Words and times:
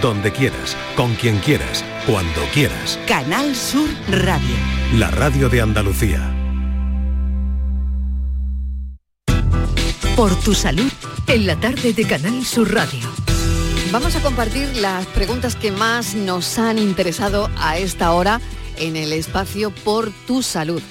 donde 0.00 0.32
quieras, 0.32 0.76
con 0.94 1.14
quien 1.14 1.38
quieras, 1.38 1.84
cuando 2.06 2.42
quieras. 2.52 2.98
Canal 3.06 3.54
Sur 3.54 3.88
Radio. 4.08 4.56
La 4.94 5.10
radio 5.10 5.48
de 5.48 5.60
Andalucía. 5.60 6.32
Por 10.16 10.34
tu 10.40 10.54
salud, 10.54 10.90
en 11.26 11.46
la 11.46 11.56
tarde 11.56 11.92
de 11.92 12.04
Canal 12.04 12.44
Sur 12.44 12.72
Radio. 12.72 13.08
Vamos 13.92 14.16
a 14.16 14.22
compartir 14.22 14.76
las 14.76 15.06
preguntas 15.06 15.56
que 15.56 15.70
más 15.70 16.14
nos 16.14 16.58
han 16.58 16.78
interesado 16.78 17.50
a 17.58 17.78
esta 17.78 18.12
hora 18.12 18.40
en 18.78 18.96
el 18.96 19.12
espacio 19.12 19.70
Por 19.70 20.10
tu 20.26 20.42
salud, 20.42 20.82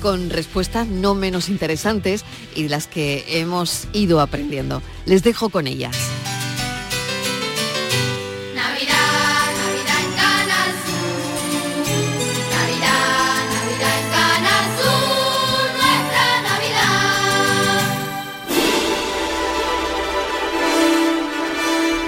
con 0.00 0.30
respuestas 0.30 0.86
no 0.88 1.14
menos 1.14 1.48
interesantes 1.48 2.24
y 2.54 2.64
de 2.64 2.68
las 2.68 2.86
que 2.86 3.24
hemos 3.28 3.88
ido 3.92 4.20
aprendiendo. 4.20 4.82
Les 5.06 5.22
dejo 5.22 5.48
con 5.48 5.66
ellas. 5.66 5.96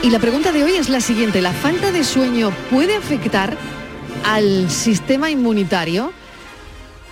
Y 0.04 0.10
la 0.10 0.18
pregunta 0.18 0.52
de 0.52 0.62
hoy 0.62 0.72
es 0.72 0.90
la 0.90 1.00
siguiente. 1.00 1.40
¿La 1.40 1.54
falta 1.54 1.90
de 1.90 2.04
sueño 2.04 2.52
puede 2.70 2.94
afectar 2.94 3.56
al 4.22 4.68
sistema 4.68 5.30
inmunitario? 5.30 6.12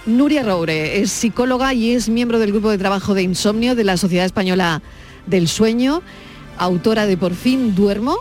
Nuria 0.05 0.43
Roure 0.43 1.01
es 1.01 1.11
psicóloga 1.11 1.73
y 1.73 1.93
es 1.93 2.11
miembro 2.11 2.39
del 2.39 2.53
grupo 2.53 2.69
de 2.69 2.77
trabajo 2.77 3.15
de 3.15 3.23
insomnio 3.23 3.75
de 3.75 3.85
la 3.85 3.97
Sociedad 3.97 4.27
Española 4.27 4.83
del 5.27 5.49
Sueño, 5.49 6.03
autora 6.59 7.07
de 7.07 7.17
Por 7.17 7.33
fin 7.33 7.75
duermo. 7.75 8.19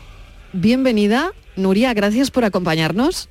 Bienvenida, 0.54 1.34
Nuria, 1.58 1.94
gracias 1.94 2.32
por 2.32 2.46
acompañarnos. 2.46 3.28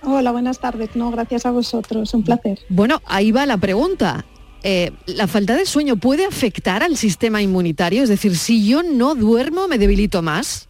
Hola, 0.00 0.32
buenas 0.32 0.58
tardes. 0.58 0.96
No, 0.96 1.10
gracias 1.10 1.44
a 1.44 1.50
vosotros, 1.50 2.14
un 2.14 2.22
placer. 2.22 2.60
Bueno, 2.70 3.02
ahí 3.04 3.30
va 3.30 3.44
la 3.44 3.58
pregunta. 3.58 4.24
Eh, 4.68 4.90
¿La 5.06 5.28
falta 5.28 5.54
de 5.54 5.64
sueño 5.64 5.94
puede 5.94 6.24
afectar 6.24 6.82
al 6.82 6.96
sistema 6.96 7.40
inmunitario? 7.40 8.02
Es 8.02 8.08
decir, 8.08 8.36
si 8.36 8.66
yo 8.66 8.82
no 8.82 9.14
duermo, 9.14 9.68
¿me 9.68 9.78
debilito 9.78 10.22
más? 10.22 10.65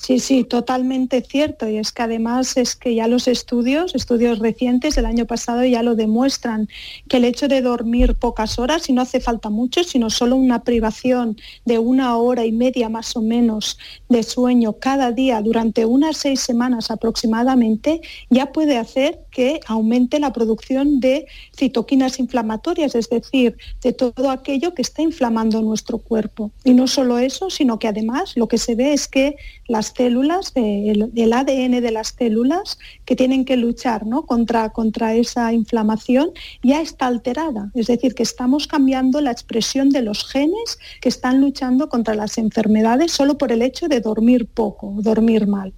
Sí, 0.00 0.20
sí, 0.20 0.44
totalmente 0.44 1.20
cierto. 1.22 1.68
Y 1.68 1.76
es 1.76 1.90
que 1.92 2.02
además 2.02 2.56
es 2.56 2.76
que 2.76 2.94
ya 2.94 3.08
los 3.08 3.26
estudios, 3.26 3.94
estudios 3.96 4.38
recientes 4.38 4.94
del 4.94 5.06
año 5.06 5.26
pasado 5.26 5.64
ya 5.64 5.82
lo 5.82 5.96
demuestran, 5.96 6.68
que 7.08 7.16
el 7.16 7.24
hecho 7.24 7.48
de 7.48 7.60
dormir 7.60 8.14
pocas 8.14 8.58
horas, 8.58 8.88
y 8.88 8.92
no 8.92 9.02
hace 9.02 9.20
falta 9.20 9.50
mucho, 9.50 9.82
sino 9.82 10.08
solo 10.08 10.36
una 10.36 10.62
privación 10.62 11.36
de 11.64 11.80
una 11.80 12.16
hora 12.16 12.46
y 12.46 12.52
media 12.52 12.88
más 12.88 13.16
o 13.16 13.22
menos 13.22 13.76
de 14.08 14.22
sueño 14.22 14.74
cada 14.74 15.10
día 15.10 15.42
durante 15.42 15.84
unas 15.84 16.16
seis 16.16 16.40
semanas 16.40 16.90
aproximadamente, 16.92 18.00
ya 18.30 18.52
puede 18.52 18.78
hacer 18.78 19.20
que 19.32 19.60
aumente 19.66 20.20
la 20.20 20.32
producción 20.32 21.00
de 21.00 21.26
citoquinas 21.56 22.20
inflamatorias, 22.20 22.94
es 22.94 23.10
decir, 23.10 23.56
de 23.82 23.92
todo 23.92 24.30
aquello 24.30 24.74
que 24.74 24.82
está 24.82 25.02
inflamando 25.02 25.60
nuestro 25.60 25.98
cuerpo. 25.98 26.52
Y 26.64 26.74
no 26.74 26.86
solo 26.86 27.18
eso, 27.18 27.50
sino 27.50 27.80
que 27.80 27.88
además 27.88 28.36
lo 28.36 28.46
que 28.46 28.58
se 28.58 28.76
ve 28.76 28.92
es 28.92 29.08
que 29.08 29.36
las 29.66 29.87
células, 29.88 30.52
eh, 30.54 30.90
el, 30.90 31.12
el 31.14 31.32
ADN 31.32 31.80
de 31.80 31.90
las 31.90 32.14
células 32.18 32.78
que 33.04 33.16
tienen 33.16 33.44
que 33.44 33.56
luchar 33.56 34.06
¿no? 34.06 34.26
contra, 34.26 34.70
contra 34.70 35.14
esa 35.14 35.52
inflamación 35.52 36.30
ya 36.62 36.80
está 36.80 37.06
alterada. 37.06 37.70
Es 37.74 37.86
decir, 37.86 38.14
que 38.14 38.22
estamos 38.22 38.66
cambiando 38.66 39.20
la 39.20 39.30
expresión 39.30 39.90
de 39.90 40.02
los 40.02 40.26
genes 40.26 40.78
que 41.00 41.08
están 41.08 41.40
luchando 41.40 41.88
contra 41.88 42.14
las 42.14 42.38
enfermedades 42.38 43.12
solo 43.12 43.38
por 43.38 43.52
el 43.52 43.62
hecho 43.62 43.88
de 43.88 44.00
dormir 44.00 44.46
poco, 44.46 44.94
dormir 44.98 45.46
mal. 45.46 45.72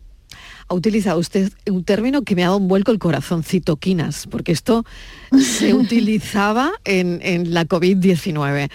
Ha 0.70 0.74
utilizado 0.74 1.18
usted 1.18 1.52
un 1.68 1.82
término 1.82 2.22
que 2.22 2.36
me 2.36 2.44
ha 2.44 2.46
dado 2.46 2.58
un 2.58 2.68
vuelco 2.68 2.92
el 2.92 3.00
corazón, 3.00 3.42
citoquinas, 3.42 4.28
porque 4.28 4.52
esto 4.52 4.84
se 5.36 5.74
utilizaba 5.74 6.70
en, 6.84 7.18
en 7.24 7.52
la 7.52 7.66
COVID-19. 7.66 8.70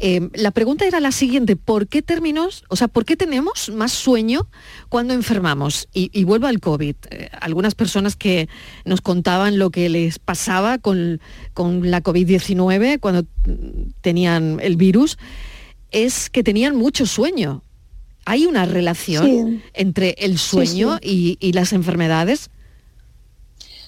Eh, 0.00 0.30
la 0.34 0.52
pregunta 0.52 0.86
era 0.86 1.00
la 1.00 1.10
siguiente, 1.10 1.56
¿por 1.56 1.88
qué 1.88 2.00
términos, 2.00 2.62
o 2.68 2.76
sea, 2.76 2.86
por 2.86 3.04
qué 3.04 3.16
tenemos 3.16 3.70
más 3.70 3.90
sueño 3.90 4.46
cuando 4.88 5.14
enfermamos? 5.14 5.88
Y, 5.92 6.10
y 6.12 6.22
vuelvo 6.22 6.46
al 6.46 6.60
COVID. 6.60 6.94
Eh, 7.10 7.28
algunas 7.40 7.74
personas 7.74 8.14
que 8.14 8.48
nos 8.84 9.00
contaban 9.00 9.58
lo 9.58 9.70
que 9.70 9.88
les 9.88 10.20
pasaba 10.20 10.78
con, 10.78 11.20
con 11.54 11.90
la 11.90 12.04
COVID-19 12.04 13.00
cuando 13.00 13.24
tenían 14.00 14.60
el 14.62 14.76
virus, 14.76 15.18
es 15.90 16.30
que 16.30 16.44
tenían 16.44 16.76
mucho 16.76 17.04
sueño. 17.04 17.64
¿Hay 18.24 18.46
una 18.46 18.66
relación 18.66 19.26
Sí. 19.26 19.62
entre 19.74 20.14
el 20.18 20.38
sueño 20.38 20.98
Y, 21.02 21.36
y 21.40 21.52
las 21.52 21.72
enfermedades? 21.72 22.50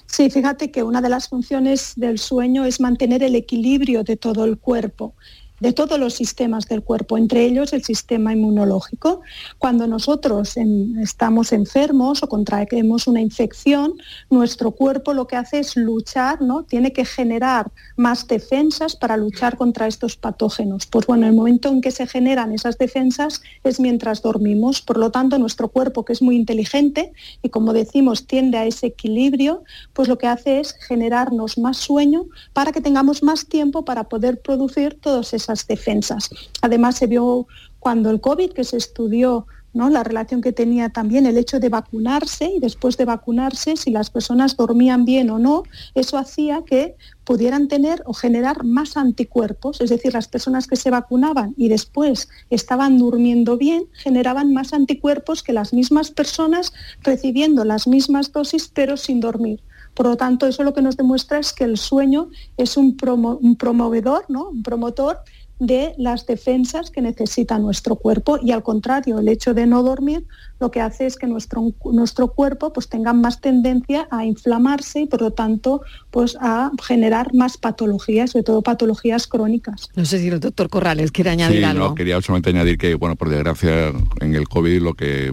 Sí, 0.06 0.30
fíjate 0.30 0.70
que 0.70 0.82
una 0.82 1.00
de 1.00 1.08
las 1.08 1.28
funciones 1.28 1.94
del 1.96 2.18
sueño 2.18 2.64
es 2.64 2.80
mantener 2.80 3.22
el 3.22 3.34
equilibrio 3.34 4.04
de 4.04 4.16
todo 4.16 4.44
el 4.44 4.58
cuerpo 4.58 5.14
de 5.60 5.72
todos 5.72 5.98
los 5.98 6.14
sistemas 6.14 6.66
del 6.68 6.82
cuerpo, 6.82 7.16
entre 7.16 7.44
ellos 7.44 7.72
el 7.72 7.84
sistema 7.84 8.32
inmunológico. 8.32 9.20
Cuando 9.58 9.86
nosotros 9.86 10.56
estamos 11.00 11.52
enfermos 11.52 12.22
o 12.22 12.28
contraemos 12.28 13.06
una 13.06 13.20
infección, 13.20 13.94
nuestro 14.30 14.72
cuerpo 14.72 15.14
lo 15.14 15.26
que 15.26 15.36
hace 15.36 15.60
es 15.60 15.76
luchar, 15.76 16.42
¿no? 16.42 16.64
Tiene 16.64 16.92
que 16.92 17.04
generar 17.04 17.70
más 17.96 18.26
defensas 18.26 18.96
para 18.96 19.16
luchar 19.16 19.56
contra 19.56 19.86
estos 19.86 20.16
patógenos. 20.16 20.86
Pues 20.86 21.06
bueno, 21.06 21.26
el 21.26 21.34
momento 21.34 21.68
en 21.68 21.80
que 21.80 21.90
se 21.90 22.06
generan 22.06 22.52
esas 22.52 22.76
defensas 22.76 23.42
es 23.62 23.80
mientras 23.80 24.22
dormimos. 24.22 24.82
Por 24.82 24.98
lo 24.98 25.10
tanto, 25.10 25.38
nuestro 25.38 25.68
cuerpo, 25.68 26.04
que 26.04 26.12
es 26.12 26.22
muy 26.22 26.36
inteligente 26.36 27.12
y 27.42 27.48
como 27.50 27.72
decimos, 27.72 28.26
tiende 28.26 28.58
a 28.58 28.66
ese 28.66 28.86
equilibrio, 28.88 29.62
pues 29.92 30.08
lo 30.08 30.18
que 30.18 30.26
hace 30.26 30.60
es 30.60 30.74
generarnos 30.86 31.58
más 31.58 31.76
sueño 31.76 32.26
para 32.52 32.72
que 32.72 32.80
tengamos 32.80 33.22
más 33.22 33.46
tiempo 33.46 33.84
para 33.84 34.04
poder 34.04 34.40
producir 34.40 34.98
todas 35.00 35.32
defensas. 35.66 36.30
Además, 36.62 36.96
se 36.96 37.06
vio 37.06 37.46
cuando 37.78 38.10
el 38.10 38.20
COVID, 38.20 38.52
que 38.52 38.64
se 38.64 38.76
estudió 38.76 39.46
¿no? 39.74 39.90
la 39.90 40.04
relación 40.04 40.40
que 40.40 40.52
tenía 40.52 40.88
también 40.90 41.26
el 41.26 41.36
hecho 41.36 41.58
de 41.58 41.68
vacunarse 41.68 42.46
y 42.56 42.60
después 42.60 42.96
de 42.96 43.04
vacunarse, 43.04 43.76
si 43.76 43.90
las 43.90 44.08
personas 44.08 44.56
dormían 44.56 45.04
bien 45.04 45.30
o 45.30 45.38
no, 45.38 45.64
eso 45.94 46.16
hacía 46.16 46.62
que 46.64 46.96
pudieran 47.24 47.66
tener 47.66 48.02
o 48.06 48.14
generar 48.14 48.64
más 48.64 48.96
anticuerpos, 48.96 49.80
es 49.80 49.90
decir, 49.90 50.14
las 50.14 50.28
personas 50.28 50.68
que 50.68 50.76
se 50.76 50.90
vacunaban 50.90 51.54
y 51.56 51.68
después 51.68 52.28
estaban 52.50 52.98
durmiendo 52.98 53.58
bien, 53.58 53.86
generaban 53.94 54.52
más 54.54 54.72
anticuerpos 54.72 55.42
que 55.42 55.52
las 55.52 55.72
mismas 55.72 56.12
personas 56.12 56.72
recibiendo 57.02 57.64
las 57.64 57.86
mismas 57.88 58.30
dosis 58.30 58.70
pero 58.72 58.96
sin 58.96 59.18
dormir. 59.20 59.60
Por 59.94 60.06
lo 60.06 60.16
tanto, 60.16 60.46
eso 60.46 60.64
lo 60.64 60.74
que 60.74 60.82
nos 60.82 60.96
demuestra 60.96 61.38
es 61.38 61.52
que 61.52 61.64
el 61.64 61.78
sueño 61.78 62.28
es 62.56 62.76
un, 62.76 62.96
promo- 62.96 63.38
un 63.40 63.56
promovedor, 63.56 64.24
¿no? 64.28 64.50
un 64.50 64.62
promotor 64.62 65.18
de 65.58 65.94
las 65.98 66.26
defensas 66.26 66.90
que 66.90 67.00
necesita 67.00 67.58
nuestro 67.58 67.96
cuerpo 67.96 68.38
y 68.42 68.50
al 68.52 68.62
contrario, 68.62 69.18
el 69.20 69.28
hecho 69.28 69.54
de 69.54 69.66
no 69.66 69.82
dormir 69.82 70.26
lo 70.60 70.70
que 70.70 70.80
hace 70.80 71.06
es 71.06 71.16
que 71.16 71.26
nuestro, 71.26 71.72
nuestro 71.84 72.28
cuerpo 72.28 72.72
pues, 72.72 72.88
tenga 72.88 73.12
más 73.12 73.40
tendencia 73.40 74.08
a 74.10 74.24
inflamarse 74.24 75.02
y 75.02 75.06
por 75.06 75.20
lo 75.20 75.32
tanto 75.32 75.82
pues, 76.10 76.36
a 76.40 76.70
generar 76.82 77.34
más 77.34 77.56
patologías, 77.56 78.30
sobre 78.32 78.44
todo 78.44 78.62
patologías 78.62 79.26
crónicas. 79.26 79.90
No 79.94 80.04
sé 80.04 80.18
si 80.18 80.28
el 80.28 80.40
doctor 80.40 80.68
Corrales 80.68 81.12
quiere 81.12 81.30
añadir 81.30 81.58
Sí, 81.58 81.64
algo. 81.64 81.88
no, 81.88 81.94
quería 81.94 82.20
solamente 82.20 82.50
añadir 82.50 82.78
que, 82.78 82.94
bueno, 82.94 83.16
por 83.16 83.28
desgracia, 83.28 83.92
en 84.20 84.34
el 84.34 84.48
COVID 84.48 84.82
lo 84.82 84.94
que 84.94 85.32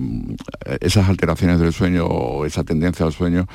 esas 0.82 1.10
alteraciones 1.10 1.60
del 1.60 1.74
sueño 1.74 2.06
o 2.06 2.46
esa 2.46 2.64
tendencia 2.64 3.06
al 3.06 3.14
sueño 3.14 3.48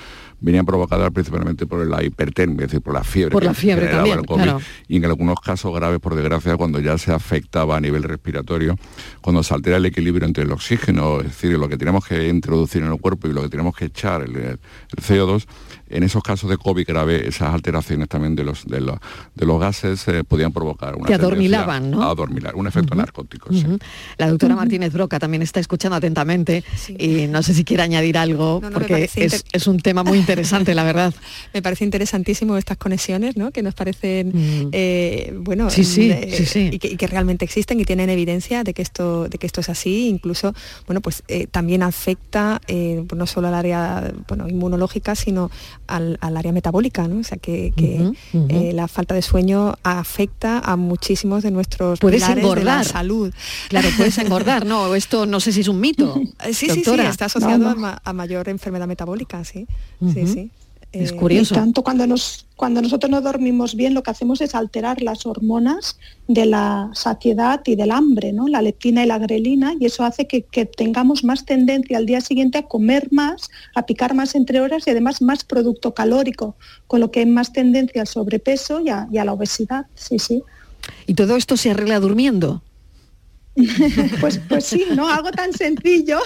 venían 0.46 0.64
provocadas 0.64 1.10
principalmente 1.10 1.66
por 1.66 1.84
la 1.84 2.04
hipertermia, 2.04 2.66
es 2.66 2.70
decir, 2.70 2.80
por 2.80 2.94
la 2.94 3.02
fiebre. 3.02 3.32
Por 3.32 3.42
la 3.42 3.52
fiebre 3.52 3.88
también, 3.88 4.20
el 4.20 4.26
COVID, 4.26 4.42
claro. 4.44 4.60
Y 4.86 4.96
en 4.98 5.04
algunos 5.04 5.40
casos 5.40 5.74
graves, 5.74 5.98
por 5.98 6.14
desgracia, 6.14 6.56
cuando 6.56 6.78
ya 6.78 6.96
se 6.98 7.12
afectaba 7.12 7.76
a 7.76 7.80
nivel 7.80 8.04
respiratorio, 8.04 8.76
cuando 9.20 9.42
se 9.42 9.52
altera 9.52 9.78
el 9.78 9.86
equilibrio 9.86 10.24
entre 10.24 10.44
el 10.44 10.52
oxígeno, 10.52 11.18
es 11.18 11.26
decir, 11.26 11.58
lo 11.58 11.68
que 11.68 11.76
tenemos 11.76 12.06
que 12.06 12.28
introducir 12.28 12.82
en 12.84 12.92
el 12.92 13.00
cuerpo 13.00 13.26
y 13.26 13.32
lo 13.32 13.42
que 13.42 13.48
tenemos 13.48 13.76
que 13.76 13.86
echar, 13.86 14.22
el, 14.22 14.36
el 14.36 14.58
CO2, 14.96 15.46
en 15.88 16.02
esos 16.02 16.22
casos 16.22 16.48
de 16.50 16.56
COVID 16.56 16.86
grave, 16.86 17.28
esas 17.28 17.52
alteraciones 17.54 18.08
también 18.08 18.34
de 18.34 18.44
los, 18.44 18.64
de 18.66 18.80
los, 18.80 18.98
de 19.34 19.46
los 19.46 19.60
gases 19.60 20.06
eh, 20.08 20.24
podían 20.24 20.52
provocar 20.52 20.94
una 20.94 21.06
Te 21.06 21.12
tendencia 21.12 21.26
adormilaban, 21.26 21.90
¿no? 21.90 22.02
A 22.02 22.10
adormilar, 22.10 22.54
un 22.56 22.66
efecto 22.66 22.94
narcótico. 22.94 23.52
sí. 23.52 23.64
Ujú. 23.66 23.78
La 24.18 24.28
doctora 24.28 24.56
Martínez 24.56 24.92
Broca 24.92 25.18
también 25.18 25.42
está 25.42 25.60
escuchando 25.60 25.96
atentamente 25.96 26.64
y 26.98 27.26
no 27.26 27.42
sé 27.42 27.52
si 27.54 27.64
quiere 27.64 27.82
añadir 27.82 28.16
algo 28.18 28.60
No, 28.62 28.70
no, 28.70 28.78
me 28.78 28.86
porque 28.86 29.10
es, 29.14 29.44
es 29.52 29.66
un 29.66 29.78
tema 29.80 30.02
muy 30.04 30.18
interesante, 30.18 30.74
la 30.74 30.84
verdad. 30.84 31.12
Me 31.52 31.62
parece 31.62 31.84
interesantísimo 31.84 32.56
estas 32.56 32.76
conexiones, 32.76 33.36
¿no? 33.36 33.50
Que 33.50 33.62
nos 33.62 33.74
parecen, 33.74 34.32
eh, 34.72 35.34
bueno, 35.38 35.66
Mm. 35.66 35.70
Sí, 35.70 35.84
sí, 35.84 36.10
eh, 36.10 36.32
sí, 36.36 36.46
sí. 36.46 36.70
Y, 36.72 36.78
que, 36.78 36.88
y 36.88 36.96
que 36.96 37.06
realmente 37.06 37.44
existen 37.44 37.80
y 37.80 37.84
tienen 37.84 38.08
evidencia 38.10 38.62
de 38.62 38.72
que 38.74 38.82
esto, 38.82 39.28
de 39.28 39.38
que 39.38 39.46
esto 39.46 39.60
es 39.60 39.68
así. 39.68 40.08
Incluso, 40.08 40.54
bueno, 40.86 41.00
pues 41.00 41.22
eh, 41.28 41.46
también 41.46 41.82
afecta 41.82 42.60
eh, 42.68 43.04
no 43.14 43.26
solo 43.26 43.48
al 43.48 43.54
área 43.54 44.12
bueno, 44.28 44.48
inmunológica, 44.48 45.14
sino 45.14 45.50
al, 45.86 46.18
área 46.20 46.52
metabólica, 46.52 47.06
¿no? 47.08 47.20
O 47.20 47.24
sea 47.24 47.38
que, 47.38 47.72
eh, 48.32 48.72
la 48.74 48.88
falta 48.88 49.14
de 49.14 49.22
sueño 49.22 49.74
afecta 49.82 50.58
a 50.58 50.76
muchísimos 50.76 51.42
de 51.42 51.50
nuestros 51.50 51.98
puedes 52.00 52.28
engordar. 52.28 52.58
de 52.58 52.64
la 52.64 52.84
salud. 52.84 53.32
Claro, 53.68 53.88
puedes 53.96 54.18
engordar, 54.18 54.66
¿no? 54.66 54.94
Esto 54.94 55.26
no 55.26 55.40
sé 55.40 55.52
si 55.52 55.60
es 55.60 55.68
un 55.68 55.80
mito. 55.80 56.20
sí, 56.52 56.68
sí, 56.68 56.82
sí, 56.84 57.00
está 57.00 57.26
asociado 57.26 57.74
A, 58.04 58.12
mayor 58.12 58.48
enfermedad 58.48 58.86
metabólica, 58.86 59.44
sí. 59.44 59.66
Sí, 60.12 60.26
sí. 60.26 60.50
Es 61.02 61.12
eh, 61.12 61.16
curioso. 61.16 61.54
tanto 61.54 61.82
cuando, 61.82 62.06
nos, 62.06 62.46
cuando 62.56 62.80
nosotros 62.82 63.10
no 63.10 63.20
dormimos 63.20 63.74
bien, 63.74 63.94
lo 63.94 64.02
que 64.02 64.10
hacemos 64.10 64.40
es 64.40 64.54
alterar 64.54 65.02
las 65.02 65.26
hormonas 65.26 65.98
de 66.28 66.46
la 66.46 66.90
saciedad 66.94 67.60
y 67.66 67.76
del 67.76 67.90
hambre, 67.90 68.32
¿no? 68.32 68.48
la 68.48 68.62
leptina 68.62 69.04
y 69.04 69.06
la 69.06 69.18
grelina, 69.18 69.74
y 69.78 69.86
eso 69.86 70.04
hace 70.04 70.26
que, 70.26 70.42
tengamos 70.64 71.24
más 71.24 71.44
tendencia 71.44 71.98
al 71.98 72.06
día 72.06 72.20
siguiente 72.20 72.58
a 72.58 72.62
comer 72.62 73.08
más, 73.10 73.50
a 73.74 73.86
picar 73.86 74.14
más 74.14 74.34
entre 74.34 74.60
horas 74.60 74.86
y 74.86 74.90
además 74.90 75.22
más 75.22 75.44
producto 75.44 75.94
calórico, 75.94 76.56
con 76.86 77.00
lo 77.00 77.10
que 77.10 77.20
hay 77.20 77.26
más 77.26 77.52
tendencia 77.52 78.00
al 78.00 78.08
sobrepeso 78.08 78.80
y 78.80 78.88
a, 78.88 79.08
y 79.12 79.18
a 79.18 79.24
la 79.24 79.32
obesidad. 79.32 79.86
Sí, 79.94 80.18
sí. 80.18 80.42
¿Y 81.06 81.14
todo 81.14 81.36
esto 81.36 81.56
se 81.56 81.70
arregla 81.70 82.00
durmiendo? 82.00 82.62
pues, 84.20 84.38
pues 84.48 84.66
sí, 84.66 84.84
¿no? 84.94 85.08
Algo 85.08 85.30
tan 85.30 85.52
sencillo, 85.54 86.18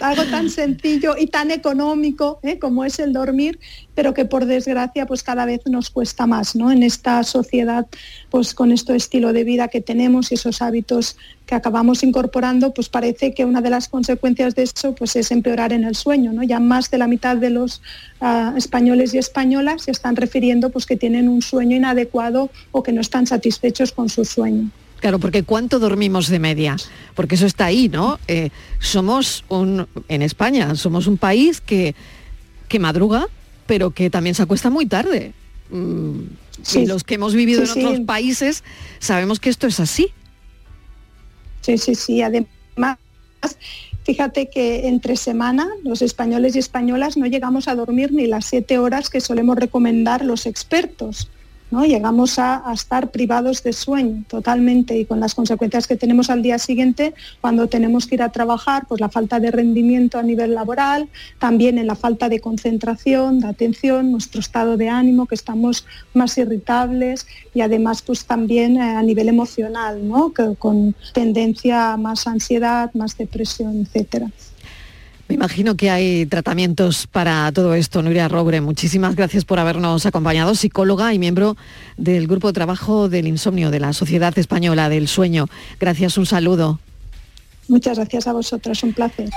algo 0.00 0.24
tan 0.24 0.48
sencillo 0.48 1.14
y 1.18 1.26
tan 1.26 1.50
económico 1.50 2.40
¿eh? 2.42 2.58
como 2.58 2.84
es 2.84 2.98
el 2.98 3.12
dormir, 3.12 3.60
pero 3.94 4.14
que 4.14 4.24
por 4.24 4.46
desgracia 4.46 5.06
pues 5.06 5.22
cada 5.22 5.44
vez 5.44 5.60
nos 5.66 5.90
cuesta 5.90 6.26
más, 6.26 6.56
¿no? 6.56 6.72
En 6.72 6.82
esta 6.82 7.22
sociedad, 7.24 7.86
pues 8.30 8.54
con 8.54 8.72
este 8.72 8.96
estilo 8.96 9.34
de 9.34 9.44
vida 9.44 9.68
que 9.68 9.82
tenemos 9.82 10.32
y 10.32 10.36
esos 10.36 10.62
hábitos 10.62 11.16
que 11.44 11.54
acabamos 11.54 12.02
incorporando, 12.02 12.72
pues 12.72 12.88
parece 12.88 13.34
que 13.34 13.44
una 13.44 13.60
de 13.60 13.68
las 13.68 13.88
consecuencias 13.88 14.54
de 14.54 14.62
eso 14.62 14.94
pues 14.94 15.16
es 15.16 15.30
empeorar 15.32 15.74
en 15.74 15.84
el 15.84 15.94
sueño, 15.94 16.32
¿no? 16.32 16.42
Ya 16.42 16.58
más 16.58 16.90
de 16.90 16.96
la 16.96 17.06
mitad 17.06 17.36
de 17.36 17.50
los 17.50 17.82
ah, 18.22 18.54
españoles 18.56 19.12
y 19.12 19.18
españolas 19.18 19.82
se 19.82 19.90
están 19.90 20.16
refiriendo 20.16 20.70
pues 20.70 20.86
que 20.86 20.96
tienen 20.96 21.28
un 21.28 21.42
sueño 21.42 21.76
inadecuado 21.76 22.50
o 22.72 22.82
que 22.82 22.92
no 22.92 23.02
están 23.02 23.26
satisfechos 23.26 23.92
con 23.92 24.08
su 24.08 24.24
sueño. 24.24 24.70
Claro, 25.00 25.18
porque 25.18 25.42
¿cuánto 25.42 25.78
dormimos 25.78 26.28
de 26.28 26.38
media? 26.38 26.76
Porque 27.14 27.34
eso 27.34 27.46
está 27.46 27.64
ahí, 27.66 27.88
¿no? 27.88 28.18
Eh, 28.28 28.50
somos 28.78 29.44
un, 29.48 29.86
en 30.08 30.22
España, 30.22 30.74
somos 30.74 31.06
un 31.06 31.16
país 31.16 31.60
que, 31.60 31.94
que 32.68 32.78
madruga, 32.78 33.26
pero 33.66 33.92
que 33.92 34.10
también 34.10 34.34
se 34.34 34.42
acuesta 34.42 34.68
muy 34.68 34.86
tarde. 34.86 35.32
Mm, 35.70 36.20
y 36.74 36.86
los 36.86 37.04
que 37.04 37.14
hemos 37.14 37.34
vivido 37.34 37.62
en 37.62 37.70
otros 37.70 38.00
países 38.00 38.62
sabemos 38.98 39.40
que 39.40 39.48
esto 39.48 39.66
es 39.66 39.80
así. 39.80 40.08
Sí, 41.62 41.78
sí, 41.78 41.94
sí. 41.94 42.20
Además, 42.20 42.98
fíjate 44.04 44.50
que 44.50 44.88
entre 44.88 45.16
semana 45.16 45.66
los 45.82 46.02
españoles 46.02 46.56
y 46.56 46.58
españolas 46.58 47.16
no 47.16 47.26
llegamos 47.26 47.68
a 47.68 47.74
dormir 47.74 48.12
ni 48.12 48.26
las 48.26 48.44
siete 48.44 48.78
horas 48.78 49.08
que 49.08 49.20
solemos 49.20 49.56
recomendar 49.56 50.24
los 50.24 50.44
expertos. 50.44 51.30
Llegamos 51.70 52.38
a, 52.38 52.62
estar 52.72 53.10
privados 53.10 53.62
de 53.62 53.72
sueño 53.72 54.24
totalmente 54.28 54.98
y 54.98 55.04
con 55.04 55.20
las 55.20 55.34
consecuencias 55.34 55.86
que 55.86 55.96
tenemos 55.96 56.28
al 56.28 56.42
día 56.42 56.58
siguiente 56.58 57.14
cuando 57.40 57.68
tenemos 57.68 58.06
que 58.06 58.16
ir 58.16 58.22
a 58.22 58.32
trabajar, 58.32 58.86
pues 58.88 59.00
la 59.00 59.08
falta 59.08 59.38
de 59.38 59.50
rendimiento 59.50 60.18
a 60.18 60.22
nivel 60.22 60.54
laboral, 60.54 61.08
también 61.38 61.78
en 61.78 61.86
la 61.86 61.94
falta 61.94 62.28
de 62.28 62.40
concentración, 62.40 63.40
de 63.40 63.48
atención, 63.48 64.10
nuestro 64.10 64.40
estado 64.40 64.76
de 64.76 64.88
ánimo, 64.88 65.26
que 65.26 65.36
estamos 65.36 65.86
más 66.12 66.36
irritables 66.38 67.26
y 67.54 67.60
además 67.60 68.02
pues 68.02 68.24
también 68.24 68.76
eh, 68.76 68.96
a 68.96 69.02
nivel 69.02 69.28
emocional, 69.28 70.00
con 70.58 70.94
tendencia 71.14 71.92
a 71.92 71.96
más 71.96 72.26
ansiedad, 72.26 72.90
más 72.94 73.16
depresión, 73.16 73.80
etcétera. 73.80 74.30
Me 75.30 75.34
imagino 75.34 75.76
que 75.76 75.90
hay 75.90 76.26
tratamientos 76.26 77.06
para 77.06 77.52
todo 77.52 77.74
esto. 77.74 78.02
Nuria 78.02 78.26
Robre, 78.26 78.60
muchísimas 78.60 79.14
gracias 79.14 79.44
por 79.44 79.60
habernos 79.60 80.04
acompañado, 80.04 80.56
psicóloga 80.56 81.14
y 81.14 81.20
miembro 81.20 81.56
del 81.96 82.26
Grupo 82.26 82.48
de 82.48 82.54
Trabajo 82.54 83.08
del 83.08 83.28
Insomnio 83.28 83.70
de 83.70 83.78
la 83.78 83.92
Sociedad 83.92 84.36
Española 84.36 84.88
del 84.88 85.06
Sueño. 85.06 85.46
Gracias, 85.78 86.18
un 86.18 86.26
saludo. 86.26 86.80
Muchas 87.68 87.96
gracias 87.96 88.26
a 88.26 88.32
vosotros, 88.32 88.82
un 88.82 88.92
placer. 88.92 89.30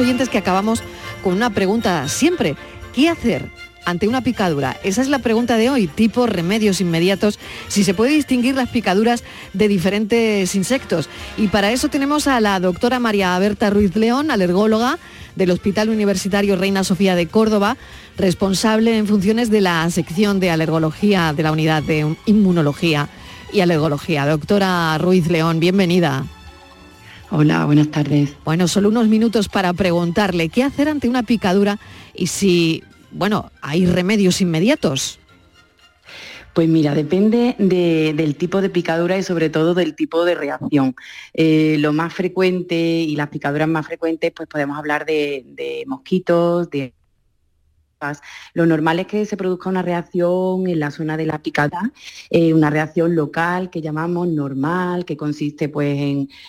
Oyentes 0.00 0.28
que 0.28 0.38
acabamos 0.38 0.82
con 1.22 1.34
una 1.34 1.50
pregunta 1.50 2.08
siempre. 2.08 2.56
¿Qué 2.94 3.08
hacer 3.08 3.50
ante 3.84 4.08
una 4.08 4.22
picadura? 4.22 4.76
Esa 4.82 5.02
es 5.02 5.08
la 5.08 5.20
pregunta 5.20 5.56
de 5.56 5.70
hoy, 5.70 5.86
tipo 5.86 6.26
remedios 6.26 6.80
inmediatos, 6.80 7.38
si 7.68 7.84
se 7.84 7.94
puede 7.94 8.12
distinguir 8.12 8.54
las 8.54 8.68
picaduras 8.68 9.22
de 9.52 9.68
diferentes 9.68 10.54
insectos. 10.54 11.08
Y 11.36 11.48
para 11.48 11.72
eso 11.72 11.88
tenemos 11.88 12.26
a 12.26 12.40
la 12.40 12.58
doctora 12.60 12.98
María 12.98 13.38
Berta 13.38 13.70
Ruiz 13.70 13.94
León, 13.96 14.30
alergóloga 14.30 14.98
del 15.36 15.50
Hospital 15.50 15.88
Universitario 15.88 16.56
Reina 16.56 16.84
Sofía 16.84 17.14
de 17.14 17.28
Córdoba, 17.28 17.76
responsable 18.16 18.96
en 18.96 19.06
funciones 19.06 19.50
de 19.50 19.60
la 19.60 19.88
sección 19.90 20.40
de 20.40 20.50
alergología 20.50 21.32
de 21.32 21.42
la 21.42 21.52
unidad 21.52 21.82
de 21.82 22.16
inmunología 22.24 23.08
y 23.52 23.60
alergología. 23.60 24.26
Doctora 24.26 24.96
Ruiz 24.98 25.28
León, 25.28 25.60
bienvenida. 25.60 26.26
Hola, 27.30 27.64
buenas 27.64 27.90
tardes. 27.90 28.36
Bueno, 28.44 28.68
solo 28.68 28.88
unos 28.88 29.08
minutos 29.08 29.48
para 29.48 29.72
preguntarle 29.72 30.48
qué 30.48 30.62
hacer 30.62 30.88
ante 30.88 31.08
una 31.08 31.24
picadura 31.24 31.78
y 32.14 32.28
si, 32.28 32.84
bueno, 33.10 33.50
hay 33.62 33.84
remedios 33.84 34.40
inmediatos. 34.40 35.18
Pues 36.56 36.68
mira, 36.68 36.94
depende 36.94 37.54
del 37.58 38.36
tipo 38.36 38.62
de 38.62 38.70
picadura 38.70 39.18
y 39.18 39.22
sobre 39.22 39.50
todo 39.50 39.74
del 39.74 39.94
tipo 39.94 40.24
de 40.24 40.34
reacción. 40.36 40.94
Eh, 41.34 41.76
lo 41.80 41.92
más 41.92 42.14
frecuente 42.14 42.74
y 42.74 43.14
las 43.14 43.28
picaduras 43.28 43.68
más 43.68 43.84
frecuentes, 43.86 44.32
pues 44.34 44.48
podemos 44.48 44.78
hablar 44.78 45.04
de, 45.04 45.84
mosquitos, 45.86 46.70
de 46.70 46.94
lo 48.54 48.66
normal 48.66 49.00
es 49.00 49.06
que 49.06 49.24
se 49.24 49.36
produzca 49.36 49.70
una 49.70 49.82
reacción 49.82 50.66
en 50.68 50.80
la 50.80 50.90
zona 50.90 51.16
de 51.16 51.26
la 51.26 51.42
picada, 51.42 51.92
eh, 52.30 52.52
una 52.52 52.70
reacción 52.70 53.14
local 53.14 53.70
que 53.70 53.80
llamamos 53.80 54.28
normal, 54.28 55.04
que 55.04 55.16
consiste 55.16 55.68
pues, 55.68 55.98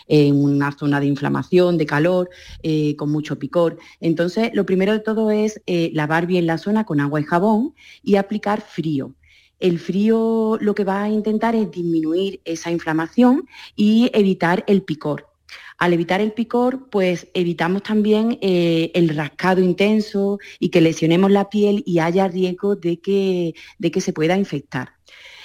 en, 0.08 0.36
una 0.36 0.72
zona 0.72 1.00
de 1.00 1.06
inflamación, 1.06 1.77
de 1.77 1.86
calor, 1.86 2.30
eh, 2.63 2.96
con 2.96 3.12
mucho 3.12 3.39
picor. 3.39 3.77
Entonces, 4.00 4.51
lo 4.54 4.66
primero 4.66 4.92
de 4.94 5.00
todo 5.00 5.32
es 5.32 5.62
lavar 5.94 6.27
bien 6.27 6.48
la 6.48 6.58
zona 6.58 6.86
con 6.86 7.00
agua 7.00 7.22
y 7.22 7.24
jabón 7.24 7.75
y 8.04 8.16
aplicar 8.16 8.62
frío. 8.62 9.13
El 9.60 9.80
frío 9.80 10.58
lo 10.62 10.75
que 10.75 10.84
va 10.84 11.04
a 11.04 11.10
intentar 11.10 11.56
es 11.56 11.72
disminuir 11.72 12.42
esa 12.46 12.72
inflamación 12.72 13.48
y 13.75 14.12
evitar 14.13 14.63
el 14.68 14.84
picor. 14.84 15.37
Al 15.78 15.94
evitar 15.94 16.22
el 16.22 16.32
picor, 16.32 16.90
pues 16.90 17.28
evitamos 17.36 17.84
también 17.84 18.40
eh, 18.42 18.90
el 18.96 19.10
rascado 19.10 19.62
intenso 19.62 20.40
y 20.60 20.70
que 20.70 20.82
lesionemos 20.82 21.30
la 21.30 21.50
piel 21.50 21.84
y 21.86 22.00
haya 22.00 22.28
riesgo 22.28 22.76
de 22.76 23.00
que, 23.00 23.54
de 23.78 23.92
que 23.92 24.02
se 24.02 24.12
pueda 24.12 24.36
infectar. 24.38 24.94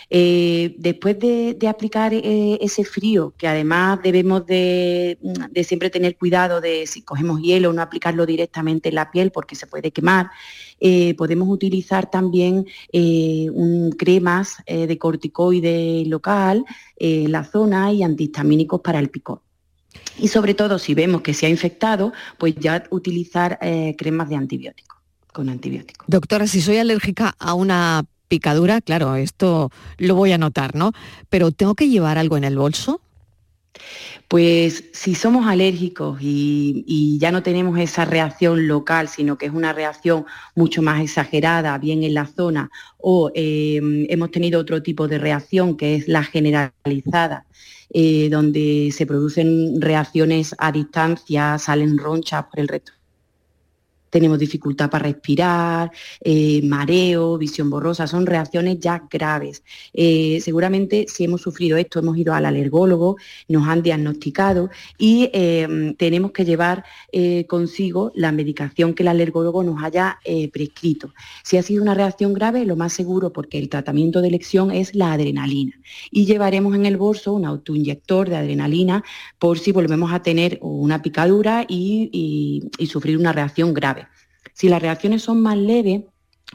Eh, 0.09 0.75
después 0.79 1.19
de, 1.19 1.57
aplicar 1.69 2.13
eh, 2.15 2.59
ese 2.63 2.85
frío, 2.85 3.35
que 3.37 3.47
además 3.47 4.01
debemos 4.03 4.47
de, 4.47 5.19
siempre 5.65 5.91
tener 5.91 6.17
cuidado 6.17 6.61
de 6.63 6.87
si 6.87 7.03
cogemos 7.03 7.41
hielo, 7.41 7.73
no 7.73 7.83
aplicarlo 7.83 8.25
directamente 8.25 8.89
en 8.91 8.95
la 8.97 9.11
piel 9.11 9.33
porque 9.33 9.55
se 9.55 9.67
puede 9.67 9.91
quemar, 9.91 10.31
podemos 11.17 11.49
utilizar 11.49 12.11
también 12.11 12.67
cremas 13.99 14.57
de 14.67 14.99
corticoide 14.99 16.05
local 16.07 16.65
en 16.97 17.33
la 17.33 17.45
zona 17.45 17.93
y 17.93 18.03
antihistamínicos 18.03 18.81
para 18.81 18.99
el 18.99 19.09
picor. 19.09 19.41
Y 20.19 20.29
sobre 20.29 20.55
todo, 20.55 20.79
si 20.79 20.95
vemos 20.95 21.23
que 21.23 21.35
se 21.35 21.47
ha 21.47 21.49
infectado, 21.49 22.13
pues 22.39 22.55
ya 22.57 22.85
utilizar 22.91 23.59
cremas 23.97 24.29
de 24.29 24.37
antibióticos, 24.37 24.99
con 25.33 25.49
antibióticos. 25.49 26.07
Doctora, 26.09 26.47
si 26.47 26.61
soy 26.61 26.77
alérgica 26.79 27.35
a 27.39 27.55
una 27.55 28.05
picadura, 28.29 28.81
claro, 28.81 29.15
esto 29.17 29.71
lo 29.99 30.15
voy 30.15 30.33
a 30.33 30.39
notar, 30.39 30.75
¿no? 30.75 30.93
Pero 31.29 31.51
¿tengo 31.51 31.75
que 31.75 31.89
llevar 31.89 32.19
algo 32.19 32.37
en 32.37 32.45
el 32.45 32.57
bolso? 32.57 33.01
Pues 34.29 34.85
si 34.93 35.15
somos 35.15 35.47
alérgicos 35.47 36.19
y, 36.21 37.19
ya 37.21 37.31
no 37.31 37.43
tenemos 37.43 37.79
esa 37.79 38.05
reacción 38.05 38.67
local, 38.67 39.09
sino 39.09 39.39
que 39.39 39.47
es 39.47 39.53
una 39.53 39.73
reacción 39.73 40.25
mucho 40.55 40.83
más 40.83 41.03
exagerada, 41.03 41.77
bien 41.79 42.03
en 42.03 42.15
la 42.15 42.27
zona, 42.27 42.71
o 42.99 43.31
em, 43.35 44.07
hemos 44.09 44.31
tenido 44.31 44.61
otro 44.61 44.83
tipo 44.83 45.09
de 45.09 45.19
reacción 45.19 45.77
que 45.77 45.97
es 45.97 46.09
la 46.09 46.25
generalizada, 46.25 47.47
eh, 47.91 48.29
donde 48.31 48.91
se 48.93 49.07
producen 49.07 49.81
reacciones 49.81 50.55
a 50.59 50.73
distancia, 50.73 51.59
salen 51.59 51.99
ronchas 51.99 52.45
por 52.51 52.61
el 52.61 52.69
resto 52.69 52.93
tenemos 54.13 54.39
dificultad 54.39 54.91
para 54.91 55.07
respirar, 55.07 55.91
eh, 56.21 56.61
mareo, 56.65 57.39
visión 57.39 57.71
borrosa, 57.71 58.07
son 58.07 58.27
reacciones 58.27 58.79
ya 58.79 59.09
graves. 59.11 59.65
Eh, 59.95 60.39
seguramente 60.43 61.07
si 61.09 61.25
hemos 61.25 61.41
sufrido 61.41 61.79
esto, 61.79 61.99
hemos 61.99 62.19
ido 62.19 62.35
al 62.35 62.45
alergólogo, 62.45 63.17
nos 63.49 63.67
han 63.67 63.83
diagnosticado 63.83 64.69
y 64.99 65.31
em, 65.33 65.95
tenemos 65.95 66.33
que 66.33 66.45
llevar 66.45 66.85
eh, 67.11 67.47
consigo 67.47 68.13
la 68.15 68.33
medicación 68.33 68.93
que 68.93 69.03
el 69.03 69.09
alergólogo 69.09 69.63
nos 69.63 69.83
haya 69.83 70.19
prescrito. 70.53 71.15
Si 71.43 71.57
ha 71.57 71.63
sido 71.63 71.83
una 71.83 71.95
reacción 71.95 72.35
grave, 72.35 72.67
lo 72.67 72.77
más 72.77 72.93
seguro, 72.93 73.33
porque 73.33 73.59
el 73.59 73.71
tratamiento 73.71 74.21
de 74.21 74.29
elección 74.29 74.71
es 74.71 74.95
la 74.95 75.13
adrenalina. 75.15 75.73
Y 76.11 76.27
llevaremos 76.27 76.75
en 76.75 76.85
el 76.85 76.99
bolso 76.99 77.33
un 77.33 77.47
autoinyector 77.47 78.29
de 78.29 78.37
adrenalina 78.37 79.03
por 79.39 79.59
si 79.59 79.73
volvemos 79.73 80.13
a 80.13 80.23
tener 80.23 80.59
una 80.61 81.01
picadura 81.01 81.65
y 81.67 82.71
sufrir 82.87 83.17
una 83.17 83.33
reacción 83.33 83.73
grave. 83.73 84.02
Si 84.63 84.69
las 84.69 84.81
reacciones 84.81 85.23
son 85.23 85.43
más 85.43 85.59
leves, 85.59 86.03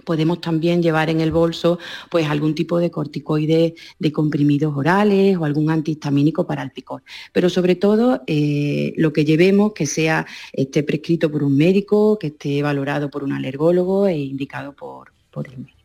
podemos 0.05 0.39
también 0.39 0.81
llevar 0.81 1.09
en 1.09 1.19
el 1.19 1.29
bolso 1.29 1.77
pues 2.09 2.25
algún 2.25 2.55
tipo 2.55 2.79
de 2.79 2.89
corticoide 2.89 3.75
de 3.99 4.11
comprimidos 4.13 4.77
orales 4.77 5.35
o 5.35 5.43
algún 5.43 5.69
antihistamínico 5.69 6.47
para 6.47 6.63
el 6.63 6.71
picor. 6.71 7.03
Pero 7.33 7.49
sobre 7.49 7.75
todo 7.75 8.21
eh, 8.25 8.93
lo 8.95 9.11
que 9.11 9.25
llevemos 9.25 9.73
que 9.73 9.85
sea 9.85 10.25
esté 10.53 10.83
prescrito 10.83 11.29
por 11.29 11.43
un 11.43 11.57
médico, 11.57 12.17
que 12.17 12.27
esté 12.27 12.63
valorado 12.63 13.09
por 13.09 13.25
un 13.25 13.33
alergólogo 13.33 14.07
e 14.07 14.17
indicado 14.17 14.71
por, 14.71 15.11
por 15.29 15.45
el 15.49 15.57
médico. 15.57 15.77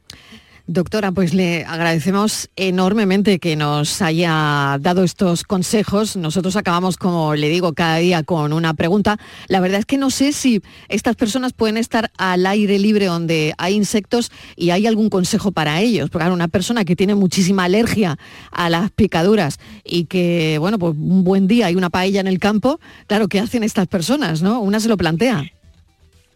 Doctora, 0.73 1.13
pues 1.13 1.35
le 1.35 1.67
agradecemos 1.67 2.49
enormemente 2.57 3.39
que 3.39 3.57
nos 3.57 4.01
haya 4.01 4.79
dado 4.81 5.05
estos 5.05 5.43
consejos. 5.43 6.17
Nosotros 6.17 6.57
acabamos, 6.57 6.97
como 6.97 7.35
le 7.35 7.51
digo, 7.51 7.75
cada 7.75 7.99
día 7.99 8.23
con 8.23 8.55
una 8.55 8.73
pregunta. 8.73 9.19
La 9.49 9.61
verdad 9.61 9.81
es 9.81 9.85
que 9.85 9.99
no 9.99 10.09
sé 10.09 10.33
si 10.33 10.63
estas 10.89 11.15
personas 11.15 11.53
pueden 11.53 11.77
estar 11.77 12.11
al 12.17 12.47
aire 12.47 12.79
libre 12.79 13.05
donde 13.05 13.53
hay 13.59 13.75
insectos 13.75 14.33
y 14.57 14.71
hay 14.71 14.87
algún 14.87 15.11
consejo 15.11 15.53
para 15.53 15.79
ellos. 15.83 16.09
Porque 16.09 16.27
una 16.31 16.49
persona 16.49 16.87
que 16.87 16.97
tiene 16.97 17.15
muchísima 17.17 17.65
alergia 17.65 18.17
a 18.51 18.71
las 18.71 18.91
picaduras 18.93 19.59
y 19.85 20.07
que, 20.07 20.57
bueno, 20.59 20.79
pues 20.79 20.95
un 20.97 21.23
buen 21.23 21.49
día 21.49 21.67
hay 21.67 21.75
una 21.75 21.91
paella 21.91 22.21
en 22.21 22.29
el 22.29 22.39
campo, 22.39 22.81
claro, 23.09 23.29
¿qué 23.29 23.41
hacen 23.41 23.63
estas 23.63 23.89
personas? 23.89 24.41
¿no? 24.41 24.61
Una 24.61 24.81
se 24.81 24.89
lo 24.89 24.97
plantea. 24.97 25.53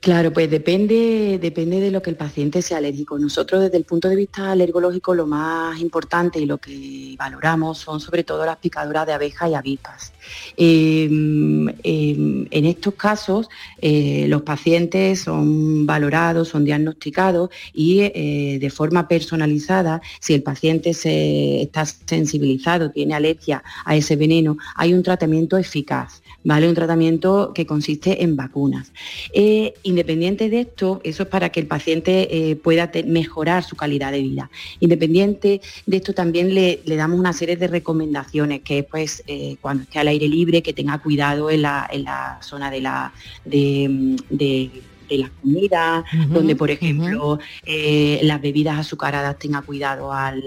Claro, 0.01 0.33
pues 0.33 0.49
depende, 0.49 1.39
depende 1.41 1.81
de 1.81 1.91
lo 1.91 2.01
que 2.01 2.11
el 2.11 2.17
paciente 2.17 2.63
sea 2.63 2.79
alérgico. 2.79 3.19
Nosotros 3.19 3.63
desde 3.63 3.77
el 3.77 3.85
punto 3.85 4.09
de 4.09 4.15
vista 4.15 4.53
alergológico 4.53 5.15
lo 5.15 5.27
más 5.27 5.81
importante 5.81 6.39
y 6.39 6.47
lo 6.47 6.59
que 6.59 7.17
valoramos 7.19 7.79
son 7.79 7.99
sobre 7.99 8.23
todo 8.23 8.47
las 8.47 8.59
picaduras 8.59 9.05
de 9.07 9.15
abejas 9.15 9.51
y 9.51 9.55
avispas. 9.55 10.13
Em, 10.57 11.69
em, 11.83 12.47
en 12.51 12.65
estos 12.67 12.95
casos 12.95 13.49
eh, 13.81 14.27
los 14.29 14.43
pacientes 14.43 15.23
son 15.23 15.87
valorados, 15.87 16.49
son 16.49 16.65
diagnosticados 16.65 17.51
y 17.73 18.01
eh, 18.03 18.59
de 18.61 18.71
forma 18.71 19.09
personalizada, 19.09 20.01
si 20.21 20.35
el 20.35 20.43
paciente 20.43 20.95
se, 20.95 21.63
está 21.63 21.85
sensibilizado, 21.85 22.93
tiene 22.93 23.15
alergia 23.15 23.65
a 23.85 23.97
ese 23.97 24.15
veneno, 24.15 24.57
hay 24.77 24.95
un 24.95 25.03
tratamiento 25.03 25.57
eficaz. 25.57 26.23
¿Vale? 26.47 26.69
Un 26.69 26.77
tratamiento 26.77 27.53
que 27.53 27.67
consiste 27.67 28.23
en 28.23 28.37
vacunas. 28.37 28.93
Eh, 29.35 29.75
independiente 29.83 30.49
de 30.49 30.61
esto, 30.61 31.01
eso 31.03 31.25
es 31.25 31.29
para 31.29 31.49
que 31.51 31.59
el 31.59 31.67
paciente 31.67 32.29
eh, 32.31 32.55
pueda 32.55 32.89
mejorar 33.05 33.65
su 33.65 33.75
calidad 33.75 34.13
de 34.13 34.23
vida. 34.23 34.49
Independiente 34.79 35.61
de 35.87 35.97
esto, 35.97 36.15
también 36.15 36.55
le, 36.55 36.81
damos 36.87 37.19
una 37.19 37.33
serie 37.33 37.57
de 37.57 37.67
recomendaciones, 37.67 38.61
que 38.63 38.79
es 38.79 38.85
pues, 38.85 39.25
eh, 39.27 39.57
cuando 39.61 39.83
esté 39.83 39.99
al 39.99 40.07
aire 40.07 40.29
libre, 40.29 40.63
que 40.63 40.73
tenga 40.73 40.99
cuidado 40.99 41.51
en 41.51 41.63
la, 41.63 42.39
zona 42.43 42.71
de 42.71 42.81
la... 42.81 43.13
De, 43.45 44.71
la 45.09 45.31
comida, 45.41 46.05
donde 46.31 46.57
por 46.57 46.69
ejemplo 46.69 47.39
las 48.23 48.41
bebidas 48.41 48.81
azucaradas 48.81 49.39
tenga 49.39 49.63
cuidado 49.63 50.13
al... 50.13 50.43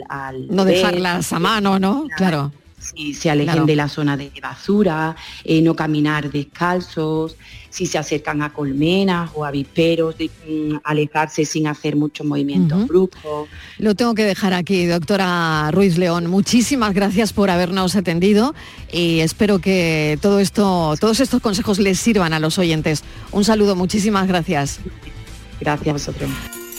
no 0.49 0.65
dejarlas 0.65 1.31
a 1.31 1.39
mano, 1.39 1.79
¿no? 1.79 2.07
Claro 2.17 2.51
si 2.79 3.13
se 3.13 3.29
alejen 3.29 3.65
de 3.65 3.75
la 3.75 3.87
zona 3.87 4.17
de 4.17 4.31
basura, 4.41 5.15
eh, 5.43 5.61
no 5.61 5.75
caminar 5.75 6.31
descalzos, 6.31 7.35
si 7.69 7.85
se 7.85 7.97
acercan 7.97 8.41
a 8.41 8.51
colmenas 8.51 9.31
o 9.35 9.45
avisperos, 9.45 10.15
mm, 10.15 10.77
alejarse 10.83 11.45
sin 11.45 11.67
hacer 11.67 11.95
muchos 11.95 12.25
movimientos 12.25 12.87
bruscos. 12.87 13.47
Lo 13.77 13.95
tengo 13.95 14.15
que 14.15 14.23
dejar 14.23 14.53
aquí, 14.53 14.85
doctora 14.85 15.69
Ruiz 15.71 15.97
León. 15.97 16.27
Muchísimas 16.27 16.93
gracias 16.93 17.33
por 17.33 17.49
habernos 17.49 17.95
atendido 17.95 18.55
y 18.91 19.19
espero 19.19 19.59
que 19.59 20.17
todo 20.21 20.39
esto, 20.39 20.95
todos 20.99 21.19
estos 21.19 21.41
consejos 21.41 21.79
les 21.79 21.99
sirvan 21.99 22.33
a 22.33 22.39
los 22.39 22.57
oyentes. 22.57 23.03
Un 23.31 23.43
saludo, 23.43 23.75
muchísimas 23.75 24.27
gracias. 24.27 24.79
Gracias 25.59 25.89
a 25.89 25.93
vosotros. 25.93 26.29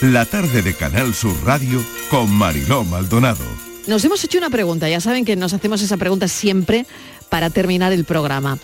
La 0.01 0.25
tarde 0.25 0.63
de 0.63 0.75
Canal 0.75 1.13
Sur 1.15 1.37
Radio 1.45 1.79
con 2.11 2.33
Mariló 2.33 2.85
Maldonado. 2.85 3.70
Nos 3.87 4.05
hemos 4.05 4.23
hecho 4.23 4.39
una 4.39 4.51
pregunta, 4.51 4.89
ya 4.89 5.01
saben 5.01 5.25
que 5.25 5.37
nos 5.37 5.53
hacemos 5.53 5.83
esa 5.83 5.97
pregunta 5.97 6.29
siempre 6.29 6.87
para 7.29 7.51
terminar 7.51 7.93
el 7.93 8.05
programa. 8.05 8.59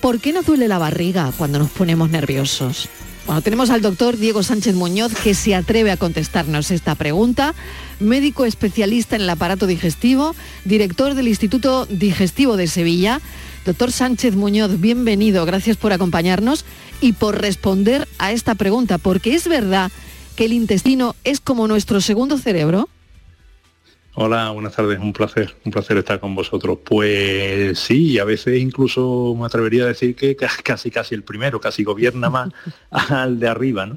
¿Por 0.00 0.20
qué 0.20 0.32
nos 0.32 0.46
duele 0.46 0.68
la 0.68 0.78
barriga 0.78 1.32
cuando 1.36 1.58
nos 1.58 1.70
ponemos 1.70 2.10
nerviosos? 2.10 2.88
Bueno, 3.26 3.42
tenemos 3.42 3.70
al 3.70 3.82
doctor 3.82 4.16
Diego 4.16 4.42
Sánchez 4.42 4.74
Muñoz 4.74 5.12
que 5.14 5.34
se 5.34 5.54
atreve 5.54 5.90
a 5.90 5.96
contestarnos 5.96 6.70
esta 6.70 6.94
pregunta, 6.94 7.54
médico 7.98 8.44
especialista 8.44 9.16
en 9.16 9.22
el 9.22 9.30
aparato 9.30 9.66
digestivo, 9.66 10.34
director 10.64 11.14
del 11.14 11.28
Instituto 11.28 11.86
Digestivo 11.86 12.56
de 12.56 12.68
Sevilla. 12.68 13.20
Doctor 13.66 13.92
Sánchez 13.92 14.34
Muñoz, 14.34 14.80
bienvenido, 14.80 15.44
gracias 15.44 15.76
por 15.76 15.92
acompañarnos 15.92 16.64
y 17.00 17.12
por 17.12 17.40
responder 17.40 18.06
a 18.18 18.32
esta 18.32 18.54
pregunta, 18.54 18.98
porque 18.98 19.34
es 19.34 19.48
verdad 19.48 19.90
que 20.36 20.44
el 20.44 20.52
intestino 20.52 21.16
es 21.24 21.40
como 21.40 21.68
nuestro 21.68 22.00
segundo 22.00 22.38
cerebro. 22.38 22.88
Hola, 24.20 24.50
buenas 24.50 24.74
tardes, 24.74 24.98
un 24.98 25.12
placer, 25.12 25.54
un 25.64 25.70
placer 25.70 25.96
estar 25.96 26.18
con 26.18 26.34
vosotros. 26.34 26.78
Pues 26.82 27.78
sí, 27.78 28.18
a 28.18 28.24
veces 28.24 28.58
incluso 28.58 29.36
me 29.38 29.46
atrevería 29.46 29.84
a 29.84 29.86
decir 29.86 30.16
que 30.16 30.34
casi 30.34 30.90
casi 30.90 31.14
el 31.14 31.22
primero, 31.22 31.60
casi 31.60 31.84
gobierna 31.84 32.28
más 32.28 32.48
al 32.90 33.38
de 33.38 33.46
arriba, 33.46 33.86
¿no? 33.86 33.96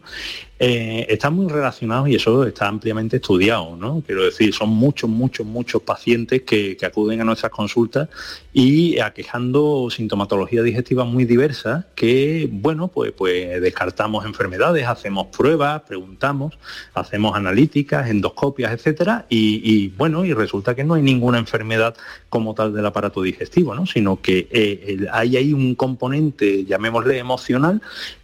Eh, 0.64 1.08
están 1.10 1.34
muy 1.34 1.48
relacionados 1.48 2.08
y 2.08 2.14
eso 2.14 2.46
está 2.46 2.68
ampliamente 2.68 3.16
estudiado, 3.16 3.76
¿no? 3.76 4.04
Quiero 4.06 4.26
decir, 4.26 4.54
son 4.54 4.70
muchos, 4.70 5.10
muchos, 5.10 5.44
muchos 5.44 5.82
pacientes 5.82 6.44
que, 6.44 6.78
acuden 6.86 7.20
a 7.20 7.24
nuestras 7.24 7.52
consultas 7.52 8.10
y 8.54 9.00
aquejando 9.00 9.88
sintomatología 9.90 10.62
digestiva 10.62 11.04
muy 11.04 11.26
diversa 11.26 11.88
que, 11.96 12.48
bueno, 12.52 12.90
pues, 12.90 13.12
pues 13.12 13.60
descartamos 13.60 14.24
enfermedades, 14.24 14.86
hacemos 14.86 15.28
pruebas, 15.36 15.82
preguntamos, 15.82 16.60
hacemos 16.94 17.36
analíticas, 17.36 18.08
endoscopias, 18.12 18.72
etcétera, 18.72 19.26
y, 19.30 19.88
bueno, 19.98 20.26
y 20.26 20.34
resulta 20.34 20.76
que 20.76 20.84
no 20.84 20.94
hay 20.94 21.02
ninguna 21.02 21.40
enfermedad 21.40 21.96
como 22.30 22.54
tal 22.54 22.72
del 22.72 22.86
aparato 22.86 23.24
digestivo, 23.24 23.74
¿no? 23.74 23.88
Sino 23.88 24.22
que 24.22 24.48
eh, 24.52 25.08
hay 25.12 25.38
ahí 25.38 25.54
un 25.54 25.74
componente, 25.74 26.66
llamémosle 26.66 27.18
emocional, 27.18 27.82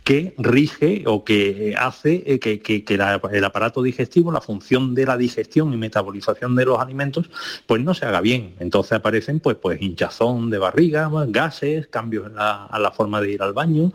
que 0.07 0.33
rige 0.37 1.03
o 1.05 1.25
que 1.25 1.75
hace 1.77 2.23
eh, 2.25 2.39
que, 2.39 2.85
el 3.33 3.43
aparato 3.43 3.83
digestivo, 3.83 4.31
la 4.31 4.39
función 4.39 4.95
de 4.95 5.05
la 5.05 5.17
digestión 5.17 5.73
y 5.73 5.75
metabolización 5.75 6.55
de 6.55 6.63
los 6.63 6.79
alimentos, 6.79 7.29
pues 7.65 7.83
no 7.83 7.93
se 7.93 8.05
haga 8.05 8.21
bien. 8.21 8.55
Entonces 8.61 8.93
aparecen 8.93 9.41
pues, 9.41 9.57
pues 9.61 9.81
hinchazón 9.81 10.49
de 10.49 10.59
barriga, 10.59 11.11
gases, 11.27 11.87
cambios 11.87 12.31
a 12.37 12.79
la 12.79 12.91
forma 12.91 13.19
de 13.19 13.33
ir 13.33 13.41
al 13.41 13.51
baño, 13.51 13.91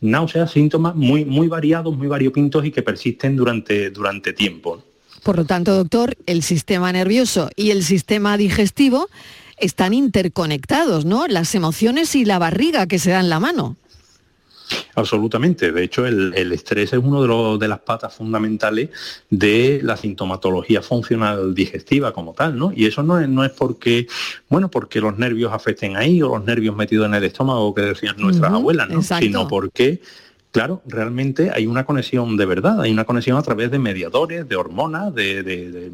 náuseas, 0.00 0.52
síntomas 0.52 0.94
muy, 0.94 1.24
muy 1.24 1.48
variados, 1.48 1.96
muy 1.96 2.06
variopintos 2.06 2.64
y 2.64 2.70
que 2.70 2.82
persisten 2.82 3.34
durante, 3.34 3.90
durante 3.90 4.32
tiempo. 4.32 4.84
Por 5.24 5.36
lo 5.36 5.46
tanto, 5.46 5.74
doctor, 5.74 6.14
el 6.26 6.44
sistema 6.44 6.92
nervioso 6.92 7.50
y 7.56 7.72
el 7.72 7.82
sistema 7.82 8.36
digestivo 8.36 9.08
están 9.56 9.94
interconectados, 9.94 11.04
¿no? 11.04 11.26
Las 11.26 11.56
emociones 11.56 12.14
y 12.14 12.24
la 12.24 12.38
barriga 12.38 12.86
que 12.86 13.00
se 13.00 13.10
dan 13.10 13.28
la 13.28 13.40
mano. 13.40 13.74
Absolutamente. 14.94 15.72
De 15.72 15.82
hecho, 15.82 16.06
el, 16.06 16.32
estrés 16.52 16.92
es 16.92 16.98
uno 17.02 17.58
de, 17.58 17.68
las 17.68 17.80
patas 17.80 18.14
fundamentales 18.14 18.90
de 19.30 19.80
la 19.82 19.96
sintomatología 19.96 20.82
funcional 20.82 21.54
digestiva 21.54 22.12
como 22.12 22.32
tal, 22.32 22.58
¿no? 22.58 22.72
Y 22.74 22.86
eso 22.86 23.02
no 23.02 23.20
es, 23.20 23.28
no 23.28 23.44
es 23.44 23.52
porque, 23.52 24.06
bueno, 24.48 24.70
porque 24.70 25.00
los 25.00 25.18
nervios 25.18 25.52
afecten 25.52 25.96
ahí 25.96 26.22
o 26.22 26.36
los 26.36 26.44
nervios 26.44 26.74
metidos 26.76 27.06
en 27.06 27.14
el 27.14 27.24
estómago 27.24 27.74
que 27.74 27.82
decían 27.82 28.16
nuestras 28.18 28.52
abuelas, 28.52 28.88
¿no? 28.88 29.02
Sino 29.02 29.48
porque 29.48 30.00
claro, 30.56 30.80
realmente 30.86 31.50
hay 31.54 31.66
una 31.66 31.84
conexión 31.84 32.38
de 32.38 32.46
verdad, 32.46 32.80
hay 32.80 32.90
una 32.90 33.04
conexión 33.04 33.36
a 33.36 33.42
través 33.42 33.70
de 33.70 33.78
mediadores, 33.78 34.48
de 34.48 34.56
hormonas, 34.56 35.14
de, 35.14 35.92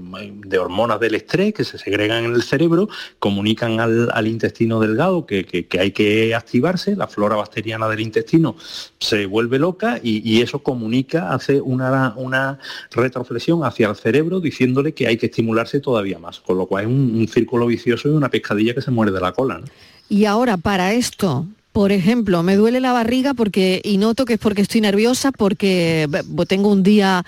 hormonas 0.57 1.01
del 1.01 1.17
estrés 1.17 1.53
que 1.53 1.65
se 1.65 1.79
segregan 1.79 2.27
en 2.27 2.33
el 2.33 2.45
cerebro, 2.45 2.89
comunican 3.19 3.81
al, 3.81 4.27
intestino 4.29 4.79
delgado 4.79 5.27
que, 5.27 5.67
hay 5.81 5.91
que 5.91 6.33
activarse, 6.37 6.95
la 6.95 7.09
flora 7.09 7.35
bacteriana 7.35 7.89
del 7.89 7.99
intestino 7.99 8.55
se 9.01 9.27
vuelve 9.27 9.59
loca 9.59 9.99
y, 10.01 10.41
eso 10.43 10.63
comunica, 10.63 11.33
hace 11.35 11.61
una, 11.61 12.61
retroflexión 12.93 13.65
hacia 13.65 13.89
el 13.89 13.97
cerebro 13.97 14.39
diciéndole 14.39 14.95
que 14.95 15.09
hay 15.09 15.17
que 15.17 15.27
estimularse 15.27 15.81
todavía 15.81 16.21
más, 16.21 16.39
con 16.39 16.57
lo 16.57 16.67
cual 16.67 16.85
es 16.85 16.89
un, 16.89 17.27
círculo 17.27 17.67
vicioso 17.67 18.09
y 18.09 18.13
una 18.13 18.29
pescadilla 18.29 18.75
que 18.75 18.81
se 18.81 18.93
muere 18.93 19.11
de 19.11 19.21
la 19.21 19.33
cola. 19.33 19.61
Y 20.09 20.25
ahora, 20.27 20.57
para 20.57 20.93
esto, 20.93 21.47
por 21.73 21.91
ejemplo, 21.91 22.43
me 22.43 22.57
duele 22.57 22.81
la 22.81 22.93
barriga 22.93 23.35
porque 23.35 23.81
y 23.83 23.97
noto 23.97 24.27
que 24.27 24.35
es 24.35 24.39
porque 24.39 24.63
estoy 24.63 24.83
nerviosa, 24.83 25.33
porque 25.33 26.07
tengo 26.47 26.69
un 26.69 26.83
día 26.83 27.25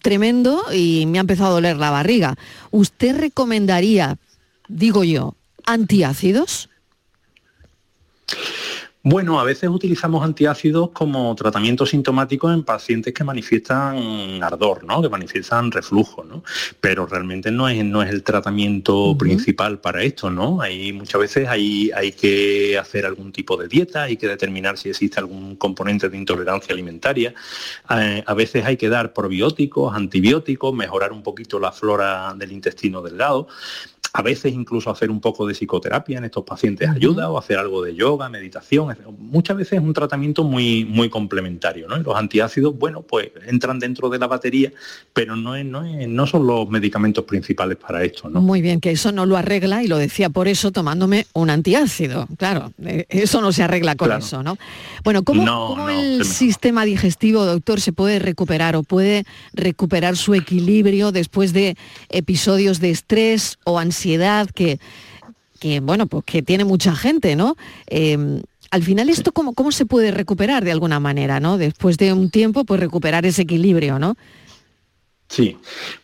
tremendo 0.00 0.62
y 0.72 1.06
me 1.06 1.18
ha 1.18 1.22
empezado 1.22 1.50
a 1.50 1.54
doler 1.54 1.76
la 1.76 1.90
barriga. 1.90 2.36
¿Usted 2.70 3.16
recomendaría, 3.16 4.16
digo 4.68 5.02
yo, 5.02 5.34
antiácidos? 5.64 6.68
Bueno, 9.02 9.40
a 9.40 9.44
veces 9.44 9.70
utilizamos 9.70 10.22
antiácidos 10.22 10.90
como 10.90 11.34
tratamiento 11.34 11.86
sintomático 11.86 12.52
en 12.52 12.64
pacientes 12.64 13.14
que 13.14 13.24
manifiestan 13.24 14.42
ardor, 14.42 14.84
¿no? 14.84 15.00
que 15.00 15.08
manifiestan 15.08 15.70
reflujo, 15.70 16.22
¿no? 16.22 16.44
pero 16.82 17.06
realmente 17.06 17.50
no 17.50 17.66
es, 17.66 17.82
no 17.82 18.02
es 18.02 18.10
el 18.10 18.22
tratamiento 18.22 19.16
principal 19.16 19.78
para 19.80 20.02
esto. 20.02 20.28
¿no? 20.28 20.60
Hay, 20.60 20.92
muchas 20.92 21.18
veces 21.18 21.48
hay, 21.48 21.90
hay 21.94 22.12
que 22.12 22.76
hacer 22.76 23.06
algún 23.06 23.32
tipo 23.32 23.56
de 23.56 23.68
dieta, 23.68 24.02
hay 24.02 24.18
que 24.18 24.28
determinar 24.28 24.76
si 24.76 24.90
existe 24.90 25.18
algún 25.18 25.56
componente 25.56 26.10
de 26.10 26.18
intolerancia 26.18 26.74
alimentaria. 26.74 27.32
Eh, 27.88 28.22
a 28.26 28.34
veces 28.34 28.66
hay 28.66 28.76
que 28.76 28.90
dar 28.90 29.14
probióticos, 29.14 29.94
antibióticos, 29.94 30.74
mejorar 30.74 31.12
un 31.12 31.22
poquito 31.22 31.58
la 31.58 31.72
flora 31.72 32.34
del 32.36 32.52
intestino 32.52 33.00
delgado. 33.00 33.48
A 34.12 34.22
veces 34.22 34.52
incluso 34.52 34.90
hacer 34.90 35.10
un 35.10 35.20
poco 35.20 35.46
de 35.46 35.54
psicoterapia 35.54 36.18
en 36.18 36.24
estos 36.24 36.44
pacientes 36.44 36.88
ayuda 36.88 37.30
o 37.30 37.38
hacer 37.38 37.58
algo 37.58 37.82
de 37.82 37.94
yoga, 37.94 38.28
meditación. 38.28 38.96
Muchas 39.18 39.56
veces 39.56 39.74
es 39.74 39.84
un 39.84 39.92
tratamiento 39.92 40.42
muy, 40.42 40.84
muy 40.84 41.08
complementario. 41.08 41.86
¿no? 41.86 41.96
Y 41.96 42.02
los 42.02 42.16
antiácidos, 42.16 42.76
bueno, 42.76 43.02
pues 43.02 43.30
entran 43.46 43.78
dentro 43.78 44.08
de 44.08 44.18
la 44.18 44.26
batería, 44.26 44.72
pero 45.12 45.36
no, 45.36 45.54
es, 45.54 45.64
no, 45.64 45.82
no 45.82 46.26
son 46.26 46.46
los 46.46 46.68
medicamentos 46.68 47.24
principales 47.24 47.76
para 47.76 48.02
esto. 48.02 48.28
¿no? 48.28 48.40
Muy 48.40 48.60
bien, 48.62 48.80
que 48.80 48.90
eso 48.90 49.12
no 49.12 49.26
lo 49.26 49.36
arregla 49.36 49.82
y 49.82 49.86
lo 49.86 49.98
decía 49.98 50.30
por 50.30 50.48
eso 50.48 50.72
tomándome 50.72 51.26
un 51.32 51.50
antiácido. 51.50 52.26
Claro, 52.36 52.72
eh, 52.84 53.06
eso 53.08 53.40
no 53.40 53.52
se 53.52 53.62
arregla 53.62 53.94
con 53.94 54.12
eso, 54.12 54.42
¿no? 54.42 54.56
Bueno, 55.04 55.22
¿cómo, 55.22 55.88
el 55.88 56.24
sistema 56.24 56.84
digestivo, 56.84 57.44
doctor, 57.44 57.80
se 57.80 57.92
puede 57.92 58.18
recuperar 58.18 58.76
o 58.76 58.82
puede 58.82 59.24
recuperar 59.52 60.16
su 60.16 60.34
equilibrio 60.34 61.12
después 61.12 61.52
de 61.52 61.76
episodios 62.08 62.80
de 62.80 62.90
estrés 62.90 63.58
o 63.64 63.78
ansiedad? 63.78 63.99
Ansiedad 64.00 64.48
que, 64.50 64.80
que 65.58 65.80
bueno, 65.80 66.06
pues 66.06 66.24
que 66.24 66.42
tiene 66.42 66.64
mucha 66.64 66.96
gente, 66.96 67.36
¿no? 67.36 67.56
Em, 67.86 68.42
al 68.70 68.82
final 68.82 69.10
esto 69.10 69.32
cómo, 69.32 69.52
cómo 69.52 69.72
se 69.72 69.84
puede 69.84 70.10
recuperar 70.10 70.64
de 70.64 70.72
alguna 70.72 71.00
manera, 71.00 71.38
¿no? 71.38 71.58
Después 71.58 71.98
de 71.98 72.12
un 72.14 72.30
tiempo, 72.30 72.64
pues 72.64 72.80
recuperar 72.80 73.26
ese 73.26 73.42
equilibrio, 73.42 73.98
¿no? 73.98 74.16
Sí, 75.30 75.56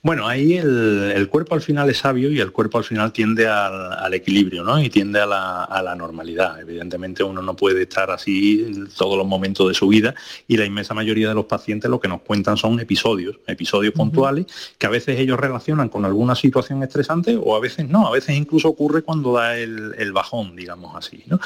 bueno, 0.03 0.29
ahí 0.29 0.57
el, 0.57 1.27
cuerpo 1.29 1.57
al 1.57 1.61
final 1.61 1.91
es 1.91 1.99
sabio 1.99 2.31
y 2.31 2.39
el 2.39 2.53
cuerpo 2.53 2.79
al 2.79 2.85
final 2.85 3.13
tiende 3.13 3.49
al, 3.49 4.15
equilibrio, 4.15 4.63
¿no? 4.63 4.81
Y 4.81 4.89
tiende 4.89 5.19
a 5.19 5.27
la, 5.27 5.95
normalidad. 5.97 6.61
Evidentemente 6.61 7.25
uno 7.25 7.43
no 7.43 7.57
puede 7.57 7.83
estar 7.83 8.09
así 8.13 8.65
en 8.65 8.87
todos 8.87 9.19
los 9.19 9.27
momentos 9.27 9.67
de 9.67 9.75
su 9.75 9.89
vida 9.89 10.15
y 10.47 10.57
la 10.57 10.65
inmensa 10.65 10.95
mayoría 10.95 11.29
de 11.29 11.35
los 11.35 11.47
pacientes 11.47 11.91
lo 11.91 11.99
que 11.99 12.07
nos 12.07 12.21
cuentan 12.21 12.57
son 12.57 12.79
episodios, 12.79 13.41
episodios 13.49 13.95
puntuales 13.95 14.47
que 14.79 14.87
a 14.87 14.91
veces 14.91 15.19
ellos 15.19 15.41
relacionan 15.41 15.89
con 15.89 16.05
alguna 16.05 16.37
situación 16.37 16.85
estresante 16.85 17.37
o 17.37 17.57
a 17.57 17.61
veces 17.61 17.89
no, 17.89 18.07
a 18.07 18.13
veces 18.13 18.37
incluso 18.37 18.69
ocurre 18.69 19.03
cuando 19.03 19.33
da 19.33 19.59
el, 19.59 20.13
bajón, 20.13 20.55
digamos 20.55 20.95
así, 20.95 21.25
¿no? 21.27 21.41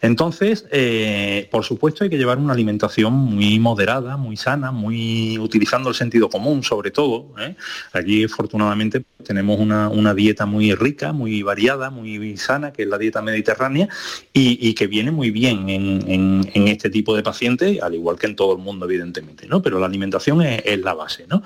Entonces, 0.00 0.64
eh, 0.72 1.46
por 1.50 1.62
supuesto 1.62 2.04
hay 2.04 2.10
que 2.10 2.16
llevar 2.16 2.38
una 2.38 2.54
alimentación 2.54 3.12
muy 3.12 3.58
moderada, 3.58 4.16
muy 4.16 4.38
sana, 4.38 4.72
muy 4.72 5.38
utilizando 5.38 5.90
el 5.90 5.94
sentido 5.94 6.30
común 6.30 6.62
sobre 6.62 6.90
todo 6.90 7.17
¿eh? 7.38 7.54
Aquí 7.92 8.24
afortunadamente 8.24 9.04
tenemos 9.24 9.58
una, 9.58 10.14
dieta 10.14 10.46
muy 10.46 10.74
rica, 10.74 11.12
muy 11.12 11.42
variada, 11.42 11.90
muy 11.90 12.36
sana, 12.36 12.72
que 12.72 12.82
es 12.82 12.88
la 12.88 12.98
dieta 12.98 13.20
mediterránea, 13.22 13.88
y, 14.32 14.74
que 14.74 14.86
viene 14.86 15.10
muy 15.10 15.30
bien 15.30 15.68
en, 15.68 16.68
este 16.68 16.90
tipo 16.90 17.16
de 17.16 17.22
pacientes, 17.22 17.80
al 17.82 17.94
igual 17.94 18.18
que 18.18 18.26
en 18.26 18.36
todo 18.36 18.52
el 18.52 18.58
mundo, 18.58 18.86
evidentemente, 18.86 19.46
¿no? 19.46 19.60
Pero 19.62 19.80
la 19.80 19.86
alimentación 19.86 20.42
es, 20.42 20.78
la 20.80 20.94
base, 20.94 21.26
¿no? 21.28 21.42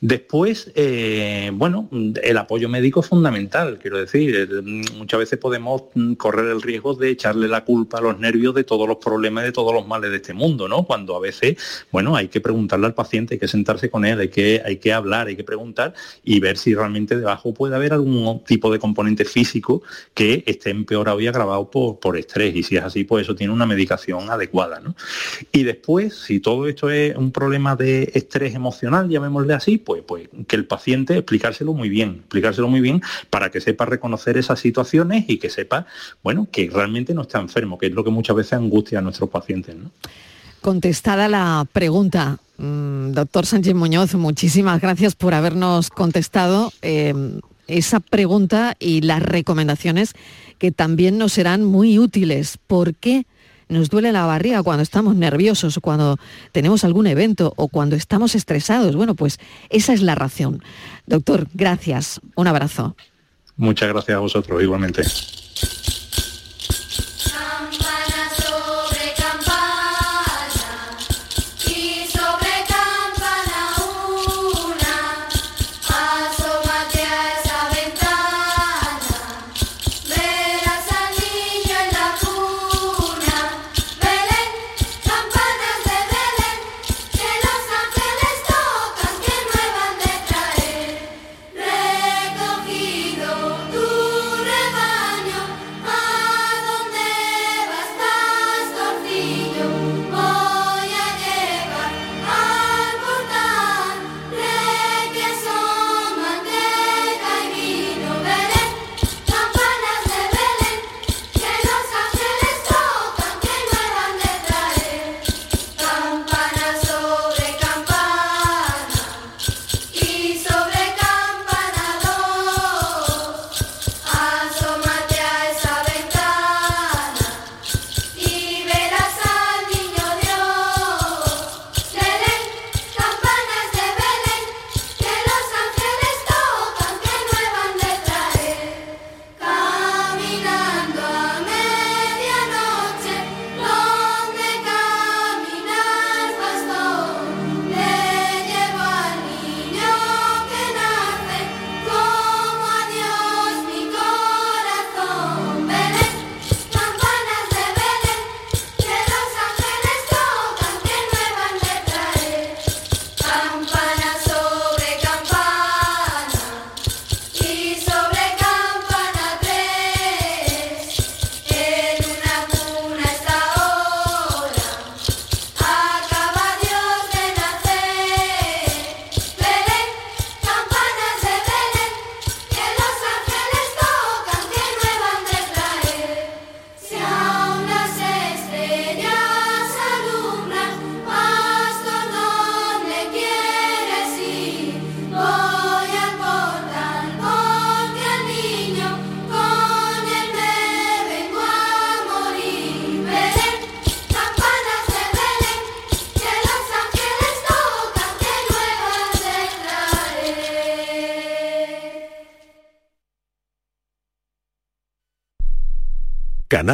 Después, 0.00 0.70
eh, 0.74 1.50
bueno, 1.52 1.88
el 2.22 2.38
apoyo 2.38 2.68
médico 2.68 3.00
es 3.00 3.06
fundamental, 3.06 3.78
quiero 3.80 3.98
decir, 3.98 4.48
muchas 4.96 5.18
veces 5.18 5.38
podemos 5.38 5.84
correr 6.16 6.46
el 6.46 6.62
riesgo 6.62 6.94
de 6.94 7.10
echarle 7.10 7.48
la 7.48 7.64
culpa 7.64 7.98
a 7.98 8.00
los 8.00 8.18
nervios 8.18 8.54
de 8.54 8.64
todos 8.64 8.86
los 8.86 8.98
problemas, 8.98 9.44
de 9.44 9.52
todos 9.52 9.74
los 9.74 9.86
males 9.86 10.10
de 10.10 10.16
este 10.16 10.34
mundo, 10.34 10.68
¿no? 10.68 10.84
Cuando 10.84 11.16
a 11.16 11.20
veces, 11.20 11.56
bueno, 11.90 12.14
hay 12.16 12.28
que 12.28 12.40
preguntarle 12.40 12.86
al 12.86 12.94
paciente, 12.94 13.34
hay 13.34 13.40
que 13.40 13.48
sentarse 13.48 13.90
con 13.90 14.04
él, 14.04 14.20
hay 14.20 14.28
que, 14.28 14.62
hay 14.64 14.76
que 14.76 14.92
hablar 14.92 15.07
hay 15.14 15.36
que 15.36 15.44
preguntar 15.44 15.94
y 16.24 16.40
ver 16.40 16.56
si 16.56 16.74
realmente 16.74 17.16
debajo 17.16 17.54
puede 17.54 17.74
haber 17.74 17.92
algún 17.92 18.42
tipo 18.44 18.72
de 18.72 18.78
componente 18.78 19.24
físico 19.24 19.82
que 20.14 20.44
esté 20.46 20.70
empeorado 20.70 21.20
y 21.20 21.26
agravado 21.26 21.70
por, 21.70 21.98
por 21.98 22.16
estrés. 22.16 22.54
Y 22.54 22.62
si 22.62 22.76
es 22.76 22.82
así, 22.82 23.04
pues 23.04 23.24
eso 23.24 23.34
tiene 23.34 23.52
una 23.52 23.66
medicación 23.66 24.30
adecuada. 24.30 24.80
Y 25.52 25.62
después, 25.62 26.14
si 26.14 26.40
todo 26.40 26.68
esto 26.68 26.90
es 26.90 27.16
un 27.16 27.32
problema 27.32 27.76
de 27.76 28.10
estrés 28.14 28.54
emocional, 28.54 29.08
llamémosle 29.08 29.54
así, 29.54 29.78
pues, 29.78 30.02
pues 30.06 30.28
que 30.46 30.56
el 30.56 30.66
paciente 30.66 31.14
explicárselo 31.14 31.72
muy 31.72 31.88
bien, 31.88 32.16
explicárselo 32.20 32.68
muy 32.68 32.80
bien 32.80 33.02
para 33.30 33.50
que 33.50 33.60
sepa 33.60 33.86
reconocer 33.86 34.36
esas 34.36 34.60
situaciones 34.60 35.24
y 35.28 35.38
que 35.38 35.50
sepa, 35.50 35.86
bueno, 36.22 36.48
que 36.50 36.70
realmente 36.70 37.14
no 37.14 37.22
está 37.22 37.40
enfermo, 37.40 37.78
que 37.78 37.86
es 37.86 37.92
lo 37.92 38.04
que 38.04 38.10
muchas 38.10 38.36
veces 38.36 38.54
angustia 38.54 38.98
a 38.98 39.02
nuestros 39.02 39.30
pacientes. 39.30 39.76
Contestada 40.60 41.28
la 41.28 41.66
pregunta. 41.72 42.38
Mm, 42.58 43.12
doctor 43.12 43.46
Sánchez 43.46 43.74
Muñoz, 43.74 44.14
muchísimas 44.14 44.80
gracias 44.80 45.14
por 45.14 45.34
habernos 45.34 45.90
contestado 45.90 46.72
eh, 46.82 47.14
esa 47.68 48.00
pregunta 48.00 48.74
y 48.78 49.02
las 49.02 49.22
recomendaciones 49.22 50.14
que 50.58 50.72
también 50.72 51.18
nos 51.18 51.32
serán 51.32 51.64
muy 51.64 51.98
útiles. 51.98 52.58
¿Por 52.66 52.94
qué 52.94 53.26
nos 53.68 53.90
duele 53.90 54.12
la 54.12 54.26
barriga 54.26 54.62
cuando 54.62 54.82
estamos 54.82 55.14
nerviosos 55.14 55.78
cuando 55.80 56.18
tenemos 56.52 56.84
algún 56.84 57.06
evento 57.06 57.52
o 57.56 57.68
cuando 57.68 57.96
estamos 57.96 58.34
estresados? 58.34 58.96
Bueno, 58.96 59.14
pues 59.14 59.38
esa 59.70 59.92
es 59.92 60.02
la 60.02 60.14
razón. 60.14 60.62
Doctor, 61.06 61.46
gracias. 61.54 62.20
Un 62.34 62.48
abrazo. 62.48 62.96
Muchas 63.56 63.88
gracias 63.88 64.16
a 64.16 64.20
vosotros, 64.20 64.62
igualmente. 64.62 65.02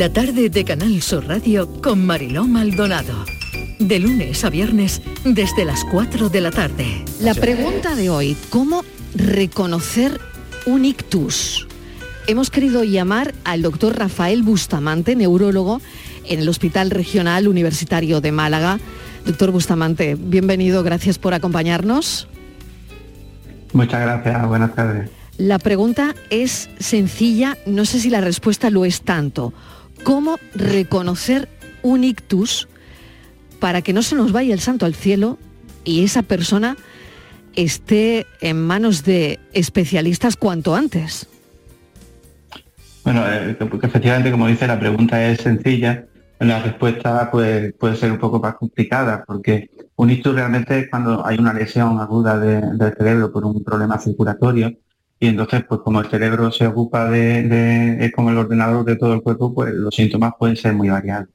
La 0.00 0.10
tarde 0.10 0.48
de 0.48 0.64
Canal 0.64 1.02
Sur 1.02 1.28
Radio 1.28 1.70
con 1.82 2.06
Mariló 2.06 2.46
Maldonado. 2.46 3.26
De 3.78 3.98
lunes 3.98 4.46
a 4.46 4.48
viernes 4.48 5.02
desde 5.26 5.66
las 5.66 5.84
4 5.84 6.30
de 6.30 6.40
la 6.40 6.50
tarde. 6.50 7.04
La 7.20 7.34
pregunta 7.34 7.94
de 7.94 8.08
hoy, 8.08 8.34
¿cómo 8.48 8.82
reconocer 9.14 10.18
un 10.64 10.86
ictus? 10.86 11.68
Hemos 12.26 12.48
querido 12.48 12.82
llamar 12.82 13.34
al 13.44 13.60
doctor 13.60 13.98
Rafael 13.98 14.42
Bustamante, 14.42 15.14
neurólogo, 15.16 15.82
en 16.24 16.40
el 16.40 16.48
Hospital 16.48 16.88
Regional 16.88 17.46
Universitario 17.46 18.22
de 18.22 18.32
Málaga. 18.32 18.80
Doctor 19.26 19.50
Bustamante, 19.50 20.16
bienvenido, 20.18 20.82
gracias 20.82 21.18
por 21.18 21.34
acompañarnos. 21.34 22.26
Muchas 23.74 24.00
gracias, 24.00 24.48
buenas 24.48 24.74
tardes. 24.74 25.10
La 25.36 25.58
pregunta 25.58 26.14
es 26.30 26.70
sencilla, 26.78 27.58
no 27.66 27.84
sé 27.84 28.00
si 28.00 28.08
la 28.08 28.22
respuesta 28.22 28.70
lo 28.70 28.86
es 28.86 29.02
tanto. 29.02 29.52
¿Cómo 30.04 30.38
reconocer 30.54 31.48
un 31.82 32.04
ictus 32.04 32.68
para 33.58 33.82
que 33.82 33.92
no 33.92 34.02
se 34.02 34.16
nos 34.16 34.32
vaya 34.32 34.54
el 34.54 34.60
santo 34.60 34.86
al 34.86 34.94
cielo 34.94 35.38
y 35.84 36.04
esa 36.04 36.22
persona 36.22 36.76
esté 37.54 38.26
en 38.40 38.64
manos 38.64 39.04
de 39.04 39.38
especialistas 39.52 40.36
cuanto 40.36 40.74
antes? 40.74 41.26
Bueno, 43.04 43.22
eh, 43.30 43.56
efectivamente, 43.82 44.30
como 44.30 44.46
dice, 44.46 44.66
la 44.66 44.78
pregunta 44.78 45.24
es 45.26 45.40
sencilla, 45.40 46.04
la 46.38 46.62
respuesta 46.62 47.30
pues, 47.30 47.72
puede 47.74 47.96
ser 47.96 48.12
un 48.12 48.18
poco 48.18 48.38
más 48.40 48.54
complicada, 48.54 49.24
porque 49.26 49.70
un 49.96 50.10
ictus 50.10 50.34
realmente 50.34 50.78
es 50.78 50.88
cuando 50.90 51.26
hay 51.26 51.38
una 51.38 51.52
lesión 51.52 51.98
aguda 52.00 52.38
de- 52.38 52.62
del 52.76 52.94
cerebro 52.96 53.32
por 53.32 53.44
un 53.44 53.62
problema 53.64 53.98
circulatorio, 53.98 54.72
y 55.20 55.28
entonces, 55.28 55.64
pues 55.68 55.80
como 55.82 56.00
el 56.00 56.08
cerebro 56.10 56.50
se 56.52 56.66
ocupa 56.66 57.10
de, 57.10 57.42
de- 57.44 58.06
es 58.06 58.12
como 58.12 58.30
el 58.30 58.38
ordenador 58.38 58.84
de 58.84 58.96
todo 58.96 59.14
el 59.14 59.22
cuerpo, 59.22 59.54
pues 59.54 59.72
los 59.74 59.94
síntomas 59.94 60.32
pueden 60.38 60.56
ser 60.56 60.74
muy 60.74 60.88
variados. 60.90 61.28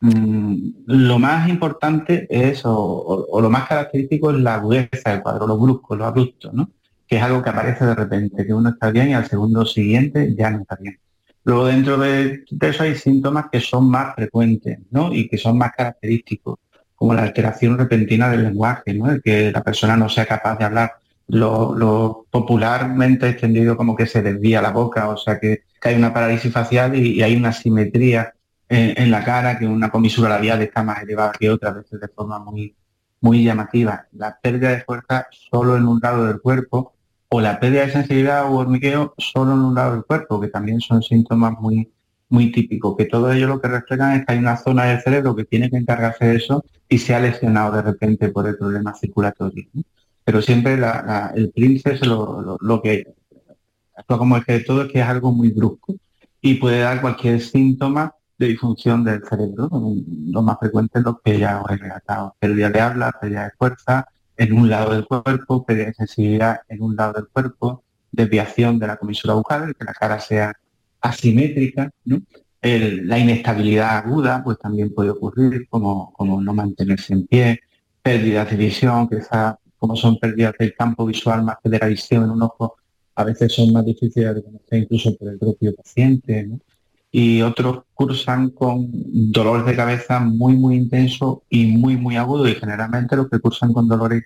mm, 0.00 0.56
lo 0.86 1.18
más 1.18 1.48
importante 1.48 2.26
es, 2.30 2.62
o, 2.64 3.38
lo 3.40 3.50
más 3.50 3.68
característico 3.68 4.30
es 4.30 4.38
la 4.40 4.56
agudeza 4.56 5.10
del 5.10 5.22
cuadro, 5.22 5.46
lo 5.46 5.58
brusco, 5.58 5.96
lo 5.96 6.04
abrupto, 6.06 6.52
¿no? 6.52 6.70
que 7.06 7.16
es 7.16 7.22
algo 7.22 7.42
que 7.42 7.50
aparece 7.50 7.84
de 7.86 7.94
repente, 7.94 8.46
que 8.46 8.54
uno 8.54 8.70
está 8.70 8.90
bien 8.90 9.10
y 9.10 9.14
al 9.14 9.26
segundo 9.28 9.64
siguiente 9.66 10.34
ya 10.36 10.50
no 10.50 10.60
está 10.62 10.76
bien. 10.80 10.98
Luego 11.44 11.66
dentro 11.66 11.98
de, 11.98 12.44
eso 12.60 12.82
hay 12.82 12.94
síntomas 12.96 13.46
que 13.50 13.60
son 13.60 13.88
más 13.90 14.14
frecuentes 14.16 14.78
¿no? 14.90 15.12
y 15.14 15.28
que 15.28 15.38
son 15.38 15.56
más 15.58 15.72
característicos, 15.76 16.58
como 16.94 17.14
la 17.14 17.22
alteración 17.22 17.78
repentina 17.78 18.28
del 18.30 18.42
lenguaje, 18.44 18.94
¿no? 18.94 19.10
el 19.10 19.22
que 19.22 19.52
la 19.52 19.62
persona 19.62 19.96
no 19.96 20.08
sea 20.08 20.26
capaz 20.26 20.58
de 20.58 20.64
hablar. 20.64 20.92
Lo, 21.28 22.26
popularmente 22.30 23.28
extendido 23.28 23.76
como 23.76 23.96
que 23.96 24.06
se 24.06 24.22
desvía 24.22 24.62
la 24.62 24.70
boca, 24.70 25.08
o 25.08 25.16
sea 25.16 25.38
que, 25.40 25.64
hay 25.82 25.94
una 25.94 26.12
parálisis 26.12 26.52
facial 26.52 26.96
y, 26.96 27.22
hay 27.22 27.36
una 27.36 27.52
simetría 27.52 28.34
en, 28.68 29.10
la 29.10 29.24
cara, 29.24 29.58
que 29.58 29.66
una 29.66 29.90
comisura 29.90 30.28
labial 30.28 30.62
está 30.62 30.82
más 30.82 31.02
elevada 31.02 31.32
que 31.32 31.50
otra, 31.50 31.70
a 31.70 31.74
veces 31.74 32.00
de 32.00 32.08
forma 32.08 32.38
muy, 32.40 32.74
muy 33.20 33.44
llamativa. 33.44 34.06
La 34.12 34.38
pérdida 34.40 34.70
de 34.70 34.82
fuerza 34.82 35.28
solo 35.30 35.76
en 35.76 35.86
un 35.86 36.00
lado 36.02 36.26
del 36.26 36.40
cuerpo 36.40 36.94
o 37.28 37.40
la 37.40 37.60
pérdida 37.60 37.86
de 37.86 37.92
sensibilidad 37.92 38.50
o 38.50 38.56
hormigueo 38.56 39.14
solo 39.18 39.52
en 39.52 39.60
un 39.60 39.74
lado 39.74 39.92
del 39.92 40.04
cuerpo, 40.04 40.40
que 40.40 40.48
también 40.48 40.80
son 40.80 41.02
síntomas 41.02 41.52
muy, 41.60 41.92
muy 42.28 42.52
típicos, 42.52 42.96
que 42.96 43.06
todo 43.06 43.32
ello 43.32 43.46
lo 43.46 43.60
que 43.60 43.68
reflejan 43.68 44.16
es 44.16 44.26
que 44.26 44.32
hay 44.32 44.38
una 44.38 44.56
zona 44.56 44.84
del 44.84 45.00
cerebro 45.00 45.34
que 45.36 45.44
tiene 45.44 45.70
que 45.70 45.76
encargarse 45.76 46.24
de 46.24 46.36
eso 46.36 46.64
y 46.88 46.98
se 46.98 47.14
ha 47.14 47.20
lesionado 47.20 47.72
de 47.76 47.82
repente 47.82 48.28
por 48.30 48.46
el 48.46 48.56
problema 48.56 48.94
circulatorio. 48.94 49.66
Pero 50.26 50.42
siempre 50.42 50.76
el 51.36 51.52
príncipe 51.52 52.00
lo, 52.04 52.82
que 52.82 53.14
actúa 53.96 54.18
como 54.18 54.36
el 54.36 54.44
que 54.44 54.54
de 54.54 54.60
todo 54.60 54.82
es 54.82 54.92
que 54.92 54.98
es 54.98 55.06
algo 55.06 55.30
muy 55.30 55.50
brusco 55.50 55.94
y 56.40 56.54
puede 56.54 56.80
dar 56.80 57.00
cualquier 57.00 57.40
síntoma 57.40 58.12
de 58.36 58.48
disfunción 58.48 59.04
del 59.04 59.22
cerebro. 59.22 59.70
Lo 59.70 60.42
más 60.42 60.58
frecuente 60.58 60.98
es 60.98 61.04
lo 61.04 61.20
que 61.20 61.38
ya 61.38 61.62
os 61.62 61.70
he 61.70 61.76
relatado. 61.76 62.34
Pérdida 62.40 62.70
de 62.70 62.80
habla, 62.80 63.12
pérdida 63.20 63.44
de 63.44 63.50
fuerza, 63.56 64.08
en 64.36 64.52
un 64.52 64.68
lado 64.68 64.94
del 64.94 65.06
cuerpo, 65.06 65.64
pérdida 65.64 65.86
de 65.86 65.94
sensibilidad 65.94 66.58
en 66.68 66.82
un 66.82 66.96
lado 66.96 67.12
del 67.12 67.28
cuerpo, 67.28 67.84
desviación 68.10 68.80
de 68.80 68.88
la 68.88 68.96
comisura 68.96 69.34
bucal, 69.34 69.76
que 69.76 69.84
la 69.84 69.94
cara 69.94 70.18
sea 70.18 70.52
asimétrica, 71.02 71.92
la 72.62 73.18
inestabilidad 73.20 73.98
aguda 73.98 74.42
pues 74.42 74.58
también 74.58 74.92
puede 74.92 75.10
ocurrir, 75.10 75.68
como, 75.68 76.12
como 76.14 76.42
no 76.42 76.52
mantenerse 76.52 77.12
en 77.12 77.28
pie, 77.28 77.60
pérdidas 78.02 78.50
de 78.50 78.56
visión, 78.56 79.08
quizás 79.08 79.54
como 79.78 79.96
son 79.96 80.18
pérdidas 80.18 80.54
del 80.58 80.74
campo 80.74 81.06
visual 81.06 81.42
más 81.42 81.56
que 81.62 81.68
de 81.68 81.78
la 81.78 81.86
visión 81.86 82.24
en 82.24 82.30
un 82.30 82.42
ojo, 82.42 82.76
a 83.14 83.24
veces 83.24 83.52
son 83.52 83.72
más 83.72 83.84
difíciles 83.84 84.34
de 84.34 84.42
conocer 84.42 84.82
incluso 84.82 85.16
por 85.16 85.28
el 85.28 85.38
propio 85.38 85.74
paciente. 85.74 86.50
Y 87.10 87.40
otros 87.40 87.84
cursan 87.94 88.50
con 88.50 88.88
dolores 89.32 89.64
de 89.64 89.74
cabeza 89.76 90.20
muy, 90.20 90.54
muy 90.54 90.76
intensos 90.76 91.38
y 91.48 91.66
muy, 91.66 91.96
muy 91.96 92.16
agudos. 92.16 92.50
Y 92.50 92.54
generalmente 92.56 93.16
los 93.16 93.30
que 93.30 93.38
cursan 93.38 93.72
con 93.72 93.88
dolores 93.88 94.24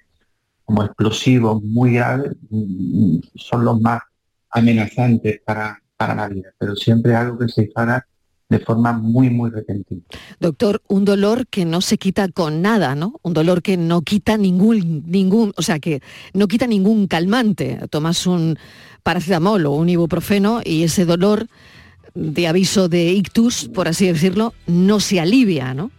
como 0.64 0.82
explosivos, 0.82 1.62
muy 1.62 1.94
graves, 1.94 2.32
mm, 2.48 3.18
son 3.36 3.64
los 3.64 3.80
más 3.80 4.02
amenazantes 4.50 5.40
para, 5.44 5.80
para 5.96 6.14
la 6.14 6.28
vida. 6.28 6.50
Pero 6.58 6.74
siempre 6.74 7.14
algo 7.14 7.38
que 7.38 7.48
se 7.48 7.62
dispara 7.62 8.06
de 8.50 8.58
forma 8.58 8.92
muy, 8.92 9.30
muy 9.30 9.48
repentina. 9.48 10.02
Doctor, 10.40 10.82
un 10.88 11.04
dolor 11.04 11.46
que 11.46 11.64
no 11.64 11.80
se 11.80 11.96
quita 11.98 12.28
con 12.28 12.60
nada, 12.60 12.96
¿no? 12.96 13.14
Un 13.22 13.32
dolor 13.32 13.62
que 13.62 13.76
no 13.76 14.02
quita 14.02 14.36
ningún, 14.36 15.04
ningún, 15.06 15.52
o 15.56 15.62
sea, 15.62 15.78
que 15.78 16.02
no 16.34 16.48
quita 16.48 16.66
ningún 16.66 17.06
calmante. 17.06 17.78
Tomas 17.90 18.26
un 18.26 18.58
paracetamol 19.04 19.64
o 19.66 19.72
un 19.72 19.88
ibuprofeno 19.88 20.60
y 20.64 20.82
ese 20.82 21.04
dolor 21.04 21.46
de 22.14 22.48
aviso 22.48 22.88
de 22.88 23.12
ictus, 23.12 23.68
por 23.68 23.86
así 23.86 24.08
decirlo, 24.08 24.52
no 24.66 24.98
se 24.98 25.20
alivia, 25.20 25.72
¿no? 25.72 25.92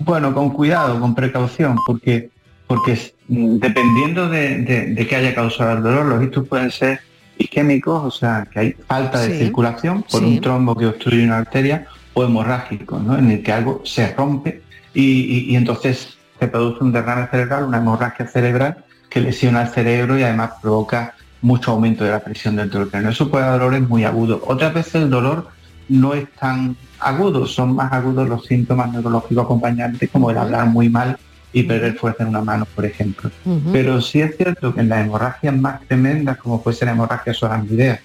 Bueno, 0.00 0.34
con 0.34 0.50
cuidado, 0.50 0.98
con 1.00 1.14
precaución, 1.14 1.76
porque, 1.86 2.30
porque 2.66 2.98
dependiendo 3.28 4.28
de, 4.28 4.58
de 4.58 5.06
qué 5.06 5.16
haya 5.16 5.34
causado 5.36 5.78
el 5.78 5.84
dolor, 5.84 6.06
los 6.06 6.24
ictus 6.24 6.48
pueden 6.48 6.72
ser 6.72 7.00
isquémicos, 7.42 8.04
o 8.04 8.10
sea, 8.10 8.46
que 8.50 8.58
hay 8.58 8.76
falta 8.86 9.20
de 9.20 9.38
circulación 9.38 10.04
por 10.10 10.22
un 10.22 10.40
trombo 10.40 10.74
que 10.76 10.86
obstruye 10.86 11.24
una 11.24 11.38
arteria, 11.38 11.86
o 12.14 12.24
hemorrágico, 12.24 12.98
¿no? 12.98 13.18
en 13.18 13.30
el 13.30 13.42
que 13.42 13.52
algo 13.52 13.82
se 13.84 14.12
rompe 14.14 14.62
y, 14.94 15.54
entonces 15.54 16.18
se 16.38 16.48
produce 16.48 16.84
un 16.84 16.92
derrame 16.92 17.28
cerebral, 17.28 17.64
una 17.64 17.78
hemorragia 17.78 18.26
cerebral 18.26 18.84
que 19.08 19.20
lesiona 19.20 19.62
el 19.62 19.68
cerebro 19.68 20.18
y 20.18 20.22
además 20.22 20.52
provoca 20.60 21.14
mucho 21.40 21.72
aumento 21.72 22.04
de 22.04 22.10
la 22.10 22.20
presión 22.20 22.56
dentro 22.56 22.80
del 22.80 22.88
cráneo. 22.88 23.10
Eso 23.10 23.30
puede 23.30 23.44
dar 23.44 23.58
dolores 23.58 23.88
muy 23.88 24.04
agudos. 24.04 24.40
Otras 24.46 24.74
veces 24.74 24.96
el 24.96 25.10
dolor 25.10 25.48
no 25.88 26.14
es 26.14 26.30
tan 26.32 26.76
agudo, 27.00 27.46
son 27.46 27.74
más 27.74 27.92
agudos 27.92 28.28
los 28.28 28.46
síntomas 28.46 28.92
neurológicos 28.92 29.44
acompañantes 29.44 30.10
como 30.10 30.30
el 30.30 30.38
hablar 30.38 30.66
muy 30.66 30.88
mal 30.88 31.18
y 31.52 31.64
perder 31.64 31.94
fuerza 31.94 32.22
en 32.22 32.30
una 32.30 32.40
mano, 32.40 32.66
por 32.74 32.84
ejemplo. 32.84 33.30
Pero 33.72 34.00
sí 34.00 34.20
es 34.20 34.36
cierto 34.36 34.74
que 34.74 34.80
en 34.80 34.88
las 34.88 35.04
hemorragias 35.04 35.54
más 35.54 35.80
tremendas, 35.86 36.38
como 36.38 36.62
puede 36.62 36.76
ser 36.76 36.86
la 36.86 36.92
hemorragia 36.92 37.34
soranguidea, 37.34 38.00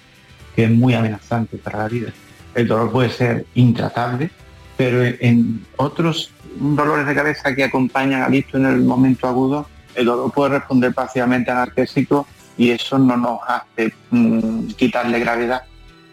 que 0.54 0.64
es 0.64 0.70
muy 0.70 0.94
amenazante 0.94 1.56
para 1.56 1.78
la 1.78 1.88
vida, 1.88 2.12
el 2.54 2.68
dolor 2.68 2.90
puede 2.90 3.10
ser 3.10 3.46
intratable, 3.54 4.30
pero 4.76 5.02
en 5.02 5.64
otros 5.76 6.30
dolores 6.58 7.06
de 7.06 7.14
cabeza 7.14 7.54
que 7.54 7.64
acompañan 7.64 8.22
al 8.22 8.32
visto 8.32 8.58
en 8.58 8.66
el 8.66 8.80
momento 8.80 9.26
agudo, 9.28 9.66
el 9.94 10.06
dolor 10.06 10.32
puede 10.32 10.58
responder 10.58 10.92
parcialmente 10.92 11.50
al 11.50 11.58
analgésico 11.58 12.26
y 12.56 12.70
eso 12.70 12.98
no 12.98 13.16
nos 13.16 13.40
hace 13.46 13.94
mm, 14.10 14.68
quitarle 14.68 15.20
gravedad. 15.20 15.62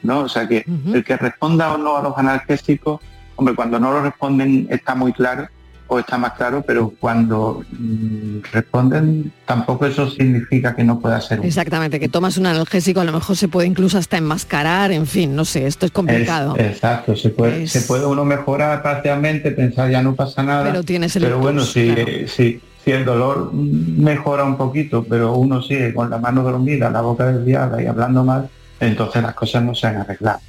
¿no? 0.03 0.19
O 0.19 0.29
sea 0.29 0.47
que 0.47 0.63
el 0.93 1.03
que 1.03 1.17
responda 1.17 1.73
o 1.73 1.77
no 1.77 1.97
a 1.97 2.03
los 2.03 2.17
analgésicos, 2.17 3.01
hombre, 3.35 3.55
cuando 3.55 3.79
no 3.79 3.91
lo 3.91 4.01
responden 4.03 4.67
está 4.69 4.95
muy 4.95 5.11
claro 5.11 5.47
o 5.87 5.99
está 5.99 6.17
más 6.17 6.33
claro, 6.33 6.63
pero 6.65 6.93
cuando 6.99 7.63
mm, 7.71 8.39
responden 8.51 9.31
tampoco 9.45 9.85
eso 9.85 10.09
significa 10.09 10.75
que 10.75 10.83
no 10.83 10.99
pueda 10.99 11.21
ser. 11.21 11.45
Exactamente, 11.45 11.99
que 11.99 12.09
tomas 12.09 12.37
un 12.37 12.47
analgésico 12.47 13.01
a 13.01 13.03
lo 13.03 13.11
mejor 13.11 13.35
se 13.37 13.47
puede 13.47 13.67
incluso 13.67 13.97
hasta 13.97 14.17
enmascarar, 14.17 14.91
en 14.91 15.05
fin, 15.05 15.35
no 15.35 15.45
sé, 15.45 15.67
esto 15.67 15.85
es 15.85 15.91
complicado. 15.91 16.55
exacto, 16.57 17.15
se 17.15 17.29
puede, 17.29 17.67
se 17.67 17.81
puede 17.81 18.05
uno 18.05 18.25
mejorar 18.25 18.81
parcialmente, 18.81 19.51
pensar 19.51 19.91
ya 19.91 20.01
no 20.01 20.15
pasa 20.15 20.41
nada. 20.41 20.63
Pero 20.63 20.83
tienes 20.83 21.15
el 21.15 21.23
Pero 21.23 21.39
bueno, 21.39 21.61
si, 21.61 21.93
si, 22.27 22.59
si 22.83 22.91
el 22.91 23.05
dolor 23.05 23.53
mejora 23.53 24.43
un 24.43 24.57
poquito, 24.57 25.03
pero 25.03 25.33
uno 25.33 25.61
sigue 25.61 25.93
con 25.93 26.09
la 26.09 26.17
mano 26.17 26.41
dormida, 26.43 26.89
la 26.89 27.01
boca 27.01 27.31
desviada 27.31 27.81
y 27.81 27.85
hablando 27.85 28.23
mal, 28.23 28.49
entonces 28.79 29.21
las 29.21 29.35
cosas 29.35 29.63
no 29.63 29.75
se 29.75 29.87
han 29.87 29.97
arreglado. 29.97 30.39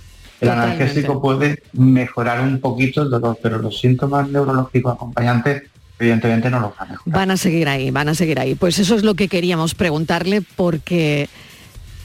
El 0.41 0.51
analgésico 0.51 1.21
puede 1.21 1.63
mejorar 1.73 2.41
un 2.43 2.61
poquito 2.61 3.03
el 3.03 3.11
dolor, 3.11 3.39
pero 3.43 3.59
los 3.59 3.79
síntomas 3.79 4.29
neurológicos 4.29 4.95
acompañantes 4.95 5.65
evidentemente 5.99 6.51
no 6.51 6.61
los 6.61 6.77
van 6.77 6.89
a 6.89 6.93
mejorar. 6.93 7.19
Van 7.19 7.31
a 7.31 7.37
seguir 7.37 7.69
ahí, 7.69 7.91
van 7.91 8.09
a 8.09 8.15
seguir 8.15 8.39
ahí. 8.39 8.55
Pues 8.55 8.79
eso 8.79 8.97
es 8.97 9.03
lo 9.03 9.15
que 9.15 9.29
queríamos 9.29 9.75
preguntarle 9.75 10.43
porque 10.57 11.29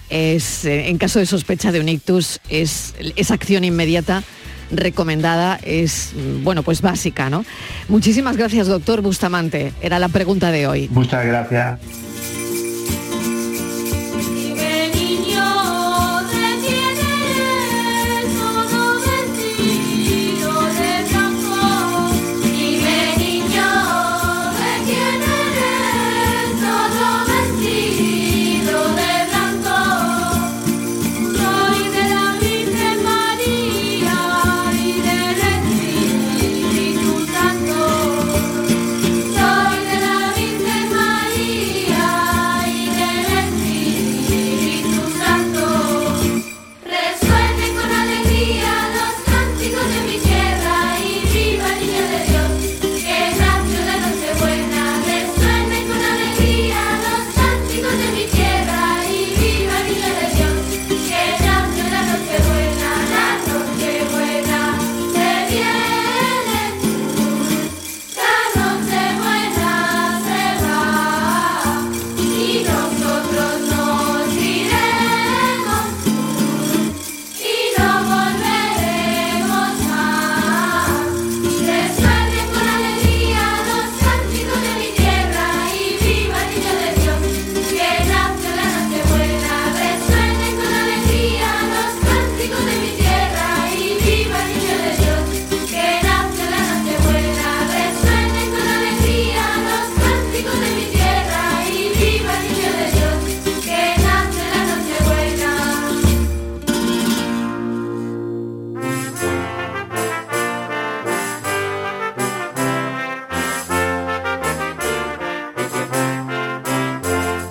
es, 0.10 0.65
eh, 0.65 0.89
en 0.89 0.98
caso 0.98 1.20
de 1.20 1.26
sospecha 1.26 1.72
de 1.72 1.80
un 1.80 1.89
ictus, 1.89 2.39
es, 2.50 2.94
esa 3.15 3.34
acción 3.34 3.63
inmediata 3.63 4.24
recomendada 4.72 5.60
es, 5.63 6.13
bueno, 6.44 6.63
pues 6.63 6.82
básica, 6.82 7.30
¿no? 7.30 7.44
Muchísimas 7.89 8.38
gracias, 8.38 8.67
doctor 8.67 9.02
Bustamante. 9.02 9.74
Era 9.82 10.00
la 10.00 10.08
pregunta 10.08 10.52
de 10.52 10.67
hoy. 10.67 10.89
Muchas 10.91 11.26
gracias. 11.26 11.80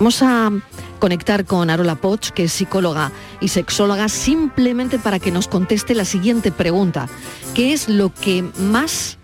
Vamos 0.01 0.23
a 0.23 0.49
conectar 0.97 1.45
con 1.45 1.69
Arola 1.69 1.93
Poch, 1.93 2.31
que 2.31 2.45
es 2.45 2.51
psicóloga 2.51 3.11
y 3.39 3.49
sexóloga, 3.49 4.09
simplemente 4.09 4.97
para 4.97 5.19
que 5.19 5.29
nos 5.29 5.47
conteste 5.47 5.93
la 5.93 6.05
siguiente 6.05 6.51
pregunta. 6.51 7.07
¿Qué 7.53 7.71
es 7.71 7.87
lo 7.87 8.11
que 8.11 8.43
más 8.57 9.19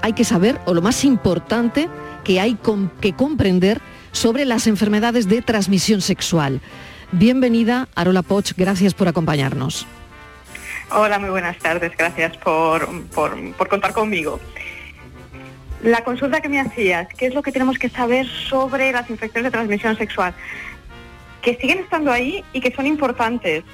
hay 0.00 0.12
que 0.12 0.22
saber 0.22 0.60
o 0.66 0.74
lo 0.74 0.80
más 0.80 1.04
importante 1.04 1.88
que 2.22 2.38
hay 2.38 2.56
que 3.00 3.14
comprender 3.14 3.80
sobre 4.12 4.44
las 4.44 4.68
enfermedades 4.68 5.26
de 5.28 5.42
transmisión 5.42 6.02
sexual? 6.02 6.60
Bienvenida, 7.10 7.88
Arola 7.96 8.22
Poch, 8.22 8.52
gracias 8.56 8.94
por 8.94 9.08
acompañarnos. 9.08 9.88
Hola, 10.92 11.18
muy 11.18 11.30
buenas 11.30 11.58
tardes. 11.58 11.90
Gracias 11.98 12.36
por, 12.36 12.88
por- 13.08 13.54
por 13.54 13.68
contar 13.68 13.92
conmigo. 13.92 14.38
La 15.82 16.04
consulta 16.04 16.40
que 16.40 16.48
me 16.48 16.60
hacías, 16.60 17.08
¿qué 17.16 17.26
es 17.26 17.34
lo 17.34 17.42
que 17.42 17.52
tenemos 17.52 17.78
que 17.78 17.88
saber 17.88 18.26
sobre 18.26 18.92
las 18.92 19.08
infecciones 19.08 19.44
de 19.44 19.50
transmisión 19.50 19.96
sexual? 19.96 20.34
Que 21.40 21.56
siguen 21.56 21.78
estando 21.78 22.12
ahí 22.12 22.44
y 22.52 22.60
que 22.60 22.70
son 22.74 22.86
importantes. 22.86 23.64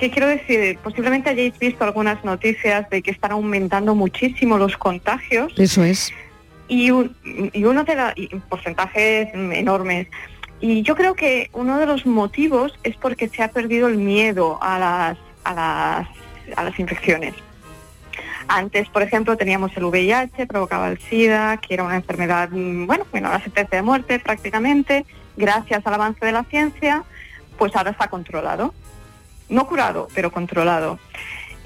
¿Qué 0.00 0.10
quiero 0.10 0.26
decir? 0.28 0.78
Posiblemente 0.82 1.30
hayáis 1.30 1.56
visto 1.58 1.84
algunas 1.84 2.24
noticias 2.24 2.88
de 2.90 3.02
que 3.02 3.10
están 3.12 3.32
aumentando 3.32 3.94
muchísimo 3.94 4.58
los 4.58 4.76
contagios 4.76 5.52
Eso 5.56 5.84
es. 5.84 6.12
y, 6.68 6.90
un- 6.90 7.14
y 7.52 7.64
uno 7.64 7.84
de 7.84 7.94
los 7.96 8.42
porcentajes 8.48 9.28
enormes. 9.34 10.08
Y 10.60 10.82
yo 10.82 10.96
creo 10.96 11.14
que 11.14 11.50
uno 11.52 11.78
de 11.78 11.86
los 11.86 12.04
motivos 12.04 12.76
es 12.82 12.96
porque 12.96 13.28
se 13.28 13.44
ha 13.44 13.48
perdido 13.48 13.86
el 13.86 13.96
miedo 13.96 14.58
a 14.60 14.78
las, 14.78 15.18
a 15.44 15.54
las, 15.54 16.08
a 16.56 16.64
las 16.64 16.78
infecciones. 16.80 17.34
Antes, 18.48 18.88
por 18.88 19.02
ejemplo, 19.02 19.36
teníamos 19.36 19.76
el 19.76 19.84
VIH, 19.84 20.46
provocaba 20.46 20.88
el 20.88 20.98
SIDA, 20.98 21.58
que 21.58 21.74
era 21.74 21.84
una 21.84 21.96
enfermedad, 21.96 22.48
mm, 22.50 22.86
bueno, 22.86 23.06
bueno, 23.10 23.28
la 23.28 23.42
sentencia 23.42 23.76
de 23.76 23.82
muerte 23.82 24.18
prácticamente. 24.18 25.04
Gracias 25.36 25.86
al 25.86 25.94
avance 25.94 26.24
de 26.24 26.32
la 26.32 26.44
ciencia, 26.44 27.04
pues 27.58 27.76
ahora 27.76 27.90
está 27.90 28.08
controlado. 28.08 28.74
No 29.50 29.66
curado, 29.66 30.08
pero 30.14 30.32
controlado. 30.32 30.98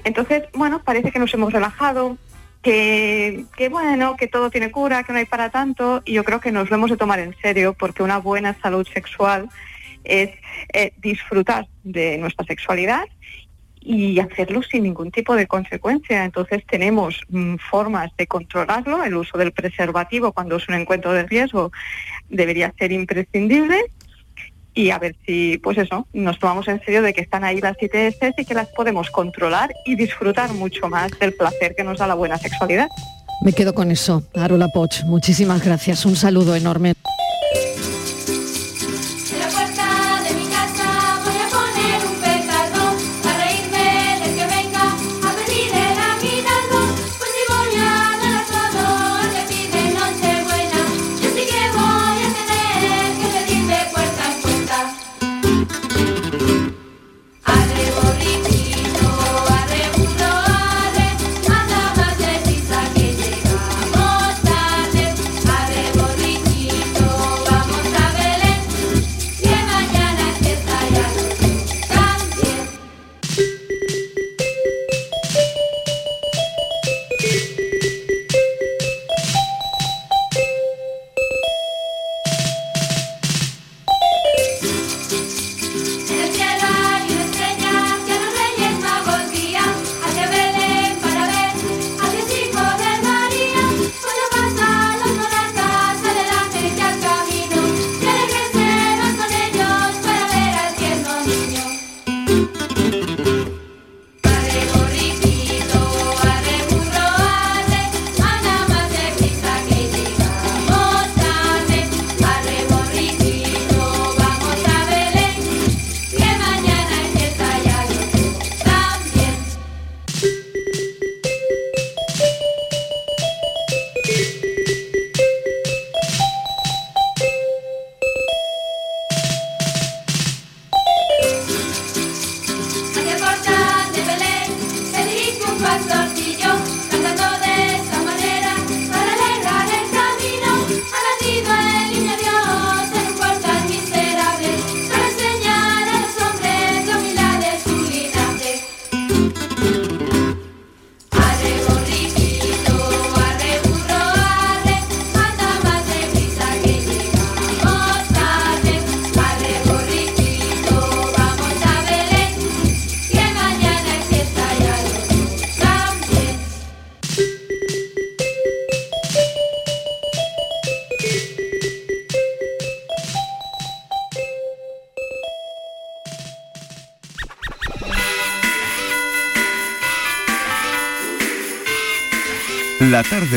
Entonces, 0.03 0.43
bueno, 0.53 0.83
parece 0.83 1.11
que 1.11 1.19
nos 1.19 1.33
hemos 1.33 1.53
relajado, 1.53 2.17
que, 2.61 3.45
que 3.55 3.69
bueno, 3.69 4.17
que 4.17 4.27
todo 4.27 4.49
tiene 4.49 4.69
cura, 4.69 5.03
que 5.03 5.13
no 5.13 5.19
hay 5.19 5.25
para 5.25 5.49
tanto, 5.49 6.01
y 6.03 6.13
yo 6.13 6.25
creo 6.25 6.41
que 6.41 6.51
nos 6.51 6.69
lo 6.69 6.75
hemos 6.75 6.91
de 6.91 6.97
tomar 6.97 7.19
en 7.19 7.33
serio, 7.41 7.73
porque 7.73 8.03
una 8.03 8.17
buena 8.17 8.57
salud 8.61 8.85
sexual 8.93 9.49
es 10.03 10.31
eh, 10.73 10.93
disfrutar 10.97 11.67
de 11.83 12.17
nuestra 12.17 12.45
sexualidad 12.45 13.05
y 13.85 14.19
hacerlo 14.19 14.63
sin 14.63 14.83
ningún 14.83 15.11
tipo 15.11 15.35
de 15.35 15.47
consecuencia. 15.47 16.23
Entonces 16.23 16.63
tenemos 16.69 17.19
mm, 17.29 17.55
formas 17.69 18.11
de 18.17 18.27
controlarlo. 18.27 19.03
El 19.03 19.15
uso 19.15 19.37
del 19.37 19.51
preservativo 19.51 20.31
cuando 20.31 20.55
es 20.57 20.67
un 20.67 20.75
encuentro 20.75 21.11
de 21.11 21.23
riesgo 21.23 21.71
debería 22.29 22.73
ser 22.77 22.91
imprescindible. 22.91 23.85
Y 24.75 24.89
a 24.89 24.97
ver 24.97 25.15
si, 25.25 25.59
pues 25.59 25.77
eso, 25.77 26.07
nos 26.13 26.39
tomamos 26.39 26.67
en 26.67 26.83
serio 26.83 27.03
de 27.03 27.13
que 27.13 27.21
están 27.21 27.43
ahí 27.43 27.61
las 27.61 27.77
ITS 27.79 28.39
y 28.39 28.45
que 28.45 28.53
las 28.55 28.69
podemos 28.69 29.11
controlar 29.11 29.71
y 29.85 29.95
disfrutar 29.95 30.51
mucho 30.53 30.89
más 30.89 31.11
del 31.19 31.33
placer 31.33 31.75
que 31.75 31.83
nos 31.83 31.99
da 31.99 32.07
la 32.07 32.15
buena 32.15 32.37
sexualidad. 32.37 32.87
Me 33.43 33.53
quedo 33.53 33.73
con 33.73 33.91
eso, 33.91 34.23
Arola 34.33 34.69
Poch. 34.69 35.03
Muchísimas 35.05 35.63
gracias. 35.63 36.05
Un 36.05 36.15
saludo 36.15 36.55
enorme. 36.55 36.93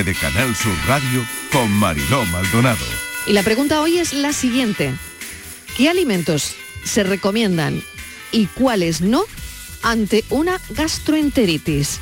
De 0.07 0.15
Canal 0.15 0.55
Sur 0.55 0.73
Radio 0.87 1.27
con 1.51 1.69
Mariló 1.73 2.25
Maldonado. 2.27 2.85
Y 3.27 3.33
la 3.33 3.43
pregunta 3.43 3.83
hoy 3.83 3.99
es 3.99 4.15
la 4.15 4.33
siguiente. 4.33 4.95
¿Qué 5.77 5.89
alimentos 5.89 6.55
se 6.85 7.03
recomiendan 7.03 7.83
y 8.31 8.47
cuáles 8.47 9.01
no 9.01 9.25
ante 9.83 10.25
una 10.31 10.61
gastroenteritis? 10.71 11.99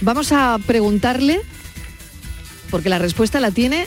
Vamos 0.00 0.32
a 0.32 0.58
preguntarle, 0.66 1.40
porque 2.70 2.88
la 2.88 2.98
respuesta 2.98 3.38
la 3.38 3.52
tiene 3.52 3.86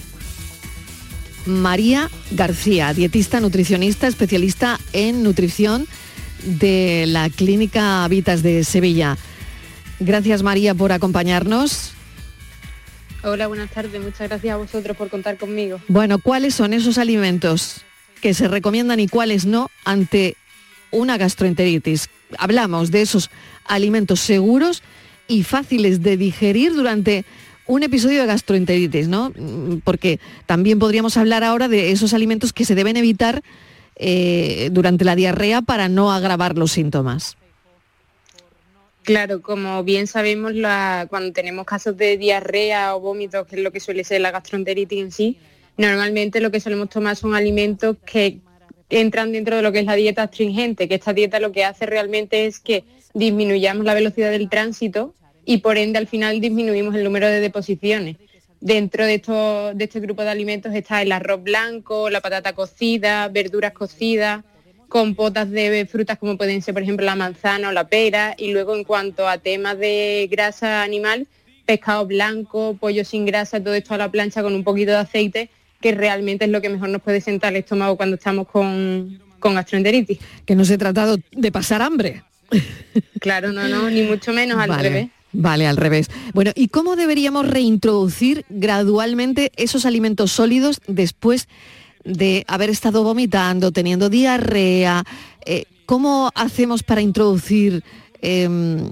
María 1.45 2.09
García, 2.31 2.93
dietista, 2.93 3.41
nutricionista, 3.41 4.07
especialista 4.07 4.79
en 4.93 5.23
nutrición 5.23 5.87
de 6.43 7.03
la 7.05 7.29
Clínica 7.29 8.07
Vitas 8.07 8.43
de 8.43 8.63
Sevilla. 8.63 9.17
Gracias 9.99 10.41
María 10.41 10.73
por 10.73 10.93
acompañarnos. 10.93 11.95
Hola, 13.23 13.47
buenas 13.47 13.69
tardes. 13.69 14.01
Muchas 14.01 14.29
gracias 14.29 14.53
a 14.53 14.57
vosotros 14.57 14.97
por 14.97 15.09
contar 15.09 15.37
conmigo. 15.37 15.79
Bueno, 15.87 16.17
¿cuáles 16.19 16.55
son 16.55 16.73
esos 16.73 16.97
alimentos 16.97 17.81
que 18.21 18.33
se 18.33 18.47
recomiendan 18.47 18.99
y 18.99 19.07
cuáles 19.07 19.45
no 19.45 19.69
ante 19.85 20.35
una 20.89 21.17
gastroenteritis? 21.17 22.09
Hablamos 22.37 22.89
de 22.89 23.01
esos 23.01 23.29
alimentos 23.65 24.19
seguros 24.21 24.81
y 25.27 25.43
fáciles 25.43 26.01
de 26.01 26.17
digerir 26.17 26.73
durante 26.73 27.25
un 27.67 27.83
episodio 27.83 28.21
de 28.21 28.25
gastroenteritis, 28.25 29.07
¿no? 29.07 29.31
Mm, 29.37 29.81
Porque 29.83 30.19
también 30.47 30.79
podríamos 30.79 31.15
hablar 31.15 31.43
ahora 31.43 31.67
de 31.67 31.91
esos 31.91 32.13
alimentos 32.13 32.53
que 32.53 32.65
se 32.65 32.75
deben 32.75 32.97
evitar 32.97 33.43
eh, 33.97 34.69
durante 34.71 35.05
la 35.05 35.15
diarrea 35.15 35.61
para 35.61 35.89
no 35.89 36.11
agravar 36.11 36.57
los 36.57 36.71
síntomas. 36.71 37.37
Claro, 39.03 39.41
como 39.41 39.83
bien 39.83 40.05
sabemos, 40.05 40.53
cuando 41.09 41.33
tenemos 41.33 41.65
casos 41.65 41.97
de 41.97 42.17
diarrea 42.17 42.95
o 42.95 42.99
vómitos, 42.99 43.47
que 43.47 43.55
es 43.55 43.61
lo 43.63 43.71
que 43.71 43.79
suele 43.79 44.03
ser 44.03 44.21
la 44.21 44.31
gastroenteritis 44.31 45.01
en 45.01 45.11
sí, 45.11 45.37
normalmente 45.77 46.39
lo 46.39 46.51
que 46.51 46.59
solemos 46.59 46.89
tomar 46.89 47.15
son 47.15 47.33
alimentos 47.33 47.97
que 48.05 48.39
entran 48.89 49.31
dentro 49.31 49.55
de 49.55 49.63
lo 49.63 49.71
que 49.71 49.79
es 49.79 49.85
la 49.85 49.95
dieta 49.95 50.23
astringente, 50.23 50.87
que 50.87 50.95
esta 50.95 51.13
dieta 51.13 51.39
lo 51.39 51.51
que 51.51 51.65
hace 51.65 51.85
realmente 51.87 52.45
es 52.45 52.59
que 52.59 52.83
disminuyamos 53.13 53.85
la 53.85 53.95
velocidad 53.95 54.29
del 54.29 54.49
tránsito 54.49 55.15
y 55.45 55.57
por 55.57 55.77
ende 55.77 55.97
al 55.97 56.07
final 56.07 56.39
disminuimos 56.39 56.93
el 56.93 57.03
número 57.03 57.27
de 57.27 57.39
deposiciones. 57.39 58.17
Dentro 58.59 59.05
de, 59.05 59.17
de 59.73 59.83
este 59.83 59.99
grupo 59.99 60.21
de 60.21 60.29
alimentos 60.29 60.75
está 60.75 61.01
el 61.01 61.11
arroz 61.11 61.41
blanco, 61.41 62.11
la 62.11 62.21
patata 62.21 62.53
cocida, 62.53 63.27
verduras 63.29 63.73
cocidas, 63.73 64.43
compotas 64.91 65.49
de 65.49 65.87
frutas 65.89 66.17
como 66.19 66.37
pueden 66.37 66.61
ser 66.61 66.73
por 66.73 66.83
ejemplo 66.83 67.05
la 67.05 67.15
manzana 67.15 67.69
o 67.69 67.71
la 67.71 67.87
pera 67.87 68.35
y 68.37 68.51
luego 68.51 68.75
en 68.75 68.83
cuanto 68.83 69.25
a 69.25 69.37
temas 69.37 69.79
de 69.79 70.27
grasa 70.29 70.83
animal, 70.83 71.27
pescado 71.65 72.05
blanco, 72.05 72.75
pollo 72.77 73.05
sin 73.05 73.25
grasa, 73.25 73.63
todo 73.63 73.73
esto 73.73 73.93
a 73.93 73.97
la 73.97 74.11
plancha 74.11 74.43
con 74.43 74.53
un 74.53 74.65
poquito 74.65 74.91
de 74.91 74.97
aceite, 74.97 75.49
que 75.79 75.93
realmente 75.93 76.43
es 76.43 76.51
lo 76.51 76.59
que 76.59 76.67
mejor 76.67 76.89
nos 76.89 77.01
puede 77.01 77.21
sentar 77.21 77.53
el 77.53 77.59
estómago 77.59 77.95
cuando 77.95 78.17
estamos 78.17 78.49
con, 78.49 79.21
con 79.39 79.55
gastroenteritis. 79.55 80.19
Que 80.45 80.55
no 80.55 80.65
se 80.65 80.77
trata 80.77 81.15
de 81.31 81.51
pasar 81.51 81.81
hambre. 81.81 82.23
Claro, 83.21 83.53
no, 83.53 83.67
no, 83.67 83.89
ni 83.89 84.01
mucho 84.01 84.33
menos 84.33 84.59
al 84.59 84.69
Vale, 84.69 84.89
revés. 84.89 85.09
Vale, 85.31 85.67
al 85.67 85.77
revés. 85.77 86.07
Bueno, 86.33 86.51
¿y 86.55 86.69
cómo 86.69 86.95
deberíamos 86.95 87.47
reintroducir 87.47 88.45
gradualmente 88.49 89.51
esos 89.55 89.85
alimentos 89.85 90.31
sólidos 90.31 90.81
después 90.87 91.43
de 91.45 91.51
haber 92.47 92.69
estado 92.69 93.03
vomitando, 93.03 93.71
teniendo 93.71 94.09
diarrea? 94.09 95.03
Eh, 95.45 95.65
¿Cómo 95.85 96.31
hacemos 96.35 96.83
para 96.83 97.01
introducir 97.01 97.83
em, 98.21 98.89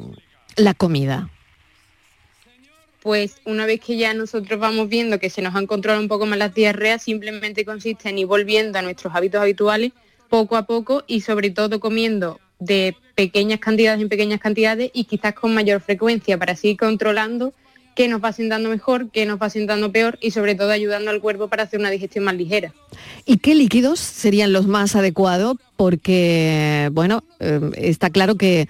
la 0.55 0.73
comida? 0.73 1.29
Pues 3.01 3.37
una 3.45 3.65
vez 3.65 3.79
que 3.79 3.95
ya 3.95 4.13
nosotros 4.13 4.59
vamos 4.59 4.89
viendo 4.89 5.19
que 5.19 5.29
se 5.29 5.41
nos 5.41 5.55
han 5.55 5.67
controlado 5.67 6.01
un 6.01 6.09
poco 6.09 6.25
más 6.25 6.37
las 6.37 6.53
diarreas, 6.53 7.03
simplemente 7.03 7.63
consiste 7.63 8.09
en 8.09 8.19
ir 8.19 8.25
volviendo 8.25 8.77
a 8.77 8.81
nuestros 8.81 9.15
hábitos 9.15 9.41
habituales 9.41 9.93
poco 10.27 10.57
a 10.57 10.63
poco 10.63 11.03
y 11.07 11.21
sobre 11.21 11.49
todo 11.49 11.79
comiendo 11.79 12.39
de 12.59 12.95
pequeñas 13.15 13.59
cantidades 13.59 14.01
en 14.01 14.09
pequeñas 14.09 14.39
cantidades 14.39 14.91
y 14.93 15.05
quizás 15.05 15.33
con 15.33 15.53
mayor 15.53 15.81
frecuencia 15.81 16.37
para 16.37 16.53
así 16.53 16.75
controlando 16.75 17.53
qué 17.95 18.07
nos 18.07 18.23
va 18.23 18.31
sentando 18.33 18.69
mejor, 18.69 19.09
qué 19.11 19.25
nos 19.25 19.41
va 19.41 19.49
sentando 19.49 19.91
peor 19.91 20.17
y 20.21 20.31
sobre 20.31 20.55
todo 20.55 20.71
ayudando 20.71 21.11
al 21.11 21.21
cuerpo 21.21 21.47
para 21.47 21.63
hacer 21.63 21.79
una 21.79 21.89
digestión 21.89 22.23
más 22.23 22.35
ligera. 22.35 22.73
¿Y 23.25 23.37
qué 23.37 23.55
líquidos 23.55 23.99
serían 23.99 24.53
los 24.53 24.67
más 24.67 24.95
adecuados? 24.95 25.57
Porque, 25.75 26.89
bueno, 26.93 27.23
eh, 27.39 27.59
está 27.75 28.09
claro 28.09 28.35
que 28.35 28.67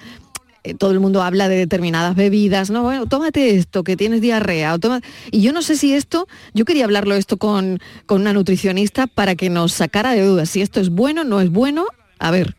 eh, 0.63 0.73
todo 0.73 0.91
el 0.91 0.99
mundo 0.99 1.21
habla 1.23 1.47
de 1.47 1.55
determinadas 1.55 2.15
bebidas, 2.15 2.69
¿no? 2.69 2.83
Bueno, 2.83 3.05
tómate 3.05 3.55
esto, 3.55 3.83
que 3.83 3.95
tienes 3.95 4.21
diarrea. 4.21 4.73
O 4.73 4.79
toma... 4.79 5.01
Y 5.31 5.41
yo 5.41 5.53
no 5.53 5.61
sé 5.61 5.77
si 5.77 5.93
esto, 5.93 6.27
yo 6.53 6.65
quería 6.65 6.85
hablarlo 6.85 7.15
esto 7.15 7.37
con, 7.37 7.79
con 8.05 8.21
una 8.21 8.33
nutricionista 8.33 9.07
para 9.07 9.35
que 9.35 9.49
nos 9.49 9.73
sacara 9.73 10.11
de 10.11 10.21
dudas, 10.21 10.49
si 10.49 10.61
esto 10.61 10.79
es 10.79 10.89
bueno, 10.89 11.23
no 11.23 11.39
es 11.39 11.49
bueno. 11.49 11.85
A 12.19 12.31
ver, 12.31 12.55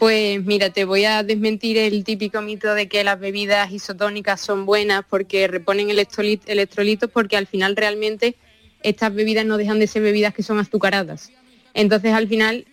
Pues 0.00 0.42
mira, 0.46 0.70
te 0.70 0.86
voy 0.86 1.04
a 1.04 1.22
desmentir 1.22 1.76
el 1.76 2.04
típico 2.04 2.40
mito 2.40 2.72
de 2.72 2.88
que 2.88 3.04
las 3.04 3.20
bebidas 3.20 3.70
isotónicas 3.70 4.40
son 4.40 4.64
buenas 4.64 5.04
porque 5.06 5.46
reponen 5.46 5.90
electrolit- 5.90 6.40
electrolitos 6.46 7.10
porque 7.10 7.36
al 7.36 7.46
final 7.46 7.76
realmente 7.76 8.34
estas 8.82 9.14
bebidas 9.14 9.44
no 9.44 9.58
dejan 9.58 9.78
de 9.78 9.86
ser 9.86 10.00
bebidas 10.00 10.32
que 10.32 10.42
son 10.42 10.58
azucaradas. 10.58 11.30
Entonces 11.74 12.14
al 12.14 12.28
final 12.28 12.64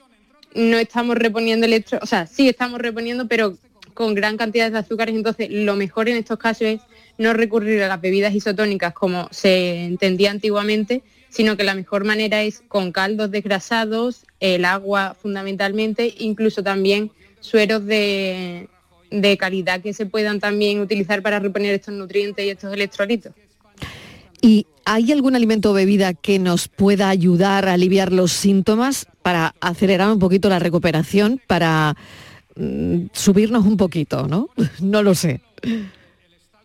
no 0.55 0.77
estamos 0.77 1.17
reponiendo 1.17 1.65
electro, 1.65 1.99
o 2.01 2.05
sea, 2.05 2.27
sí 2.27 2.47
estamos 2.47 2.79
reponiendo, 2.79 3.27
pero 3.27 3.57
con 3.93 4.15
gran 4.15 4.37
cantidad 4.37 4.71
de 4.71 4.77
azúcares, 4.77 5.13
entonces 5.13 5.49
lo 5.51 5.75
mejor 5.75 6.07
en 6.07 6.15
estos 6.15 6.39
casos 6.39 6.61
es 6.61 6.81
no 7.17 7.33
recurrir 7.33 7.83
a 7.83 7.89
las 7.89 7.99
bebidas 7.99 8.33
isotónicas 8.33 8.93
como 8.93 9.27
se 9.31 9.83
entendía 9.83 10.31
antiguamente, 10.31 11.03
sino 11.29 11.57
que 11.57 11.63
la 11.63 11.75
mejor 11.75 12.03
manera 12.03 12.41
es 12.43 12.63
con 12.67 12.91
caldos 12.91 13.31
desgrasados, 13.31 14.25
el 14.39 14.65
agua 14.65 15.15
fundamentalmente, 15.19 16.13
incluso 16.19 16.63
también 16.63 17.11
sueros 17.39 17.85
de, 17.85 18.69
de 19.11 19.37
calidad 19.37 19.81
que 19.81 19.93
se 19.93 20.05
puedan 20.05 20.39
también 20.39 20.79
utilizar 20.79 21.21
para 21.21 21.39
reponer 21.39 21.73
estos 21.73 21.93
nutrientes 21.93 22.45
y 22.45 22.49
estos 22.49 22.73
electrolitos. 22.73 23.33
¿y 24.41 24.67
hay 24.85 25.11
algún 25.11 25.35
alimento 25.35 25.71
o 25.71 25.73
bebida 25.73 26.13
que 26.13 26.39
nos 26.39 26.67
pueda 26.67 27.09
ayudar 27.09 27.67
a 27.67 27.73
aliviar 27.73 28.13
los 28.13 28.31
síntomas 28.31 29.07
para 29.21 29.55
acelerar 29.59 30.09
un 30.09 30.19
poquito 30.19 30.49
la 30.49 30.59
recuperación, 30.59 31.41
para 31.47 31.95
mm, 32.55 33.07
subirnos 33.11 33.65
un 33.65 33.77
poquito, 33.77 34.27
¿no? 34.27 34.49
No 34.81 35.03
lo 35.03 35.15
sé. 35.15 35.41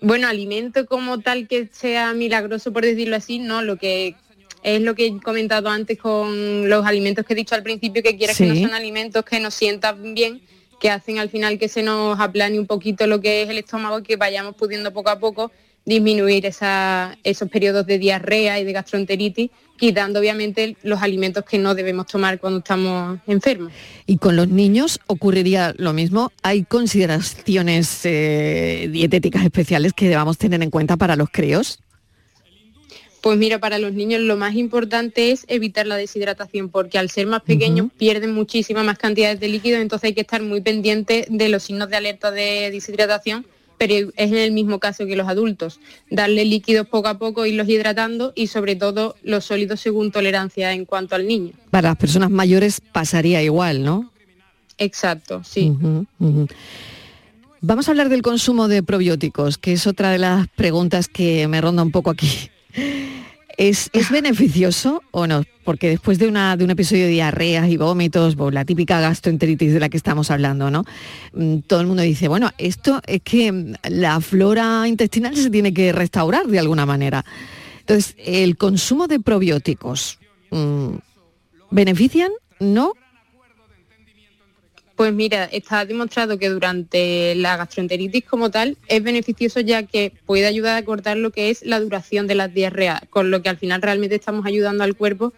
Bueno, 0.00 0.26
alimento 0.28 0.86
como 0.86 1.20
tal 1.20 1.46
que 1.46 1.68
sea 1.72 2.12
milagroso, 2.12 2.72
por 2.72 2.84
decirlo 2.84 3.16
así, 3.16 3.38
no, 3.38 3.62
lo 3.62 3.76
que 3.76 4.16
es 4.62 4.80
lo 4.80 4.94
que 4.94 5.06
he 5.06 5.20
comentado 5.20 5.68
antes 5.68 5.98
con 5.98 6.68
los 6.68 6.86
alimentos 6.86 7.24
que 7.26 7.32
he 7.32 7.36
dicho 7.36 7.54
al 7.54 7.62
principio, 7.62 8.02
que 8.02 8.16
quieras 8.16 8.36
que 8.36 8.46
no 8.46 8.54
son 8.68 8.74
alimentos 8.74 9.24
que 9.24 9.40
nos 9.40 9.54
sientan 9.54 10.14
bien, 10.14 10.40
que 10.80 10.90
hacen 10.90 11.18
al 11.18 11.30
final 11.30 11.58
que 11.58 11.68
se 11.68 11.82
nos 11.82 12.18
aplane 12.20 12.58
un 12.58 12.66
poquito 12.66 13.06
lo 13.06 13.20
que 13.20 13.42
es 13.42 13.48
el 13.48 13.58
estómago 13.58 14.00
y 14.00 14.02
que 14.02 14.16
vayamos 14.16 14.54
pudiendo 14.56 14.92
poco 14.92 15.10
a 15.10 15.18
poco 15.18 15.50
disminuir 15.84 16.46
esa- 16.46 17.16
esos 17.24 17.48
periodos 17.48 17.86
de 17.86 17.98
diarrea 17.98 18.60
y 18.60 18.64
de 18.64 18.72
gastroenteritis, 18.72 19.50
quitando 19.76 20.20
obviamente 20.20 20.76
los 20.84 21.02
alimentos 21.02 21.44
que 21.44 21.58
no 21.58 21.74
debemos 21.74 22.06
tomar 22.06 22.38
cuando 22.38 22.60
estamos 22.60 23.18
enfermos. 23.26 23.72
Y 24.06 24.16
con 24.18 24.36
los 24.36 24.46
niños 24.46 25.00
ocurriría 25.08 25.74
lo 25.78 25.92
mismo. 25.92 26.30
¿Hay 26.44 26.62
consideraciones 26.62 28.00
eh, 28.04 28.88
dietéticas 28.92 29.44
especiales 29.44 29.92
que 29.92 30.08
debamos 30.08 30.38
tener 30.38 30.62
en 30.62 30.70
cuenta 30.70 30.96
para 30.96 31.16
los 31.16 31.28
críos? 31.30 31.80
Pues 33.22 33.38
mira, 33.38 33.60
para 33.60 33.78
los 33.78 33.92
niños 33.92 34.20
lo 34.20 34.36
más 34.36 34.56
importante 34.56 35.30
es 35.30 35.44
evitar 35.46 35.86
la 35.86 35.96
deshidratación, 35.96 36.68
porque 36.70 36.98
al 36.98 37.08
ser 37.08 37.28
más 37.28 37.42
pequeños 37.42 37.86
pierden 37.96 38.34
muchísimas 38.34 38.84
más 38.84 38.98
cantidades 38.98 39.38
de 39.38 39.46
líquidos, 39.46 39.80
entonces 39.80 40.08
hay 40.08 40.12
que 40.12 40.22
estar 40.22 40.42
muy 40.42 40.60
pendiente 40.60 41.26
de 41.30 41.48
los 41.48 41.62
signos 41.62 41.88
de 41.88 41.96
alerta 41.96 42.32
de 42.32 42.68
deshidratación, 42.72 43.46
pero 43.78 44.10
es 44.16 44.32
en 44.32 44.38
el 44.38 44.50
mismo 44.50 44.80
caso 44.80 45.06
que 45.06 45.14
los 45.14 45.28
adultos. 45.28 45.78
Darle 46.10 46.44
líquidos 46.44 46.88
poco 46.88 47.06
a 47.06 47.18
poco, 47.18 47.46
irlos 47.46 47.68
hidratando 47.68 48.32
y 48.34 48.48
sobre 48.48 48.74
todo 48.74 49.14
los 49.22 49.44
sólidos 49.44 49.78
según 49.78 50.10
tolerancia 50.10 50.72
en 50.72 50.84
cuanto 50.84 51.14
al 51.14 51.24
niño. 51.28 51.52
Para 51.70 51.90
las 51.90 51.98
personas 51.98 52.28
mayores 52.28 52.80
pasaría 52.80 53.40
igual, 53.40 53.84
¿no? 53.84 54.10
Exacto, 54.78 55.42
sí. 55.44 55.72
Vamos 57.60 57.86
a 57.86 57.92
hablar 57.92 58.08
del 58.08 58.22
consumo 58.22 58.66
de 58.66 58.82
probióticos, 58.82 59.58
que 59.58 59.74
es 59.74 59.86
otra 59.86 60.10
de 60.10 60.18
las 60.18 60.48
preguntas 60.48 61.06
que 61.06 61.46
me 61.46 61.60
ronda 61.60 61.84
un 61.84 61.92
poco 61.92 62.10
aquí. 62.10 62.50
¿Es, 63.58 63.90
es 63.92 64.10
beneficioso 64.10 65.02
o 65.10 65.26
no? 65.26 65.44
Porque 65.64 65.88
después 65.88 66.18
de, 66.18 66.26
una, 66.26 66.56
de 66.56 66.64
un 66.64 66.70
episodio 66.70 67.04
de 67.04 67.10
diarreas 67.10 67.68
y 67.68 67.76
vómitos, 67.76 68.36
la 68.52 68.64
típica 68.64 69.00
gastroenteritis 69.00 69.74
de 69.74 69.80
la 69.80 69.88
que 69.88 69.96
estamos 69.96 70.30
hablando, 70.30 70.70
¿no? 70.70 70.84
Mm, 71.34 71.58
Todo 71.66 71.80
el 71.80 71.86
mundo 71.86 72.02
dice, 72.02 72.28
bueno, 72.28 72.50
esto 72.58 73.00
es 73.06 73.20
que 73.22 73.52
mm, 73.52 73.74
la 73.90 74.20
flora 74.20 74.88
intestinal 74.88 75.36
se 75.36 75.50
tiene 75.50 75.72
que 75.74 75.92
restaurar 75.92 76.46
de 76.46 76.58
alguna 76.58 76.86
manera. 76.86 77.24
Entonces, 77.80 78.14
el 78.18 78.56
consumo 78.56 79.06
de 79.06 79.20
probióticos, 79.20 80.18
mm, 80.50 80.94
¿benefician? 81.70 82.30
¿No? 82.58 82.94
Pues 84.96 85.12
mira, 85.12 85.44
está 85.46 85.84
demostrado 85.84 86.38
que 86.38 86.48
durante 86.48 87.34
la 87.34 87.56
gastroenteritis 87.56 88.24
como 88.24 88.50
tal 88.50 88.76
es 88.88 89.02
beneficioso 89.02 89.60
ya 89.60 89.84
que 89.84 90.12
puede 90.26 90.46
ayudar 90.46 90.76
a 90.76 90.84
cortar 90.84 91.16
lo 91.16 91.30
que 91.30 91.50
es 91.50 91.64
la 91.64 91.80
duración 91.80 92.26
de 92.26 92.34
las 92.34 92.52
diarreas, 92.52 93.00
con 93.08 93.30
lo 93.30 93.42
que 93.42 93.48
al 93.48 93.56
final 93.56 93.80
realmente 93.80 94.16
estamos 94.16 94.44
ayudando 94.44 94.84
al 94.84 94.94
cuerpo 94.94 95.32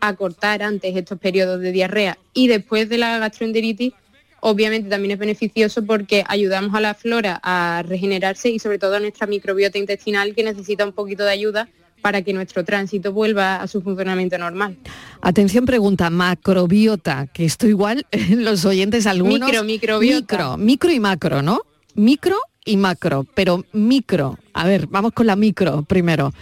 a 0.00 0.14
cortar 0.14 0.62
antes 0.62 0.94
estos 0.94 1.18
periodos 1.18 1.60
de 1.60 1.72
diarrea. 1.72 2.18
Y 2.34 2.48
después 2.48 2.88
de 2.88 2.98
la 2.98 3.18
gastroenteritis, 3.18 3.94
obviamente 4.40 4.90
también 4.90 5.12
es 5.12 5.18
beneficioso 5.18 5.84
porque 5.84 6.24
ayudamos 6.28 6.74
a 6.74 6.80
la 6.80 6.94
flora 6.94 7.40
a 7.42 7.82
regenerarse 7.86 8.50
y 8.50 8.58
sobre 8.58 8.78
todo 8.78 8.96
a 8.96 9.00
nuestra 9.00 9.26
microbiota 9.26 9.78
intestinal 9.78 10.34
que 10.34 10.44
necesita 10.44 10.84
un 10.84 10.92
poquito 10.92 11.24
de 11.24 11.30
ayuda 11.30 11.68
para 12.00 12.22
que 12.22 12.32
nuestro 12.32 12.64
tránsito 12.64 13.12
vuelva 13.12 13.56
a 13.56 13.66
su 13.66 13.82
funcionamiento 13.82 14.38
normal. 14.38 14.76
Atención 15.20 15.66
pregunta, 15.66 16.10
macrobiota, 16.10 17.26
que 17.26 17.44
esto 17.44 17.66
igual 17.66 18.06
los 18.30 18.64
oyentes 18.64 19.06
algunos... 19.06 19.48
Micro, 19.48 19.64
microbiota. 19.64 20.36
Micro, 20.36 20.56
micro 20.56 20.90
y 20.92 21.00
macro, 21.00 21.42
¿no? 21.42 21.62
Micro 21.94 22.36
y 22.64 22.76
macro, 22.76 23.26
pero 23.34 23.64
micro. 23.72 24.38
A 24.52 24.66
ver, 24.66 24.86
vamos 24.86 25.12
con 25.12 25.26
la 25.26 25.36
micro 25.36 25.82
primero. 25.82 26.32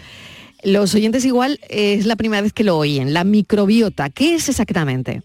Los 0.63 0.95
oyentes 0.95 1.25
igual 1.25 1.61
eh, 1.69 1.95
es 1.95 2.07
la 2.07 2.17
primera 2.17 2.43
vez 2.43 2.53
que 2.53 2.65
lo 2.65 2.77
oyen. 2.77 3.15
La 3.15 3.25
microbiota, 3.25 4.11
¿qué 4.11 4.35
es 4.35 4.49
exactamente? 4.49 5.23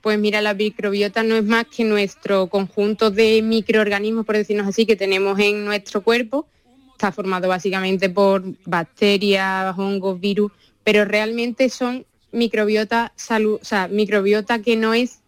Pues 0.00 0.18
mira, 0.18 0.40
la 0.40 0.54
microbiota 0.54 1.22
no 1.22 1.36
es 1.36 1.44
más 1.44 1.66
que 1.66 1.84
nuestro 1.84 2.46
conjunto 2.46 3.10
de 3.10 3.42
microorganismos, 3.42 4.24
por 4.24 4.36
decirnos 4.36 4.66
así, 4.66 4.86
que 4.86 4.96
tenemos 4.96 5.38
en 5.38 5.64
nuestro 5.64 6.02
cuerpo. 6.02 6.46
Está 6.98 7.12
formado 7.12 7.46
básicamente 7.46 8.10
por 8.10 8.42
bacterias, 8.66 9.72
hongos, 9.78 10.18
virus, 10.18 10.50
pero 10.82 11.04
realmente 11.04 11.68
son 11.68 12.04
microbiota 12.32 13.12
salud, 13.14 13.60
o 13.62 13.64
sea, 13.64 13.86
microbiota 13.86 14.58
que 14.58 14.74
no 14.74 14.94
es 14.94 15.20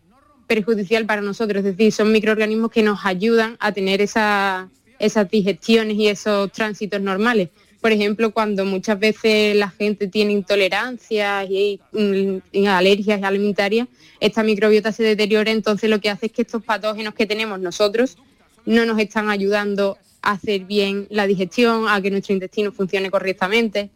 perjudicial 0.49 1.07
para 1.07 1.21
nosotros, 1.23 1.59
es 1.65 1.77
decir, 1.77 1.93
son 1.93 2.11
microorganismos 2.11 2.73
que 2.73 2.83
nos 2.83 2.99
ayudan 3.07 3.57
a 3.61 3.71
tener 3.71 4.01
esa- 4.01 4.69
esas 4.99 5.31
digestiones 5.31 5.97
y 5.97 6.09
esos 6.09 6.51
tránsitos 6.51 7.01
normales. 7.01 7.51
Por 7.81 7.93
ejemplo, 7.93 8.33
cuando 8.33 8.65
muchas 8.65 8.99
veces 8.99 9.55
la 9.55 9.71
gente 9.71 10.09
tiene 10.09 10.33
intolerancias 10.33 11.49
y, 11.49 11.79
mm, 11.93 12.39
y 12.51 12.67
alergias 12.67 13.23
alimentarias, 13.23 13.87
esta 14.19 14.43
microbiota 14.43 14.91
se 14.91 15.05
deteriora, 15.05 15.53
entonces 15.53 15.89
lo 15.89 16.01
que 16.01 16.11
hace 16.11 16.27
es 16.27 16.33
que 16.33 16.43
estos 16.43 16.65
patógenos 16.65 17.15
que 17.15 17.27
tenemos 17.27 17.61
nosotros 17.61 18.19
no 18.67 18.85
nos 18.87 18.99
están 18.99 19.31
ayudando 19.31 19.99
a 20.23 20.33
hacer 20.33 20.65
bien 20.65 21.07
la 21.11 21.27
digestión, 21.27 21.89
a 21.89 22.01
que 22.01 22.11
nuestro 22.11 22.35
intestino 22.35 22.73
funcione 22.73 23.11
correctamente. 23.11 23.91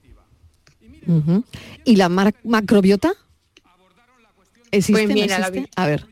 ¿Y 1.85 1.97
la 1.97 2.09
macrobiota? 2.09 3.13
¿Existe? 4.71 4.93
Pues 4.93 5.09
mira, 5.09 5.39
la 5.39 5.49
existe? 5.49 5.61
vi- 5.61 5.69
A 5.77 5.87
ver. 5.87 6.07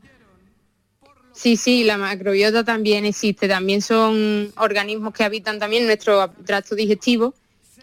Sí, 1.35 1.57
sí, 1.57 1.83
la 1.83 1.97
macrobiota 1.97 2.63
también 2.63 3.05
existe, 3.07 3.49
también 3.49 3.81
son 3.81 4.53
organismos 4.59 5.15
que 5.15 5.25
habitan 5.25 5.59
también 5.59 5.87
nuestro 5.87 6.31
tracto 6.45 6.75
digestivo 6.75 7.35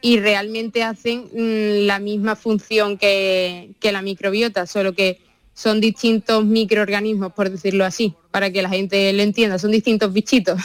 y 0.01 0.19
realmente 0.19 0.83
hacen 0.83 1.23
mm, 1.33 1.87
la 1.87 1.99
misma 1.99 2.35
función 2.35 2.97
que, 2.97 3.71
que 3.79 3.91
la 3.91 4.01
microbiota, 4.03 4.65
solo 4.67 4.93
que 4.93 5.19
son 5.55 5.81
distintos 5.81 6.45
microorganismos, 6.45 7.33
por 7.33 7.49
decirlo 7.49 7.83
así, 7.83 8.13
para 8.31 8.49
que 8.51 8.61
la 8.61 8.69
gente 8.69 9.11
lo 9.11 9.23
entienda, 9.23 9.57
son 9.59 9.71
distintos 9.71 10.13
bichitos. 10.13 10.61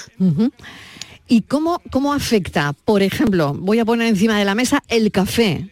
¿Y 1.27 1.43
cómo, 1.43 1.81
cómo 1.91 2.13
afecta, 2.13 2.75
por 2.85 3.03
ejemplo, 3.03 3.55
voy 3.55 3.79
a 3.79 3.85
poner 3.85 4.09
encima 4.09 4.39
de 4.39 4.45
la 4.45 4.55
mesa 4.55 4.83
el 4.89 5.11
café, 5.11 5.69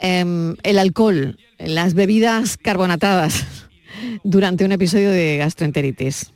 em, 0.00 0.56
el 0.62 0.78
alcohol, 0.78 1.38
las 1.58 1.94
bebidas 1.94 2.56
carbonatadas 2.56 3.44
durante 4.24 4.64
un 4.64 4.72
episodio 4.72 5.10
de 5.10 5.36
gastroenteritis? 5.36 6.32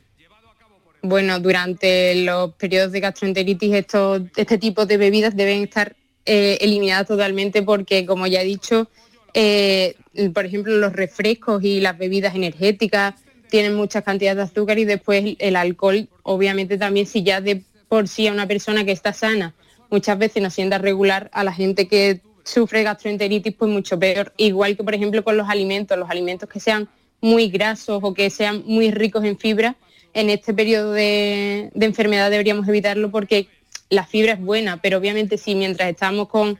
Bueno, 1.01 1.39
durante 1.39 2.15
los 2.23 2.53
periodos 2.53 2.91
de 2.91 2.99
gastroenteritis 2.99 3.73
estos, 3.73 4.21
este 4.37 4.57
tipo 4.57 4.85
de 4.85 4.97
bebidas 4.97 5.35
deben 5.35 5.63
estar 5.63 5.95
eh, 6.25 6.57
eliminadas 6.61 7.07
totalmente 7.07 7.63
porque, 7.63 8.05
como 8.05 8.27
ya 8.27 8.41
he 8.41 8.45
dicho, 8.45 8.89
eh, 9.33 9.95
por 10.33 10.45
ejemplo, 10.45 10.77
los 10.77 10.93
refrescos 10.93 11.63
y 11.63 11.81
las 11.81 11.97
bebidas 11.97 12.35
energéticas 12.35 13.15
tienen 13.49 13.75
muchas 13.75 14.03
cantidades 14.03 14.37
de 14.37 14.43
azúcar 14.43 14.79
y 14.79 14.85
después 14.85 15.35
el 15.39 15.55
alcohol, 15.55 16.07
obviamente 16.21 16.77
también 16.77 17.05
si 17.07 17.23
ya 17.23 17.41
de 17.41 17.63
por 17.93 18.07
sí 18.07 18.25
a 18.25 18.31
una 18.31 18.47
persona 18.47 18.83
que 18.83 18.91
está 18.91 19.13
sana 19.13 19.53
muchas 19.91 20.17
veces 20.17 20.41
nos 20.41 20.55
sienta 20.55 20.79
regular, 20.79 21.29
a 21.31 21.43
la 21.43 21.53
gente 21.53 21.87
que 21.87 22.21
sufre 22.43 22.81
gastroenteritis 22.81 23.53
pues 23.53 23.69
mucho 23.69 23.99
peor. 23.99 24.33
Igual 24.37 24.75
que 24.75 24.83
por 24.83 24.95
ejemplo 24.95 25.23
con 25.23 25.37
los 25.37 25.47
alimentos, 25.47 25.95
los 25.95 26.09
alimentos 26.09 26.49
que 26.49 26.59
sean 26.59 26.89
muy 27.21 27.49
grasos 27.49 27.99
o 28.01 28.15
que 28.15 28.31
sean 28.31 28.63
muy 28.65 28.89
ricos 28.89 29.23
en 29.25 29.37
fibra, 29.37 29.75
en 30.15 30.31
este 30.31 30.55
periodo 30.55 30.91
de, 30.93 31.69
de 31.71 31.85
enfermedad 31.85 32.31
deberíamos 32.31 32.67
evitarlo 32.67 33.11
porque 33.11 33.47
la 33.91 34.07
fibra 34.07 34.33
es 34.33 34.41
buena, 34.41 34.81
pero 34.81 34.97
obviamente 34.97 35.37
si 35.37 35.53
mientras 35.53 35.87
estamos 35.87 36.29
con 36.29 36.59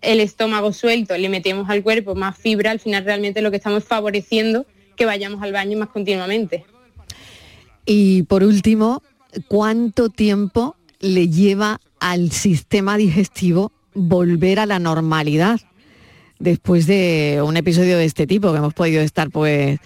el 0.00 0.18
estómago 0.18 0.72
suelto 0.72 1.16
le 1.16 1.28
metemos 1.28 1.70
al 1.70 1.84
cuerpo 1.84 2.16
más 2.16 2.36
fibra, 2.36 2.72
al 2.72 2.80
final 2.80 3.04
realmente 3.04 3.42
lo 3.42 3.52
que 3.52 3.58
estamos 3.58 3.84
es 3.84 3.88
favoreciendo 3.88 4.66
que 4.96 5.06
vayamos 5.06 5.40
al 5.40 5.52
baño 5.52 5.78
más 5.78 5.90
continuamente. 5.90 6.64
Y 7.86 8.24
por 8.24 8.42
último, 8.42 9.02
¿cuánto 9.48 10.08
tiempo 10.08 10.76
le 11.00 11.28
lleva 11.28 11.80
al 12.00 12.30
sistema 12.30 12.96
digestivo 12.96 13.72
volver 13.94 14.58
a 14.58 14.66
la 14.66 14.78
normalidad 14.78 15.60
después 16.38 16.86
de 16.86 17.40
un 17.44 17.56
episodio 17.56 17.96
de 17.96 18.04
este 18.04 18.26
tipo 18.26 18.52
que 18.52 18.58
hemos 18.58 18.74
podido 18.74 19.00
estar 19.00 19.30
pues 19.30 19.78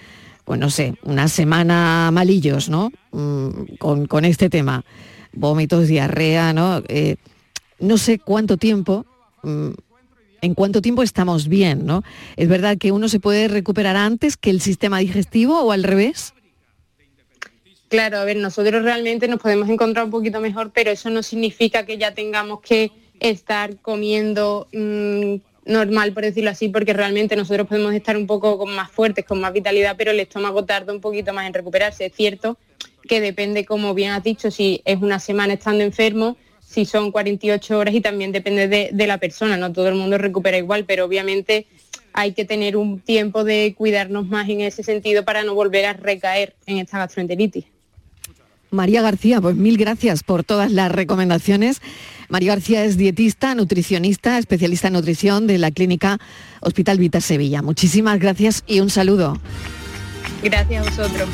pues 0.49 0.59
no 0.59 0.71
sé, 0.71 0.95
una 1.03 1.29
semana 1.29 2.09
malillos, 2.11 2.71
¿no? 2.71 2.91
Mm, 3.13 3.77
con, 3.79 4.07
con 4.07 4.25
este 4.25 4.49
tema. 4.49 4.83
Vómitos, 5.35 5.89
diarrea, 5.89 6.55
¿no? 6.55 6.83
Eh, 6.89 7.17
no 7.79 7.99
sé 7.99 8.19
cuánto 8.19 8.57
tiempo, 8.57 9.05
mm, 9.43 9.69
en 10.41 10.55
cuánto 10.55 10.81
tiempo 10.81 11.03
estamos 11.03 11.49
bien, 11.49 11.85
¿no? 11.85 12.03
Es 12.37 12.49
verdad 12.49 12.79
que 12.79 12.93
uno 12.93 13.11
se 13.11 13.21
puede 13.21 13.47
recuperar 13.49 13.97
antes 13.97 14.39
que 14.39 14.49
el 14.49 14.63
sistema 14.63 15.01
digestivo 15.01 15.61
o 15.61 15.71
al 15.71 15.83
revés. 15.83 16.33
Claro, 17.89 18.18
a 18.18 18.24
ver, 18.24 18.36
nosotros 18.36 18.82
realmente 18.82 19.28
nos 19.28 19.41
podemos 19.41 19.68
encontrar 19.70 20.05
un 20.05 20.11
poquito 20.11 20.41
mejor, 20.41 20.72
pero 20.74 20.91
eso 20.91 21.09
no 21.09 21.22
significa 21.22 21.86
que 21.86 21.97
ya 21.97 22.12
tengamos 22.12 22.61
que 22.61 22.93
estar 23.18 23.76
comiendo 23.78 24.68
mm, 24.74 25.36
normal, 25.64 26.12
por 26.12 26.24
decirlo 26.24 26.51
así, 26.51 26.68
porque 26.68 26.93
realmente 26.93 27.34
nosotros 27.34 27.66
podemos 27.66 27.95
estar 27.95 28.16
un 28.18 28.26
poco 28.26 28.66
más 28.66 28.91
fuertes, 28.91 29.24
con 29.24 29.41
más 29.41 29.55
vitalidad, 29.55 29.97
pero 29.97 30.11
el 30.11 30.20
estómago 30.20 30.66
tarda 30.66 30.93
un 30.93 31.01
poquito 31.01 31.32
más 31.32 31.47
en 31.47 31.55
recuperarse. 31.55 32.07
Es 32.07 32.14
cierto 32.14 32.59
que 33.09 33.22
depende, 33.22 33.64
como 33.64 33.95
bien 33.95 34.11
has 34.11 34.22
dicho, 34.22 34.51
si 34.51 34.82
es 34.84 35.01
una 35.01 35.18
semana 35.18 35.55
estando 35.55 35.82
enfermo, 35.82 36.36
si 36.61 36.84
son 36.84 37.11
48 37.11 37.78
horas 37.78 37.95
y 37.95 38.03
también 38.03 38.32
depende 38.32 38.68
de, 38.68 38.91
de 38.93 39.07
la 39.07 39.16
persona, 39.16 39.57
no 39.57 39.72
todo 39.72 39.89
el 39.89 39.95
mundo 39.95 40.18
recupera 40.18 40.59
igual, 40.59 40.84
pero 40.84 41.07
obviamente 41.07 41.66
hay 42.12 42.32
que 42.32 42.45
tener 42.45 42.76
un 42.76 43.01
tiempo 43.01 43.45
de 43.45 43.74
cuidarnos 43.74 44.26
más 44.26 44.47
en 44.51 44.61
ese 44.61 44.82
sentido 44.82 45.24
para 45.24 45.43
no 45.43 45.55
volver 45.55 45.86
a 45.86 45.95
recaer 45.95 46.55
en 46.66 46.78
esta 46.78 46.99
gastroenteritis. 46.99 47.64
María 48.71 49.03
García, 49.03 49.41
pues 49.41 49.57
mil 49.57 49.77
gracias 49.77 50.23
por 50.23 50.45
todas 50.45 50.71
las 50.71 50.91
recomendaciones. 50.91 51.81
María 52.29 52.53
García 52.53 52.85
es 52.85 52.97
dietista, 52.97 53.55
nutricionista, 53.55 54.39
especialista 54.39 54.89
en 54.89 54.95
nutrición 54.95 55.47
de 55.47 55.59
la 55.59 55.71
clínica 55.71 56.19
Hospital 56.61 56.99
Vita 56.99 57.21
Sevilla. 57.21 57.62
Muchísimas 57.62 58.19
gracias 58.19 58.64
y 58.66 58.81
un 58.81 58.91
saludo. 58.91 59.39
Gracias 60.43 60.87
a 60.87 60.91
vosotros. 60.91 61.29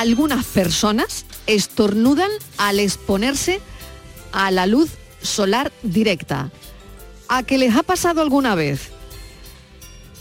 Algunas 0.00 0.46
personas 0.46 1.26
estornudan 1.46 2.30
al 2.56 2.80
exponerse 2.80 3.60
a 4.32 4.50
la 4.50 4.64
luz 4.64 4.92
solar 5.20 5.72
directa? 5.82 6.50
¿A 7.28 7.42
qué 7.42 7.58
les 7.58 7.76
ha 7.76 7.82
pasado 7.82 8.22
alguna 8.22 8.54
vez? 8.54 8.88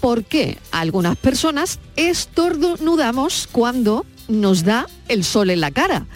¿Por 0.02 0.26
qué 0.26 0.58
algunas 0.72 1.16
personas 1.16 1.80
estornudamos 1.96 3.48
cuando 3.50 4.06
nos 4.28 4.66
da 4.66 4.86
el 5.08 5.24
sol 5.24 5.50
en 5.50 5.62
la 5.62 5.72
cara? 5.72 6.08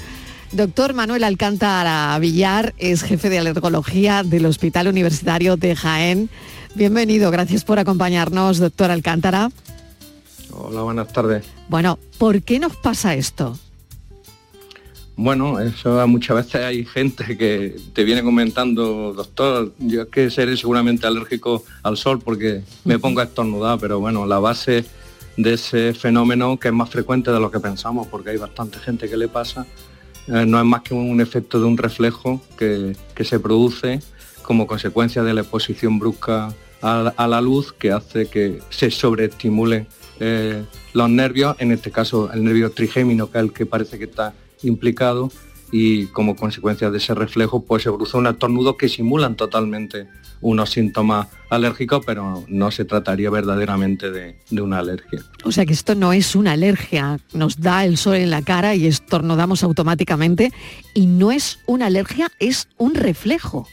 Doctor 0.52 0.94
Manuel 0.94 1.24
Alcántara 1.24 2.20
Villar 2.20 2.74
es 2.78 3.02
jefe 3.02 3.30
de 3.30 3.40
alergología 3.40 4.24
del 4.24 4.46
Hospital 4.46 4.90
Universitario 4.90 5.56
de 5.56 5.74
Jaén. 5.78 6.30
Bienvenido, 6.76 7.32
gracias 7.32 7.64
por 7.64 7.80
acompañarnos, 7.80 8.58
doctor 8.58 8.92
Alcántara. 8.92 9.52
Hola, 10.56 10.82
buenas 10.82 11.12
tardes. 11.12 11.46
Bueno, 11.68 11.98
¿por 12.18 12.42
qué 12.44 12.60
nos 12.60 12.76
pasa 12.76 13.16
esto? 13.16 13.58
Bueno, 15.16 15.60
eso 15.60 16.08
muchas 16.08 16.38
veces 16.38 16.62
hay 16.62 16.86
gente 16.86 17.38
que 17.38 17.76
te 17.94 18.04
viene 18.04 18.24
comentando, 18.24 19.14
doctor, 19.14 19.74
yo 19.80 20.04
es 20.04 20.08
que 20.10 20.30
seré 20.30 20.58
seguramente 20.58 21.06
alérgico 21.06 21.64
al 21.84 21.98
sol 21.98 22.20
porque 22.20 22.64
me 22.84 22.98
pongo 22.98 23.22
a 23.22 23.26
estornudar, 23.26 23.80
pero 23.80 24.00
bueno, 24.00 24.26
la 24.26 24.40
base 24.40 24.86
de 25.38 25.54
ese 25.54 25.94
fenómeno 25.94 26.60
que 26.60 26.70
es 26.70 26.74
más 26.74 26.90
frecuente 26.90 27.32
de 27.32 27.40
lo 27.40 27.52
que 27.52 27.60
pensamos, 27.60 28.08
porque 28.08 28.32
hay 28.32 28.38
bastante 28.38 28.80
gente 28.80 29.08
que 29.08 29.18
le 29.18 29.28
pasa, 29.28 29.68
eh, 30.28 30.46
no 30.48 30.60
es 30.60 30.66
más 30.66 30.82
que 30.82 30.96
un 30.96 31.22
efecto 31.22 31.60
de 31.60 31.66
un 31.66 31.78
reflejo 31.78 32.42
que, 32.58 32.96
que 33.14 33.24
se 33.24 33.40
produce 33.40 34.00
como 34.42 34.66
consecuencia 34.66 35.24
de 35.24 35.34
la 35.34 35.42
exposición 35.42 36.00
brusca 36.00 36.54
a, 36.82 37.14
a 37.16 37.28
la 37.28 37.40
luz 37.40 37.72
que 37.72 37.92
hace 37.92 38.28
que 38.28 38.60
se 38.70 38.90
sobreestimulen 38.90 39.88
eh, 40.20 40.64
los 40.94 41.10
nervios, 41.10 41.56
en 41.60 41.72
este 41.72 41.92
caso 41.92 42.32
el 42.32 42.44
nervio 42.44 42.72
trigémino, 42.72 43.32
que 43.32 43.38
es 43.38 43.44
el 43.44 43.54
que 43.54 43.66
parece 43.66 43.98
que 43.98 44.06
está 44.06 44.34
implicado, 44.64 45.32
y 45.72 46.06
como 46.08 46.36
consecuencia 46.36 46.92
de 46.92 47.00
ese 47.00 47.16
reflejo 47.16 47.64
pues 47.64 47.82
se 47.82 47.90
produce 47.90 48.16
un 48.16 48.28
estornudo 48.28 48.78
que 48.78 48.88
simulan 48.88 49.36
totalmente 49.36 50.08
unos 50.40 50.70
síntomas 50.70 51.30
alérgicos, 51.50 52.04
pero 52.06 52.44
no 52.48 52.70
se 52.70 52.86
trataría 52.86 53.32
verdaderamente 53.32 54.12
de, 54.12 54.36
de 54.52 54.62
una 54.62 54.80
alergia. 54.80 55.24
O 55.44 55.52
sea 55.52 55.66
que 55.66 55.74
esto 55.74 55.96
no 55.96 56.14
es 56.14 56.36
una 56.36 56.52
alergia, 56.52 57.20
nos 57.34 57.60
da 57.60 57.86
el 57.86 57.98
sol 57.98 58.16
en 58.18 58.30
la 58.30 58.44
cara 58.44 58.76
y 58.76 58.86
estornudamos 58.86 59.64
automáticamente 59.64 60.52
y 60.94 61.08
no 61.08 61.32
es 61.32 61.58
una 61.66 61.88
alergia, 61.88 62.30
es 62.40 62.68
un 62.78 62.94
reflejo. 62.94 63.68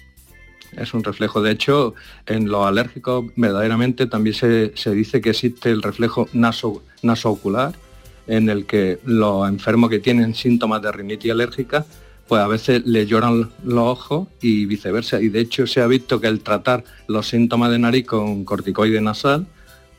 Es 0.76 0.94
un 0.94 1.04
reflejo. 1.04 1.42
De 1.42 1.52
hecho, 1.52 1.94
en 2.26 2.48
los 2.48 2.66
alérgicos 2.66 3.26
verdaderamente 3.36 4.06
también 4.06 4.34
se, 4.34 4.72
se 4.76 4.92
dice 4.92 5.20
que 5.20 5.30
existe 5.30 5.70
el 5.70 5.82
reflejo 5.82 6.28
naso, 6.32 6.82
nasoocular, 7.02 7.74
en 8.26 8.48
el 8.48 8.66
que 8.66 8.98
los 9.04 9.48
enfermos 9.48 9.90
que 9.90 9.98
tienen 9.98 10.34
síntomas 10.34 10.80
de 10.82 10.92
rinitis 10.92 11.32
alérgica, 11.32 11.84
pues 12.28 12.40
a 12.40 12.46
veces 12.46 12.86
le 12.86 13.06
lloran 13.06 13.50
los 13.64 13.84
ojos 13.84 14.28
y 14.40 14.66
viceversa. 14.66 15.20
Y 15.20 15.30
de 15.30 15.40
hecho 15.40 15.66
se 15.66 15.80
ha 15.80 15.86
visto 15.88 16.20
que 16.20 16.28
el 16.28 16.40
tratar 16.40 16.84
los 17.08 17.26
síntomas 17.28 17.72
de 17.72 17.80
nariz 17.80 18.06
con 18.06 18.44
corticoide 18.44 19.00
nasal 19.00 19.46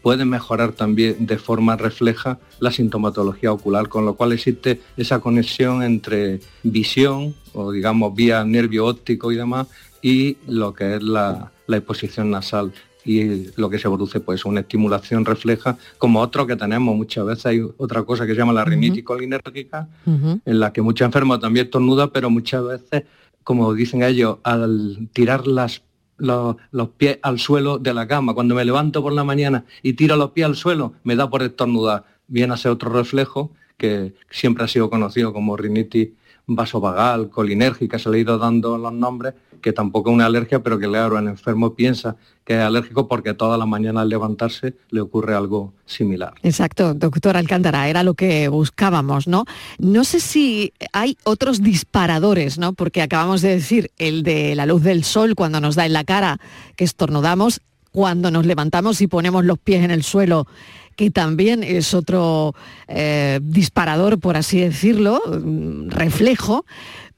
puede 0.01 0.23
mejorar 0.25 0.71
también 0.71 1.25
de 1.25 1.37
forma 1.37 1.75
refleja 1.75 2.39
la 2.59 2.71
sintomatología 2.71 3.51
ocular, 3.51 3.89
con 3.89 4.05
lo 4.05 4.15
cual 4.15 4.31
existe 4.31 4.81
esa 4.97 5.19
conexión 5.19 5.83
entre 5.83 6.39
visión 6.63 7.35
o 7.53 7.71
digamos 7.71 8.15
vía 8.15 8.43
nervio 8.45 8.85
óptico 8.85 9.31
y 9.31 9.35
demás 9.35 9.67
y 10.01 10.37
lo 10.47 10.73
que 10.73 10.95
es 10.95 11.03
la, 11.03 11.51
la 11.67 11.77
exposición 11.77 12.31
nasal. 12.31 12.71
Y 13.03 13.47
lo 13.59 13.69
que 13.69 13.79
se 13.79 13.87
produce 13.87 14.19
pues 14.19 14.45
una 14.45 14.59
estimulación 14.59 15.25
refleja 15.25 15.75
como 15.97 16.19
otro 16.19 16.45
que 16.45 16.55
tenemos 16.55 16.95
muchas 16.95 17.25
veces 17.25 17.45
hay 17.47 17.61
otra 17.77 18.03
cosa 18.03 18.27
que 18.27 18.33
se 18.33 18.37
llama 18.37 18.53
la 18.53 18.63
rinitis 18.63 19.03
colinérgica 19.03 19.89
en 20.05 20.59
la 20.59 20.71
que 20.71 20.83
muchos 20.83 21.07
enfermos 21.07 21.39
también 21.39 21.65
estornudan 21.65 22.11
pero 22.11 22.29
muchas 22.29 22.63
veces 22.63 23.05
como 23.43 23.73
dicen 23.73 24.03
ellos 24.03 24.37
al 24.43 25.09
tirar 25.13 25.47
las 25.47 25.81
los, 26.17 26.57
los 26.69 26.89
pies 26.89 27.17
al 27.23 27.39
suelo 27.39 27.79
de 27.79 27.91
la 27.91 28.07
cama 28.07 28.35
cuando 28.35 28.53
me 28.53 28.63
levanto 28.63 29.01
por 29.01 29.13
la 29.13 29.23
mañana 29.23 29.65
y 29.81 29.93
tiro 29.93 30.15
los 30.15 30.29
pies 30.29 30.45
al 30.45 30.55
suelo 30.55 30.93
me 31.03 31.15
da 31.15 31.27
por 31.27 31.41
estornudar. 31.41 32.05
Viene 32.27 32.53
a 32.53 32.57
ser 32.57 32.71
otro 32.71 32.91
reflejo 32.91 33.51
que 33.77 34.13
siempre 34.29 34.63
ha 34.63 34.67
sido 34.67 34.91
conocido 34.91 35.33
como 35.33 35.57
rinitis 35.57 36.09
vasovagal, 36.45 37.29
colinérgica, 37.29 37.97
se 37.97 38.09
le 38.09 38.17
ha 38.17 38.21
ido 38.21 38.37
dando 38.37 38.77
los 38.77 38.93
nombres, 38.93 39.33
que 39.61 39.73
tampoco 39.73 40.09
es 40.09 40.15
una 40.15 40.25
alergia, 40.25 40.61
pero 40.61 40.79
que 40.79 40.87
claro, 40.87 41.17
el 41.17 41.27
enfermo 41.27 41.73
piensa 41.73 42.15
que 42.43 42.55
es 42.55 42.59
alérgico 42.59 43.07
porque 43.07 43.33
todas 43.33 43.57
las 43.59 43.67
mañanas 43.67 44.01
al 44.01 44.09
levantarse 44.09 44.75
le 44.89 45.01
ocurre 45.01 45.35
algo 45.35 45.73
similar. 45.85 46.33
Exacto, 46.43 46.93
doctor 46.93 47.37
Alcántara, 47.37 47.87
era 47.87 48.03
lo 48.03 48.15
que 48.15 48.47
buscábamos, 48.47 49.27
¿no? 49.27 49.45
No 49.77 50.03
sé 50.03 50.19
si 50.19 50.73
hay 50.91 51.17
otros 51.23 51.61
disparadores, 51.61 52.57
¿no? 52.57 52.73
Porque 52.73 53.01
acabamos 53.01 53.41
de 53.41 53.49
decir 53.49 53.91
el 53.97 54.23
de 54.23 54.55
la 54.55 54.65
luz 54.65 54.83
del 54.83 55.03
sol 55.03 55.35
cuando 55.35 55.61
nos 55.61 55.75
da 55.75 55.85
en 55.85 55.93
la 55.93 56.03
cara 56.03 56.39
que 56.75 56.83
estornudamos, 56.83 57.61
cuando 57.91 58.31
nos 58.31 58.45
levantamos 58.45 59.01
y 59.01 59.07
ponemos 59.07 59.45
los 59.45 59.59
pies 59.59 59.83
en 59.83 59.91
el 59.91 60.03
suelo 60.03 60.47
que 60.95 61.09
también 61.09 61.63
es 61.63 61.93
otro 61.93 62.53
eh, 62.87 63.39
disparador, 63.41 64.19
por 64.19 64.37
así 64.37 64.59
decirlo, 64.59 65.21
mm, 65.25 65.89
reflejo, 65.89 66.65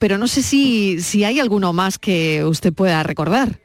pero 0.03 0.17
no 0.17 0.27
sé 0.27 0.43
si, 0.43 0.99
si 0.99 1.23
hay 1.23 1.39
alguno 1.39 1.71
más 1.71 1.97
que 1.97 2.43
usted 2.43 2.73
pueda 2.73 3.03
recordar. 3.03 3.61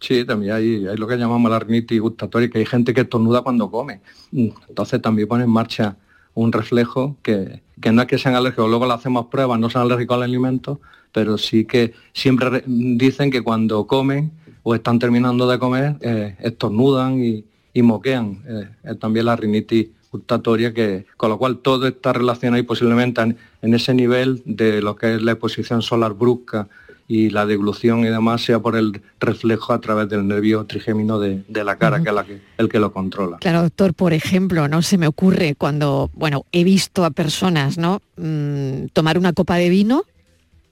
Sí, 0.00 0.24
también 0.24 0.54
hay, 0.54 0.88
hay 0.88 0.96
lo 0.96 1.06
que 1.06 1.16
llamamos 1.16 1.48
la 1.48 1.60
rinitis 1.60 2.00
gustatoria, 2.00 2.50
que 2.50 2.58
hay 2.58 2.66
gente 2.66 2.92
que 2.92 3.02
estornuda 3.02 3.42
cuando 3.42 3.70
come. 3.70 4.00
Mm, 4.32 4.48
Entonces 4.68 5.00
también 5.00 5.28
pone 5.28 5.44
en 5.44 5.50
marcha 5.50 5.98
un 6.34 6.50
reflejo 6.50 7.16
que, 7.22 7.62
que 7.80 7.92
no 7.92 8.02
es 8.02 8.08
que 8.08 8.18
sean 8.18 8.34
alérgicos, 8.34 8.68
luego 8.68 8.86
le 8.86 8.94
hacemos 8.94 9.26
pruebas, 9.26 9.60
no 9.60 9.70
son 9.70 9.82
alérgicos 9.82 10.16
al 10.16 10.24
alimento, 10.24 10.80
pero 11.12 11.38
sí 11.38 11.64
que 11.64 11.92
siempre 12.12 12.50
re- 12.50 12.64
dicen 12.66 13.30
que 13.30 13.42
cuando 13.42 13.86
comen 13.86 14.32
o 14.64 14.74
están 14.74 14.98
terminando 14.98 15.46
de 15.48 15.60
comer, 15.60 15.94
eh, 16.00 16.34
estornudan 16.40 17.22
y, 17.22 17.44
y 17.72 17.82
moquean. 17.82 18.42
Eh, 18.82 18.94
también 18.96 19.26
la 19.26 19.36
rinitis 19.36 19.90
gustatoria, 20.16 20.74
que, 20.74 21.06
con 21.16 21.30
lo 21.30 21.38
cual 21.38 21.58
todo 21.58 21.86
está 21.86 22.12
relacionado 22.12 22.60
y 22.60 22.64
posiblemente 22.64 23.20
en, 23.20 23.36
en 23.62 23.74
ese 23.74 23.94
nivel 23.94 24.42
de 24.44 24.82
lo 24.82 24.96
que 24.96 25.14
es 25.14 25.22
la 25.22 25.32
exposición 25.32 25.82
solar 25.82 26.14
brusca 26.14 26.68
y 27.08 27.30
la 27.30 27.46
deglución 27.46 28.00
y 28.00 28.08
demás 28.08 28.42
sea 28.42 28.58
por 28.58 28.76
el 28.76 29.00
reflejo 29.20 29.72
a 29.72 29.80
través 29.80 30.08
del 30.08 30.26
nervio 30.26 30.64
trigémino 30.64 31.18
de, 31.20 31.44
de 31.46 31.64
la 31.64 31.76
cara, 31.76 32.02
que 32.02 32.08
es 32.08 32.14
la 32.14 32.24
que, 32.24 32.40
el 32.58 32.68
que 32.68 32.80
lo 32.80 32.92
controla. 32.92 33.38
Claro, 33.38 33.62
doctor, 33.62 33.94
por 33.94 34.12
ejemplo, 34.12 34.66
no 34.68 34.82
se 34.82 34.98
me 34.98 35.06
ocurre 35.06 35.54
cuando, 35.54 36.10
bueno, 36.14 36.46
he 36.52 36.64
visto 36.64 37.04
a 37.04 37.10
personas, 37.10 37.78
¿no? 37.78 38.02
Mm, 38.16 38.86
tomar 38.92 39.18
una 39.18 39.32
copa 39.32 39.56
de 39.56 39.68
vino 39.68 40.04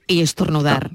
y 0.07 0.21
estornudar. 0.21 0.91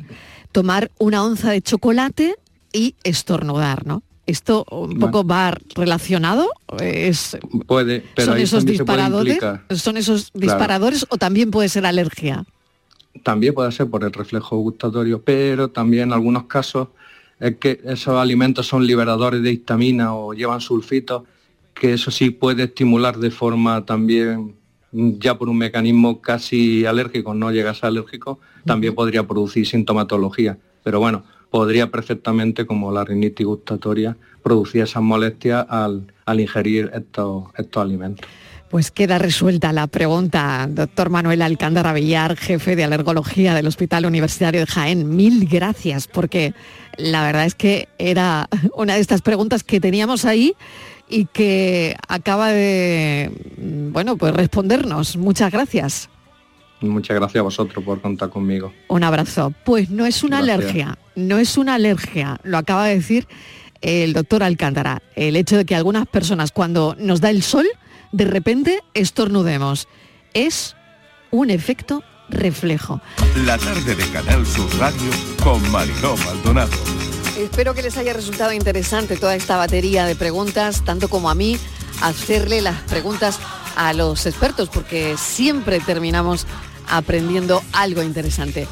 Tomar 0.53 0.91
una 0.99 1.25
onza 1.25 1.51
de 1.51 1.63
chocolate 1.63 2.37
y 2.73 2.95
estornudar, 3.03 3.87
¿no? 3.87 4.03
Esto 4.31 4.65
un 4.71 4.99
poco 4.99 5.25
va 5.27 5.57
relacionado, 5.75 6.49
es, 6.81 7.37
Puede, 7.67 8.05
pero 8.15 8.27
son 8.27 8.37
ahí 8.37 8.43
esos 8.45 8.65
disparadores, 8.65 9.39
son 9.75 9.97
esos 9.97 10.31
Claro. 10.31 10.41
disparadores 10.47 11.07
o 11.11 11.17
también 11.17 11.51
puede 11.51 11.69
ser 11.69 11.85
alergia. 11.85 12.45
También 13.25 13.55
puede 13.55 13.73
ser 13.73 13.89
por 13.91 14.05
el 14.05 14.13
reflejo 14.13 14.57
gustatorio, 14.59 15.21
pero 15.23 15.69
también 15.69 16.05
en 16.05 16.13
algunos 16.13 16.45
casos 16.45 16.89
es 17.41 17.57
que 17.57 17.81
esos 17.85 18.15
alimentos 18.21 18.67
son 18.67 18.87
liberadores 18.87 19.43
de 19.43 19.51
histamina 19.53 20.15
o 20.15 20.33
llevan 20.33 20.61
sulfitos, 20.61 21.25
que 21.75 21.95
eso 21.95 22.11
sí 22.11 22.31
puede 22.31 22.65
estimular 22.65 23.19
de 23.19 23.31
forma 23.31 23.85
también, 23.85 24.55
ya 24.93 25.37
por 25.37 25.49
un 25.49 25.59
mecanismo 25.59 26.21
casi 26.21 26.85
alérgico, 26.87 27.35
no 27.35 27.51
llega 27.51 27.71
a 27.71 27.75
ser 27.75 27.87
alérgico, 27.87 28.39
también 28.65 28.95
podría 28.95 29.27
producir 29.27 29.67
sintomatología. 29.67 30.59
Pero 30.85 31.01
bueno, 31.01 31.25
podría 31.51 31.91
perfectamente, 31.91 32.67
como 32.67 32.93
la 32.93 33.05
rinitis 33.05 33.47
gustatoria, 33.47 34.17
producir 34.43 34.83
esas 34.83 35.03
molestias 35.03 35.67
al, 35.69 36.13
al 36.25 36.41
ingerir 36.41 36.91
estos, 36.95 37.45
estos 37.57 37.83
alimentos. 37.83 38.27
Pues 38.71 38.93
queda 38.93 39.19
resuelta 39.19 39.73
la 39.73 39.89
pregunta, 39.89 40.69
doctor 40.71 41.11
Manuel 41.11 41.43
Alcántara 41.43 41.93
Villar, 41.93 42.37
jefe 42.37 42.77
de 42.77 42.85
alergología 42.85 43.53
del 43.53 43.67
Hospital 43.67 44.07
Universitario 44.07 44.61
de 44.61 44.67
Jaén. 44.67 45.17
Mil 45.17 45.49
gracias, 45.49 46.07
porque 46.07 46.55
la 46.97 47.25
verdad 47.25 47.47
es 47.47 47.57
que 47.57 47.89
era 47.99 48.49
una 48.77 48.95
de 48.95 49.01
estas 49.01 49.23
preguntas 49.23 49.65
que 49.65 49.81
teníamos 49.81 50.25
ahí 50.25 50.55
y 51.09 51.25
que 51.25 51.97
acaba 52.07 52.53
de, 52.53 53.33
bueno, 53.91 54.17
pues 54.17 54.33
respondernos. 54.35 55.17
Muchas 55.17 55.51
gracias. 55.51 56.09
Muchas 56.81 57.17
gracias 57.17 57.41
a 57.41 57.43
vosotros 57.43 57.85
por 57.85 58.01
contar 58.01 58.31
conmigo. 58.31 58.73
Un 58.89 59.05
abrazo. 59.05 59.53
Pues 59.65 59.91
no 59.91 60.07
es 60.07 60.23
una 60.23 60.39
alergia, 60.39 60.99
no 61.15 61.39
es 61.39 61.59
una 61.59 61.75
alergia, 61.75 62.39
lo 62.43 62.59
acaba 62.59 62.87
de 62.87 62.97
decir 62.97 63.29
el 63.81 64.13
doctor 64.13 64.43
Alcántara, 64.43 65.03
el 65.17 65.37
hecho 65.37 65.57
de 65.57 65.65
que 65.65 65.75
algunas 65.75 66.07
personas 66.07 66.53
cuando 66.53 66.97
nos 66.99 67.21
da 67.21 67.31
el 67.31 67.43
sol, 67.43 67.67
de 68.13 68.25
repente 68.25 68.81
estornudemos. 68.95 69.89
Es 70.35 70.77
un 71.31 71.51
efecto 71.51 72.03
reflejo. 72.29 73.01
La 73.45 73.59
tarde 73.59 73.95
de 73.95 74.09
Canal 74.11 74.47
Sur 74.47 74.69
Radio 74.79 75.11
con 75.43 75.71
Mariló 75.71 76.17
Maldonado. 76.19 76.71
Espero 77.39 77.75
que 77.75 77.83
les 77.83 77.97
haya 77.97 78.13
resultado 78.13 78.53
interesante 78.53 79.17
toda 79.17 79.35
esta 79.35 79.57
batería 79.57 80.05
de 80.05 80.15
preguntas, 80.15 80.85
tanto 80.85 81.09
como 81.09 81.31
a 81.31 81.35
mí, 81.35 81.57
hacerle 82.03 82.61
las 82.61 82.81
preguntas 82.83 83.39
a 83.77 83.93
los 83.93 84.27
expertos, 84.27 84.69
porque 84.69 85.17
siempre 85.17 85.81
terminamos 85.81 86.47
aprendiendo 86.91 87.63
algo 87.73 88.03
interesante. 88.03 88.69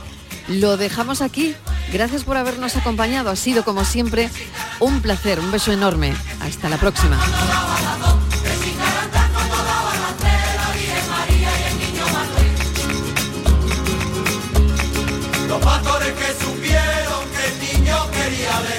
Lo 0.48 0.76
dejamos 0.76 1.20
aquí. 1.20 1.54
Gracias 1.92 2.24
por 2.24 2.36
habernos 2.36 2.76
acompañado. 2.76 3.30
Ha 3.30 3.36
sido, 3.36 3.64
como 3.64 3.84
siempre, 3.84 4.30
un 4.80 5.00
placer. 5.00 5.40
Un 5.40 5.50
beso 5.50 5.72
enorme. 5.72 6.14
Hasta 6.40 6.68
la 6.68 6.78
próxima. 6.78 7.18
Los 15.48 15.64
que 15.98 16.44
supieron 16.44 17.24
que 17.34 17.44
el 17.46 17.80
niño 17.80 18.10
quería. 18.10 18.78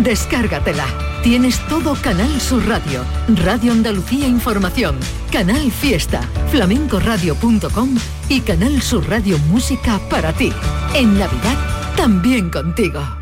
Descárgatela. 0.00 0.86
Tienes 1.22 1.58
todo 1.68 1.94
Canal 1.94 2.40
Sur 2.40 2.66
Radio, 2.66 3.04
Radio 3.44 3.72
Andalucía 3.72 4.26
Información, 4.26 4.98
Canal 5.30 5.70
Fiesta, 5.70 6.20
flamencoradio.com 6.50 7.96
y 8.28 8.40
Canal 8.40 8.82
Sur 8.82 9.08
Radio 9.08 9.38
Música 9.50 10.00
para 10.10 10.32
ti. 10.32 10.52
En 10.94 11.18
Navidad, 11.18 11.56
también 11.96 12.50
contigo. 12.50 13.21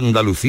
Andalucía 0.00 0.40